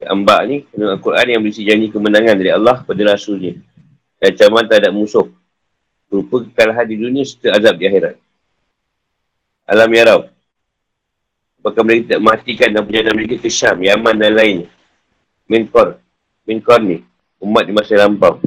Embak 0.06 0.40
ni, 0.50 0.56
menurut 0.74 0.98
Al-Quran 0.98 1.26
yang 1.30 1.40
berisi 1.42 1.62
janji 1.62 1.86
kemenangan 1.90 2.34
dari 2.34 2.50
Allah 2.50 2.82
pada 2.82 3.02
Rasulnya. 3.06 3.54
Dan 4.18 4.34
ancaman 4.34 4.64
tak 4.66 4.78
ada 4.82 4.90
musuh. 4.90 5.26
Berupa 6.10 6.44
kekalahan 6.44 6.86
di 6.86 6.96
dunia 6.98 7.22
serta 7.24 7.56
azab 7.56 7.78
di 7.78 7.84
akhirat. 7.86 8.14
Alam 9.66 9.90
Yarau. 9.94 10.20
Apakah 11.62 11.82
mereka 11.86 12.02
tidak 12.10 12.22
matikan 12.26 12.68
dan 12.74 12.82
perjalanan 12.82 13.14
mereka 13.14 13.36
ke 13.38 13.48
Syam, 13.48 13.78
Yaman 13.78 14.14
dan 14.18 14.34
lainnya. 14.34 14.68
Minkor. 15.46 16.02
Minkor 16.42 16.82
ni. 16.82 17.06
Umat 17.38 17.64
di 17.66 17.72
masa 17.74 17.94
lampau. 18.02 18.42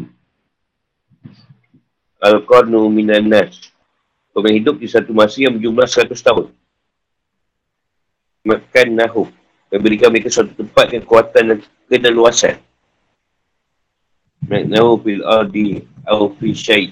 Al-Qarnu 2.19 2.91
minan 2.91 3.31
nas. 3.31 3.71
Orang 4.35 4.51
hidup 4.51 4.75
di 4.75 4.87
satu 4.91 5.15
masa 5.15 5.39
yang 5.39 5.55
berjumlah 5.55 5.87
100 5.87 6.11
tahun. 6.11 6.51
Makan 8.43 8.87
nahu. 9.69 9.77
Memberikan 9.77 10.09
mereka 10.13 10.29
suatu 10.29 10.53
tempat 10.53 10.93
yang 10.93 11.03
kekuatan 11.03 11.43
dan 11.49 11.57
kedaluasan. 11.89 12.55
Nahu 14.45 15.01
fil 15.01 15.23
ardi 15.25 15.81
au 16.05 16.29
fi 16.37 16.53
syait. 16.53 16.91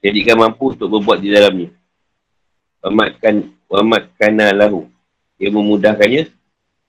Jadikan 0.00 0.40
mampu 0.40 0.72
untuk 0.72 0.88
berbuat 0.88 1.20
di 1.20 1.28
dalamnya. 1.32 1.70
Wamatkan 2.80 3.52
wamatkan 3.68 4.32
lahu. 4.56 4.88
Dia 5.40 5.48
memudahkannya 5.52 6.28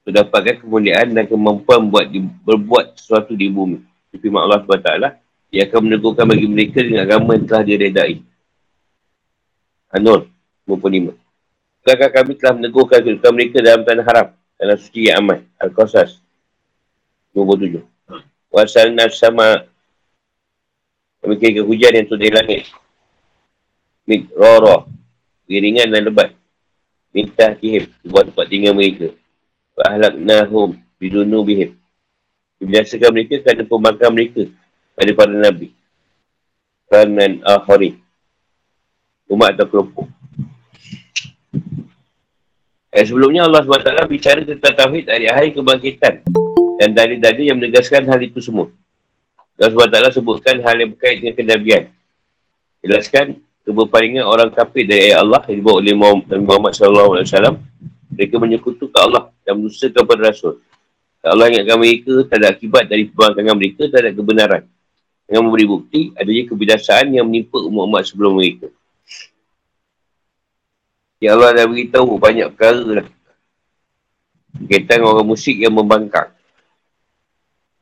untuk 0.01 0.13
dapatkan 0.15 0.63
kemuliaan 0.63 1.15
dan 1.15 1.27
kemampuan 1.27 1.87
buat 1.87 2.07
di, 2.07 2.19
berbuat 2.23 2.99
sesuatu 2.99 3.35
di 3.35 3.47
bumi. 3.47 3.79
Tapi 4.11 4.27
Allah 4.35 4.59
SWT, 4.59 4.91
dia 5.51 5.67
akan 5.67 5.79
menegurkan 5.87 6.27
bagi 6.27 6.47
mereka 6.47 6.83
dengan 6.83 7.07
agama 7.07 7.35
yang 7.35 7.47
telah 7.47 7.63
diredai. 7.63 8.19
Anur 9.91 10.27
55. 10.67 11.15
Bukankah 11.83 12.09
kami 12.11 12.31
telah 12.39 12.53
menegurkan 12.59 12.99
kedudukan 13.03 13.31
mereka 13.35 13.57
dalam 13.59 13.81
tanah 13.83 14.05
haram, 14.07 14.27
tanah 14.61 14.77
suci 14.77 15.09
yang 15.09 15.25
aman. 15.25 15.41
Al-Qasas 15.57 16.21
27. 17.33 17.81
Wasalna 18.53 19.09
sama 19.09 19.65
kami 21.21 21.37
kira 21.41 21.65
hujan 21.65 21.97
yang 21.97 22.05
turun 22.05 22.21
dari 22.21 22.33
langit. 22.33 22.61
Roro. 24.37 24.85
Giringan 25.49 25.89
dan 25.89 26.05
lebat. 26.05 26.37
Minta 27.09 27.57
kihim. 27.57 27.89
Buat 28.05 28.29
tempat 28.29 28.45
tinggal 28.49 28.77
mereka. 28.77 29.13
Fa'ahlaknahum 29.77 30.77
bidunu 31.01 31.41
bihim. 31.41 31.77
Dibinasakan 32.61 33.09
mereka 33.13 33.41
kerana 33.41 33.65
pembangkang 33.65 34.13
mereka 34.13 34.45
pada 34.93 35.11
para 35.17 35.33
Nabi. 35.33 35.73
Kanan 36.89 37.41
akhari. 37.45 37.97
Umat 39.25 39.57
atau 39.57 39.65
kelompok. 39.69 40.20
Eh, 42.91 43.07
sebelumnya 43.07 43.47
Allah 43.47 43.63
SWT 43.63 44.03
bicara 44.11 44.43
tentang 44.43 44.75
Tauhid 44.75 45.07
dari 45.07 45.31
hari 45.31 45.55
kebangkitan 45.55 46.27
dan 46.75 46.89
dari-dari 46.91 47.47
yang 47.47 47.55
menegaskan 47.55 48.03
hal 48.03 48.19
itu 48.19 48.43
semua. 48.43 48.67
Allah 49.55 50.11
SWT 50.11 50.19
sebutkan 50.19 50.59
hal 50.59 50.75
yang 50.75 50.91
berkait 50.91 51.23
dengan 51.23 51.39
kenabian. 51.39 51.87
Jelaskan 52.83 53.39
keberpalingan 53.63 54.27
orang 54.27 54.51
kafir 54.51 54.83
dari 54.83 55.15
ayat 55.15 55.23
Allah 55.23 55.39
yang 55.47 55.57
dibawa 55.63 55.77
oleh 55.79 55.95
Muhammad 56.43 56.75
SAW. 56.75 57.55
Mereka 58.11 58.35
menyekutukan 58.35 58.99
Allah 58.99 59.31
dan 59.47 59.55
menusakan 59.55 60.03
kepada 60.03 60.21
Rasul. 60.27 60.59
Allah 61.23 61.47
ingatkan 61.47 61.79
mereka 61.79 62.27
tak 62.27 62.37
ada 62.43 62.47
akibat 62.51 62.91
dari 62.91 63.07
pembangkangan 63.07 63.55
mereka 63.55 63.87
tak 63.87 63.99
ada 64.03 64.11
kebenaran. 64.11 64.63
Dengan 65.31 65.47
memberi 65.47 65.63
bukti, 65.63 66.11
adanya 66.19 66.43
kebidasaan 66.43 67.13
yang 67.15 67.23
menimpa 67.23 67.55
umat-umat 67.55 68.03
sebelum 68.03 68.35
mereka. 68.35 68.67
Ya 71.21 71.37
Allah 71.37 71.53
dah 71.53 71.65
beritahu 71.69 72.17
banyak 72.17 72.49
perkara 72.57 73.05
lah. 73.05 73.07
Kaitan 74.65 75.05
orang 75.05 75.21
musyrik 75.21 75.61
yang 75.61 75.77
membangkang. 75.77 76.33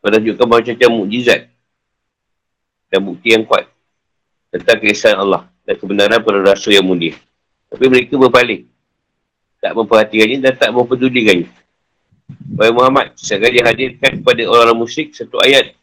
Pada 0.04 0.20
tunjukkan 0.20 0.48
macam-macam 0.48 0.90
mukjizat 0.92 1.48
dan 2.92 3.00
bukti 3.00 3.32
yang 3.32 3.48
kuat 3.48 3.68
tentang 4.52 4.80
kisah 4.84 5.16
Allah 5.16 5.48
dan 5.64 5.76
kebenaran 5.80 6.20
para 6.20 6.44
rasul 6.44 6.76
yang 6.76 6.84
mulia. 6.84 7.16
Tapi 7.72 7.86
mereka 7.88 8.20
berpaling. 8.20 8.68
Tak 9.60 9.72
memperhatikannya 9.76 10.38
dan 10.44 10.54
tak 10.56 10.72
mempedulikannya. 10.76 11.48
Baik 12.30 12.74
Muhammad, 12.76 13.16
sekali 13.18 13.60
dia 13.60 13.66
hadirkan 13.66 14.22
kepada 14.22 14.42
orang-orang 14.48 14.78
musyrik 14.84 15.16
satu 15.16 15.40
ayat. 15.42 15.74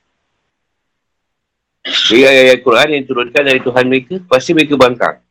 Dari 1.82 2.22
ayat-ayat 2.24 2.60
Quran 2.62 2.88
yang 2.94 3.04
turunkan 3.06 3.42
dari 3.42 3.60
Tuhan 3.62 3.84
mereka, 3.86 4.14
pasti 4.26 4.50
mereka 4.54 4.74
bangkang. 4.78 5.25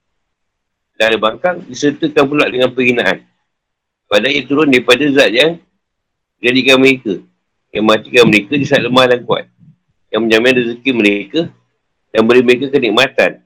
Ada 0.95 1.19
bangkang, 1.19 1.67
disertakan 1.67 2.23
pula 2.23 2.47
dengan 2.47 2.71
perhinaan. 2.71 3.27
Padahal 4.07 4.31
ia 4.31 4.43
turun 4.47 4.71
daripada 4.71 5.03
zat 5.11 5.31
yang 5.33 5.59
jadikan 6.39 6.79
mereka. 6.79 7.19
Yang 7.75 7.83
matikan 7.83 8.23
mereka 8.31 8.53
di 8.55 8.63
saat 8.63 8.79
lemah 8.79 9.05
dan 9.11 9.19
kuat. 9.27 9.51
Yang 10.07 10.21
menjamin 10.23 10.53
rezeki 10.55 10.91
mereka 10.95 11.39
dan 12.15 12.23
beri 12.23 12.39
mereka 12.39 12.71
kenikmatan 12.71 13.43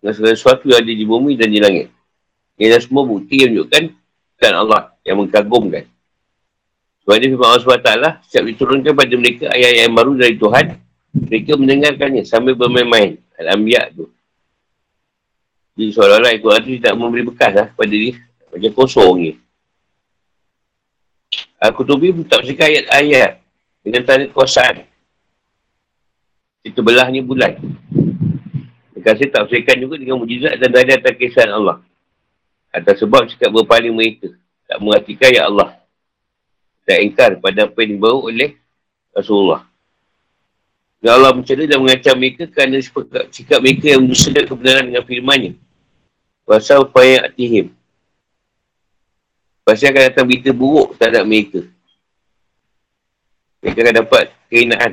dengan 0.00 0.14
segala 0.16 0.32
sesuatu 0.32 0.64
yang 0.72 0.80
ada 0.80 0.92
di 0.94 1.04
bumi 1.04 1.36
dan 1.36 1.52
di 1.52 1.60
langit. 1.60 1.92
Ini 2.56 2.72
adalah 2.72 2.82
semua 2.82 3.04
bukti 3.04 3.44
yang 3.44 3.52
menunjukkan 3.52 3.84
dan 4.40 4.52
Allah 4.56 4.82
yang 5.04 5.20
mengkagumkan. 5.20 5.84
Sebab 7.04 7.14
ini 7.18 7.26
firman 7.34 7.46
Allah 7.48 7.62
SWT, 7.62 7.92
setiap 8.28 8.44
diturunkan 8.48 8.92
pada 8.96 9.14
mereka 9.20 9.44
ayat-ayat 9.52 9.84
yang 9.84 9.96
baru 9.96 10.12
dari 10.16 10.34
Tuhan, 10.40 10.66
mereka 11.12 11.52
mendengarkannya 11.56 12.22
sambil 12.24 12.54
bermain-main. 12.56 13.20
Al-Ambiyak 13.38 13.94
tu. 13.94 14.08
Jadi 15.78 15.94
seolah-olah 15.94 16.34
Al-Quran 16.34 16.60
tu 16.66 16.70
tidak 16.74 16.94
memberi 16.98 17.22
bekas 17.22 17.52
lah 17.54 17.68
pada 17.70 17.94
dia. 17.94 18.18
Macam 18.50 18.72
kosong 18.74 19.14
ni. 19.22 19.32
Al-Qutubi 21.62 22.10
pun 22.10 22.26
tak 22.26 22.42
bersikap 22.42 22.66
ayat-ayat 22.66 23.30
dengan 23.86 24.02
tanda 24.02 24.26
kuasaan 24.34 24.88
kita 26.68 26.84
belahnya 26.84 27.22
bulan. 27.24 27.56
Dikasih 28.92 29.30
tak 29.30 29.48
usahkan 29.48 29.78
juga 29.78 29.96
dengan 29.96 30.18
mujizat 30.18 30.58
dan 30.58 30.68
dari 30.68 30.92
atas 30.92 31.14
kisah 31.16 31.48
Allah. 31.48 31.80
Atas 32.74 33.00
sebab 33.00 33.24
cakap 33.30 33.54
berpaling 33.54 33.94
mereka. 33.94 34.34
Tak 34.68 34.78
mengertikan 34.84 35.30
ya 35.32 35.48
Allah. 35.48 35.78
Tak 36.84 36.98
ingkar 37.00 37.30
pada 37.40 37.64
apa 37.64 37.78
yang 37.80 37.96
dibawa 37.96 38.28
oleh 38.28 38.58
Rasulullah. 39.16 39.64
Ya 40.98 41.14
Allah 41.14 41.30
mencari 41.30 41.64
dan 41.70 41.78
mengancam 41.78 42.18
mereka 42.18 42.44
kerana 42.50 42.82
sikap 43.30 43.62
mereka 43.62 43.86
yang 43.94 44.02
mendusakan 44.02 44.44
kebenaran 44.44 44.84
dengan 44.90 45.04
firmannya. 45.06 45.52
Pasal 46.48 46.80
upaya 46.80 47.28
atihim. 47.28 47.76
Pasal 49.68 49.92
akan 49.92 50.02
datang 50.08 50.24
berita 50.24 50.48
buruk 50.56 50.96
terhadap 50.96 51.28
mereka. 51.28 51.60
Mereka 53.60 53.78
akan 53.84 53.96
dapat 54.00 54.24
keinaan 54.48 54.92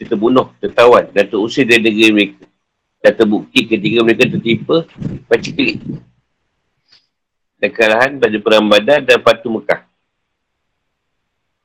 kita 0.00 0.16
bunuh, 0.16 0.48
tertawan 0.64 1.04
dan 1.12 1.28
terusir 1.28 1.68
dari 1.68 1.84
negeri 1.84 2.08
mereka. 2.08 2.44
Dan 3.04 3.12
terbukti 3.20 3.68
ketika 3.68 4.00
mereka 4.00 4.32
tertimpa 4.32 4.88
paciklik. 5.28 5.84
Dan 7.60 7.68
kekalahan 7.68 8.16
pada 8.16 8.36
perang 8.40 8.64
badan 8.64 9.04
dan 9.04 9.20
patu 9.20 9.52
Mekah. 9.52 9.84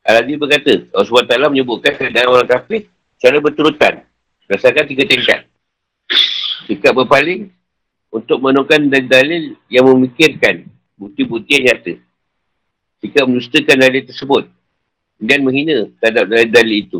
Al-Adi 0.04 0.36
berkata, 0.36 0.84
Allah 0.92 1.08
SWT 1.08 1.48
menyebutkan 1.48 1.96
keadaan 1.96 2.28
orang 2.28 2.44
kafir 2.44 2.92
secara 3.16 3.40
berturutan. 3.40 4.04
Berdasarkan 4.52 4.84
tiga 4.84 5.08
tingkat. 5.08 5.48
Tingkat 6.68 6.92
berpaling 6.92 7.56
untuk 8.10 8.41
menemukan 8.41 8.82
dalil 9.05 9.55
yang 9.70 9.86
memikirkan 9.86 10.66
bukti-bukti 10.97 11.62
yang 11.62 11.66
nyata. 11.74 11.93
Tingkat 12.99 13.24
menustakan 13.30 13.78
dalil 13.80 14.03
tersebut 14.03 14.43
dan 15.22 15.39
menghina 15.45 15.88
terhadap 16.01 16.26
dalil-dalil 16.28 16.78
itu. 16.84 16.99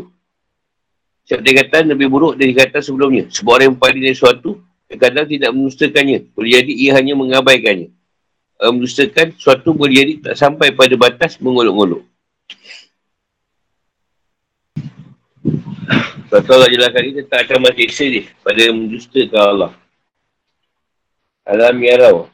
Setiap 1.26 1.44
tingkatan 1.44 1.92
lebih 1.92 2.08
buruk 2.08 2.34
dari 2.34 2.56
tingkatan 2.56 2.80
sebelumnya. 2.80 3.24
Sebab 3.28 3.50
orang 3.54 3.66
yang 3.70 3.78
paling 3.78 4.00
dari 4.00 4.16
sesuatu, 4.16 4.58
kadang 4.98 5.26
tidak 5.28 5.50
menustakannya. 5.54 6.18
Boleh 6.34 6.50
jadi 6.58 6.72
ia 6.72 6.90
hanya 6.96 7.14
mengabaikannya. 7.14 7.92
Orang 8.58 8.82
menustakan 8.82 9.36
sesuatu 9.36 9.76
boleh 9.76 9.94
jadi 9.94 10.12
tak 10.24 10.34
sampai 10.40 10.72
pada 10.74 10.94
batas 10.96 11.36
mengolok-ngolok. 11.38 12.02
Sebab 16.30 16.46
Allah 16.46 16.70
jelaskan 16.70 17.04
ini 17.10 17.20
tak 17.26 17.48
akan 17.48 17.58
masih 17.66 17.88
sedih 17.90 18.26
pada 18.40 18.62
mendustakan 18.70 19.42
Allah. 19.42 19.70
Alam 21.50 21.82
yarau. 21.82 22.30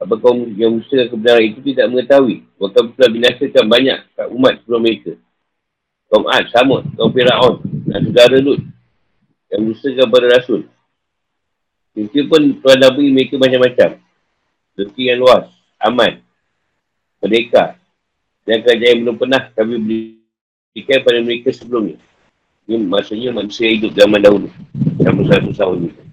Apa 0.00 0.16
kaum 0.16 0.48
yang 0.56 0.80
mendustakan 0.80 1.12
kebenaran 1.12 1.44
itu 1.44 1.60
tidak 1.60 1.86
mengetahui. 1.92 2.36
Bahkan 2.56 2.96
telah 2.96 3.10
binasakan 3.12 3.64
banyak 3.68 3.98
kat 4.16 4.26
umat 4.32 4.52
sebelum 4.64 4.80
mereka. 4.80 5.12
Kaum 6.08 6.24
Ad, 6.26 6.48
Samud, 6.48 6.88
kaum 6.96 7.12
Fir'aun 7.12 7.60
dan 7.84 8.00
saudara 8.08 8.36
Lut 8.40 8.64
yang 9.52 9.60
berusaha 9.68 9.92
kepada 9.92 10.26
Rasul. 10.32 10.64
Mereka 11.92 12.20
pun 12.32 12.42
Tuhan 12.64 12.78
Nabi 12.80 13.12
mereka 13.12 13.36
macam-macam. 13.36 13.90
Rezeki 14.72 15.02
yang 15.04 15.20
luas, 15.20 15.52
aman, 15.76 16.24
merdeka 17.20 17.76
dan 18.48 18.64
kerajaan 18.64 18.88
yang 18.88 19.00
belum 19.04 19.16
pernah 19.20 19.42
kami 19.52 19.76
berikan 19.84 20.98
pada 21.04 21.18
mereka 21.20 21.52
sebelumnya. 21.52 22.00
Ini 22.64 22.88
maksudnya 22.88 23.30
manusia 23.36 23.68
hidup 23.68 23.92
zaman 23.92 24.24
dahulu. 24.24 24.48
Zaman 24.96 25.24
satu 25.28 25.52
tahun 25.52 25.78
ni. 25.84 26.11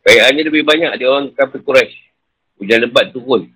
Kayaannya 0.00 0.42
lebih 0.48 0.64
banyak 0.64 0.92
di 0.96 1.04
orang 1.04 1.32
kafir 1.36 1.60
Quraisy. 1.60 1.96
Hujan 2.60 2.84
lebat 2.84 3.12
turun 3.12 3.48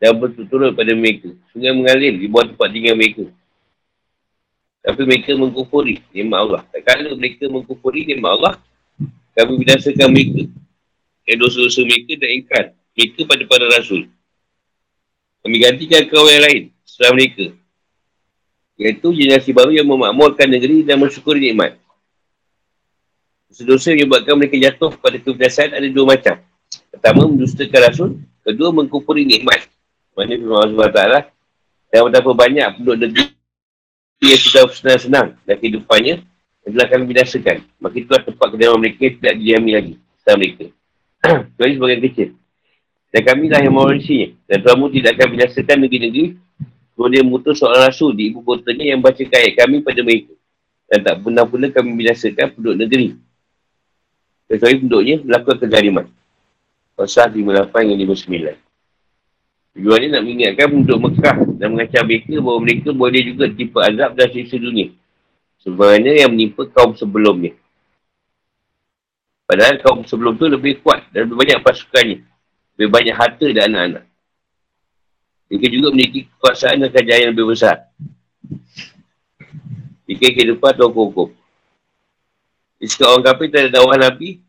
dan 0.00 0.16
berturut-turut 0.16 0.72
pada 0.72 0.92
mereka. 0.96 1.28
Sungai 1.52 1.76
mengalir 1.76 2.16
di 2.16 2.24
bawah 2.24 2.48
tempat 2.48 2.68
tinggal 2.72 2.96
mereka. 2.96 3.28
Tapi 4.80 5.02
mereka 5.04 5.36
mengkufuri 5.36 6.00
nikmat 6.16 6.38
Allah. 6.40 6.62
Kalau 6.72 7.12
mereka 7.20 7.44
mengkufuri 7.52 8.08
nikmat 8.08 8.32
Allah, 8.40 8.54
kami 9.36 9.60
binasakan 9.60 10.08
mereka. 10.08 10.48
Dan 11.28 11.36
dosa-dosa 11.36 11.80
mereka 11.84 12.12
dan 12.16 12.30
ingkar. 12.32 12.64
Mereka 12.96 13.20
pada 13.28 13.44
para 13.44 13.66
rasul. 13.76 14.08
Kami 15.40 15.56
gantikan 15.56 16.04
kau 16.08 16.28
yang 16.28 16.44
lain 16.44 16.62
setelah 16.84 17.16
mereka. 17.16 17.46
Iaitu 18.76 19.08
generasi 19.12 19.52
baru 19.52 19.72
yang 19.72 19.88
memakmurkan 19.88 20.48
negeri 20.48 20.84
dan 20.84 21.00
mensyukuri 21.00 21.40
nikmat. 21.40 21.79
Dosa-dosa 23.50 23.90
yang 23.90 24.06
menyebabkan 24.06 24.34
mereka 24.38 24.56
jatuh 24.56 24.94
pada 24.94 25.18
kebiasaan 25.18 25.74
ada 25.74 25.86
dua 25.90 26.06
macam. 26.06 26.34
Pertama, 26.94 27.26
mendustakan 27.26 27.80
rasul. 27.82 28.10
Kedua, 28.46 28.70
mengkufuri 28.70 29.26
nikmat. 29.26 29.66
Maksudnya, 30.14 30.38
Allah 30.46 30.70
SWT. 30.70 31.02
Dan 31.90 32.00
betapa 32.06 32.30
banyak 32.30 32.66
penduduk 32.78 33.10
negeri 33.10 33.34
ia 34.20 34.36
sudah 34.36 34.68
senang-senang 34.68 35.32
dan 35.48 35.56
kehidupannya 35.56 36.20
adalah 36.68 36.86
kami 36.92 37.04
binasakan. 37.08 37.64
Maka 37.80 37.96
itulah 37.96 38.20
tempat 38.20 38.46
kediaman 38.52 38.78
mereka 38.78 39.08
tidak 39.16 39.34
didiami 39.40 39.70
lagi 39.72 39.94
setelah 40.20 40.36
mereka. 40.36 40.64
Kecuali 41.56 41.72
sebagian 41.80 42.00
kecil. 42.04 42.28
Dan 43.10 43.22
kami 43.26 43.44
lah 43.48 43.60
yang 43.64 43.74
mewarisinya. 43.74 44.28
Dan 44.46 44.56
Tuhanmu 44.62 44.86
tidak 44.92 45.10
akan 45.18 45.28
binasakan 45.34 45.76
negeri-negeri. 45.88 46.26
Kemudian 46.94 47.24
mutus 47.24 47.58
seorang 47.58 47.88
rasul 47.88 48.12
di 48.12 48.28
ibu 48.28 48.44
kotanya 48.44 48.92
yang 48.92 49.00
baca 49.00 49.24
ayat 49.24 49.52
kami 49.56 49.80
pada 49.80 50.00
mereka. 50.04 50.36
Dan 50.84 50.98
tak 51.00 51.16
pernah 51.24 51.44
pula 51.48 51.66
kami 51.72 51.90
binasakan 51.96 52.46
penduduk 52.54 52.76
negeri. 52.76 53.16
Kecuali 54.50 54.82
penduduknya 54.82 55.16
melakukan 55.22 55.56
kezaliman. 55.62 56.06
Pasal 56.98 57.30
58 57.30 57.86
yang 57.86 57.98
59. 58.02 59.78
Tujuannya 59.78 60.08
nak 60.10 60.22
mengingatkan 60.26 60.66
penduduk 60.74 60.98
Mekah 61.06 61.36
dan 61.54 61.66
mengacau 61.70 62.02
mereka 62.02 62.34
bahawa 62.42 62.58
mereka 62.58 62.88
boleh 62.90 63.22
juga 63.22 63.46
tipe 63.46 63.78
azab 63.78 64.18
dan 64.18 64.26
siksa 64.34 64.58
dunia. 64.58 64.90
Sebenarnya 65.62 66.26
yang 66.26 66.34
menimpa 66.34 66.66
kaum 66.66 66.98
sebelumnya. 66.98 67.54
Padahal 69.46 69.78
kaum 69.78 70.02
sebelum 70.02 70.34
tu 70.34 70.50
lebih 70.50 70.82
kuat 70.82 71.06
dan 71.14 71.30
lebih 71.30 71.46
banyak 71.46 71.58
pasukannya. 71.62 72.18
Lebih 72.74 72.90
banyak 72.90 73.14
harta 73.14 73.46
dan 73.54 73.70
anak-anak. 73.70 74.04
Mereka 75.46 75.66
juga 75.70 75.86
memiliki 75.94 76.26
kekuasaan 76.26 76.82
dan 76.82 76.90
kejayaan 76.90 77.22
yang 77.22 77.32
lebih 77.38 77.54
besar. 77.54 77.86
Fikir 80.10 80.34
kehidupan 80.34 80.74
atau 80.74 80.90
hukum-hukum. 80.90 81.39
Jika 82.80 83.04
orang 83.12 83.28
kafir 83.28 83.52
tak 83.52 83.60
ada 83.68 83.70
dakwah 83.76 84.00
Nabi, 84.00 84.40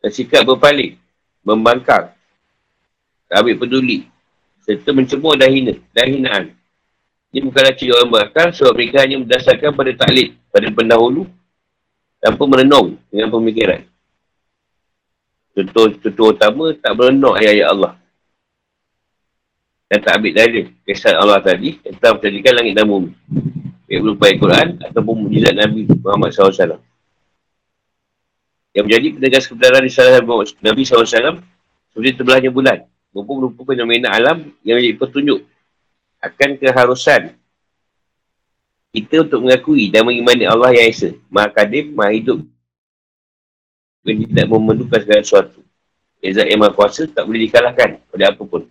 dan 0.00 0.10
sikap 0.12 0.48
berpaling, 0.48 0.96
membangkang, 1.44 2.08
tak 3.28 3.36
ambil 3.44 3.60
peduli, 3.60 4.08
serta 4.64 4.96
mencemur 4.96 5.36
dan 5.36 5.52
hina, 5.52 5.76
dan 5.92 6.06
hinaan. 6.08 6.44
Ini 7.32 7.44
bukanlah 7.44 7.76
ciri 7.76 7.92
orang 7.92 8.08
berakal 8.08 8.48
sebab 8.52 8.72
mereka 8.72 9.04
hanya 9.04 9.20
berdasarkan 9.20 9.70
pada 9.76 9.92
taklid, 9.92 10.38
pada 10.48 10.68
pendahulu, 10.72 11.28
tanpa 12.16 12.42
merenung 12.48 12.96
dengan 13.12 13.28
pemikiran. 13.28 13.84
Contoh-contoh 15.52 16.32
utama, 16.32 16.72
tak 16.72 16.92
merenung 16.96 17.36
ayat-ayat 17.36 17.68
Allah. 17.68 17.92
Dan 19.84 19.98
tak 20.00 20.16
ambil 20.16 20.32
dalil 20.32 20.64
kisah 20.88 21.12
Allah 21.20 21.44
tadi, 21.44 21.76
telah 22.00 22.16
menjadikan 22.16 22.52
langit 22.56 22.72
dan 22.72 22.86
bumi. 22.88 23.12
Baik 23.94 24.10
berupa 24.10 24.26
Al-Quran 24.26 24.68
ataupun 24.90 25.14
mujizat 25.22 25.54
Nabi 25.54 25.86
Muhammad 25.86 26.34
SAW. 26.34 26.82
Yang 28.74 28.84
menjadi 28.90 29.08
penegas 29.14 29.46
kebenaran 29.46 29.86
risalah 29.86 30.18
Nabi 30.58 30.82
SAW 30.82 31.06
seperti 31.94 32.10
terbelahnya 32.18 32.50
bulan. 32.50 32.90
Maupun 33.14 33.38
berupa 33.38 33.70
fenomena 33.70 34.10
alam 34.10 34.50
yang 34.66 34.82
menjadi 34.82 34.98
petunjuk 34.98 35.46
akan 36.18 36.50
keharusan 36.58 37.38
kita 38.90 39.30
untuk 39.30 39.46
mengakui 39.46 39.94
dan 39.94 40.02
mengimani 40.02 40.42
Allah 40.42 40.74
yang 40.74 40.90
Esa, 40.90 41.14
Maha 41.30 41.54
Kadim, 41.54 41.94
Maha 41.94 42.18
Hidup 42.18 42.42
dan 44.02 44.14
tidak 44.26 44.46
memerlukan 44.50 44.98
segala 45.06 45.22
sesuatu. 45.22 45.62
Ezat 46.18 46.50
yang 46.50 46.66
Maha 46.66 46.74
Kuasa 46.74 47.06
tak 47.06 47.30
boleh 47.30 47.46
dikalahkan 47.46 48.02
oleh 48.10 48.26
apapun. 48.26 48.66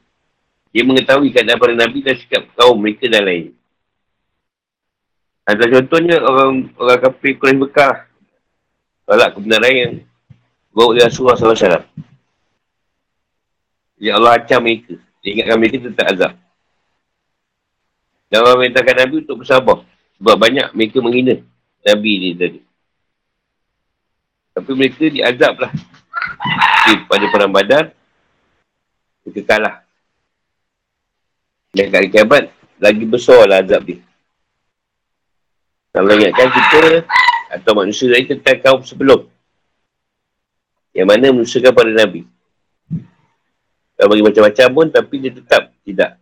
Dia 0.76 0.84
mengetahui 0.84 1.32
keadaan 1.32 1.64
para 1.64 1.72
Nabi 1.72 2.04
dan 2.04 2.20
sikap 2.20 2.44
kaum 2.60 2.76
mereka 2.76 3.08
dan 3.08 3.24
lain. 3.24 3.56
Ada 5.44 5.68
contohnya 5.68 6.24
orang 6.24 6.72
orang 6.80 7.00
kafir 7.04 7.36
Quraisy 7.36 7.60
Bekah 7.60 8.08
tolak 9.04 9.36
kebenaran 9.36 9.74
yang 9.76 9.94
bawa 10.72 10.96
oleh 10.96 11.04
Rasulullah 11.04 11.36
SAW. 11.36 11.84
Ya 14.00 14.16
Allah 14.16 14.39
acam 14.39 14.60
mereka. 14.64 14.96
Dia 15.24 15.30
ingatkan 15.36 15.58
mereka 15.60 15.78
tetap 15.84 16.06
azab. 16.12 16.34
Dan 18.28 18.38
Allah 18.44 18.56
memintakan 18.60 18.96
Nabi 18.98 19.16
untuk 19.24 19.38
bersabar. 19.44 19.78
Sebab 20.20 20.36
banyak 20.39 20.68
mereka 20.76 20.98
menghina 21.04 21.36
Nabi 21.84 22.12
ni 22.20 22.30
tadi. 22.36 22.60
Tapi 24.56 24.72
mereka 24.76 25.04
diazab 25.08 25.54
lah. 25.60 25.72
Okay, 26.84 26.98
pada 27.08 27.26
perang 27.32 27.52
badan, 27.52 27.86
mereka 29.24 29.41
kalah. 29.48 29.76
Dan 31.74 31.89
kat 31.89 32.12
kiamat, 32.12 32.44
lagi 32.78 33.06
besar 33.08 33.48
lah 33.48 33.64
azab 33.64 33.82
dia. 33.88 34.00
Kalau 35.94 36.10
ingatkan 36.10 36.50
kita 36.50 37.06
atau 37.54 37.72
manusia 37.78 38.10
lain 38.10 38.26
tentang 38.26 38.58
kaum 38.66 38.82
sebelum. 38.82 39.30
Yang 40.89 41.08
mana 41.08 41.26
menusakan 41.30 41.70
pada 41.70 41.94
Nabi. 41.94 42.26
Kalau 43.94 44.10
bagi 44.10 44.26
macam-macam 44.26 44.68
pun 44.74 44.88
tapi 44.89 45.16
dia 45.22 45.32
tetap 45.38 45.70
tidak. 45.86 46.18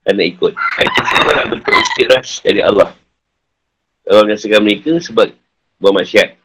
Dan 0.00 0.16
nak 0.16 0.26
ikut. 0.32 0.52
Itu 0.56 1.00
semua 1.12 1.44
bentuk 1.44 1.74
istirahat 1.76 2.24
dari 2.40 2.60
Allah. 2.64 2.96
Allah 4.08 4.22
menyaksikan 4.26 4.64
mereka 4.64 4.96
sebab 4.98 5.28
buat 5.76 5.92
maksiat. 5.92 6.40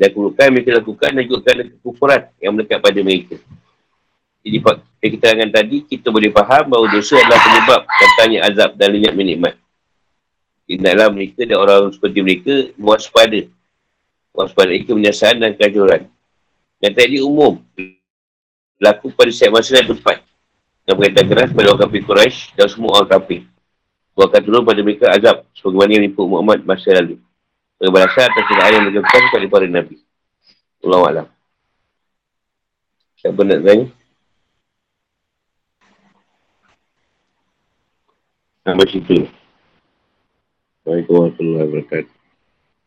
Dan 0.00 0.08
kurukan 0.16 0.48
mereka 0.48 0.80
lakukan 0.80 1.12
dan 1.12 1.22
juga 1.28 1.38
kerana 1.44 1.62
kekufuran 1.68 2.20
yang 2.40 2.56
melekat 2.56 2.80
pada 2.80 3.00
mereka. 3.04 3.36
Jadi 4.40 4.56
dari 4.64 5.08
keterangan 5.12 5.50
tadi, 5.52 5.76
kita 5.84 6.08
boleh 6.08 6.32
faham 6.32 6.72
bahawa 6.72 6.88
dosa 6.88 7.20
adalah 7.20 7.40
penyebab 7.44 7.80
datangnya 7.84 8.40
azab 8.48 8.70
dan 8.80 8.88
lenyap 8.96 9.12
menikmat. 9.12 9.54
Hendaklah 10.70 11.10
mereka 11.10 11.42
dan 11.42 11.58
orang 11.58 11.90
seperti 11.90 12.18
mereka 12.22 12.54
waspada. 12.78 13.42
Waspada 14.30 14.70
itu 14.70 14.94
penyiasaan 14.94 15.42
dan 15.42 15.58
kehancuran. 15.58 16.06
Dan 16.78 16.90
tadi 16.94 17.18
umum. 17.18 17.58
Berlaku 18.78 19.10
pada 19.10 19.34
setiap 19.34 19.58
masa 19.58 19.82
dan 19.82 19.90
tempat. 19.90 20.22
Dan 20.86 20.94
berkaitan 20.94 21.26
keras 21.26 21.50
pada 21.50 21.74
orang 21.74 21.82
kafir 21.82 22.02
Quraisy 22.06 22.54
dan 22.54 22.66
semua 22.70 23.02
orang 23.02 23.10
kafir. 23.10 23.42
Buat 24.14 24.30
akan 24.30 24.42
turun 24.46 24.62
pada 24.62 24.80
mereka 24.86 25.10
azab. 25.10 25.42
Sebagaimana 25.58 25.90
yang 25.90 26.02
menimpa 26.06 26.22
Muhammad 26.22 26.62
masa 26.62 26.94
lalu. 26.94 27.18
Sebagai 27.82 28.06
atas 28.06 28.44
keadaan 28.46 28.72
yang 28.78 28.84
berkaitan 28.94 29.22
kepada 29.26 29.46
para 29.50 29.66
Nabi. 29.66 29.96
Allah 30.86 31.02
Alam. 31.02 31.26
Siapa 33.18 33.40
nak 33.42 33.60
tanya? 33.66 33.86
Sampai 38.62 38.86
situ. 38.86 39.39
Wide 40.90 41.08
open, 41.10 41.60
I 41.60 41.64
will 41.64 41.82
get 41.82 42.06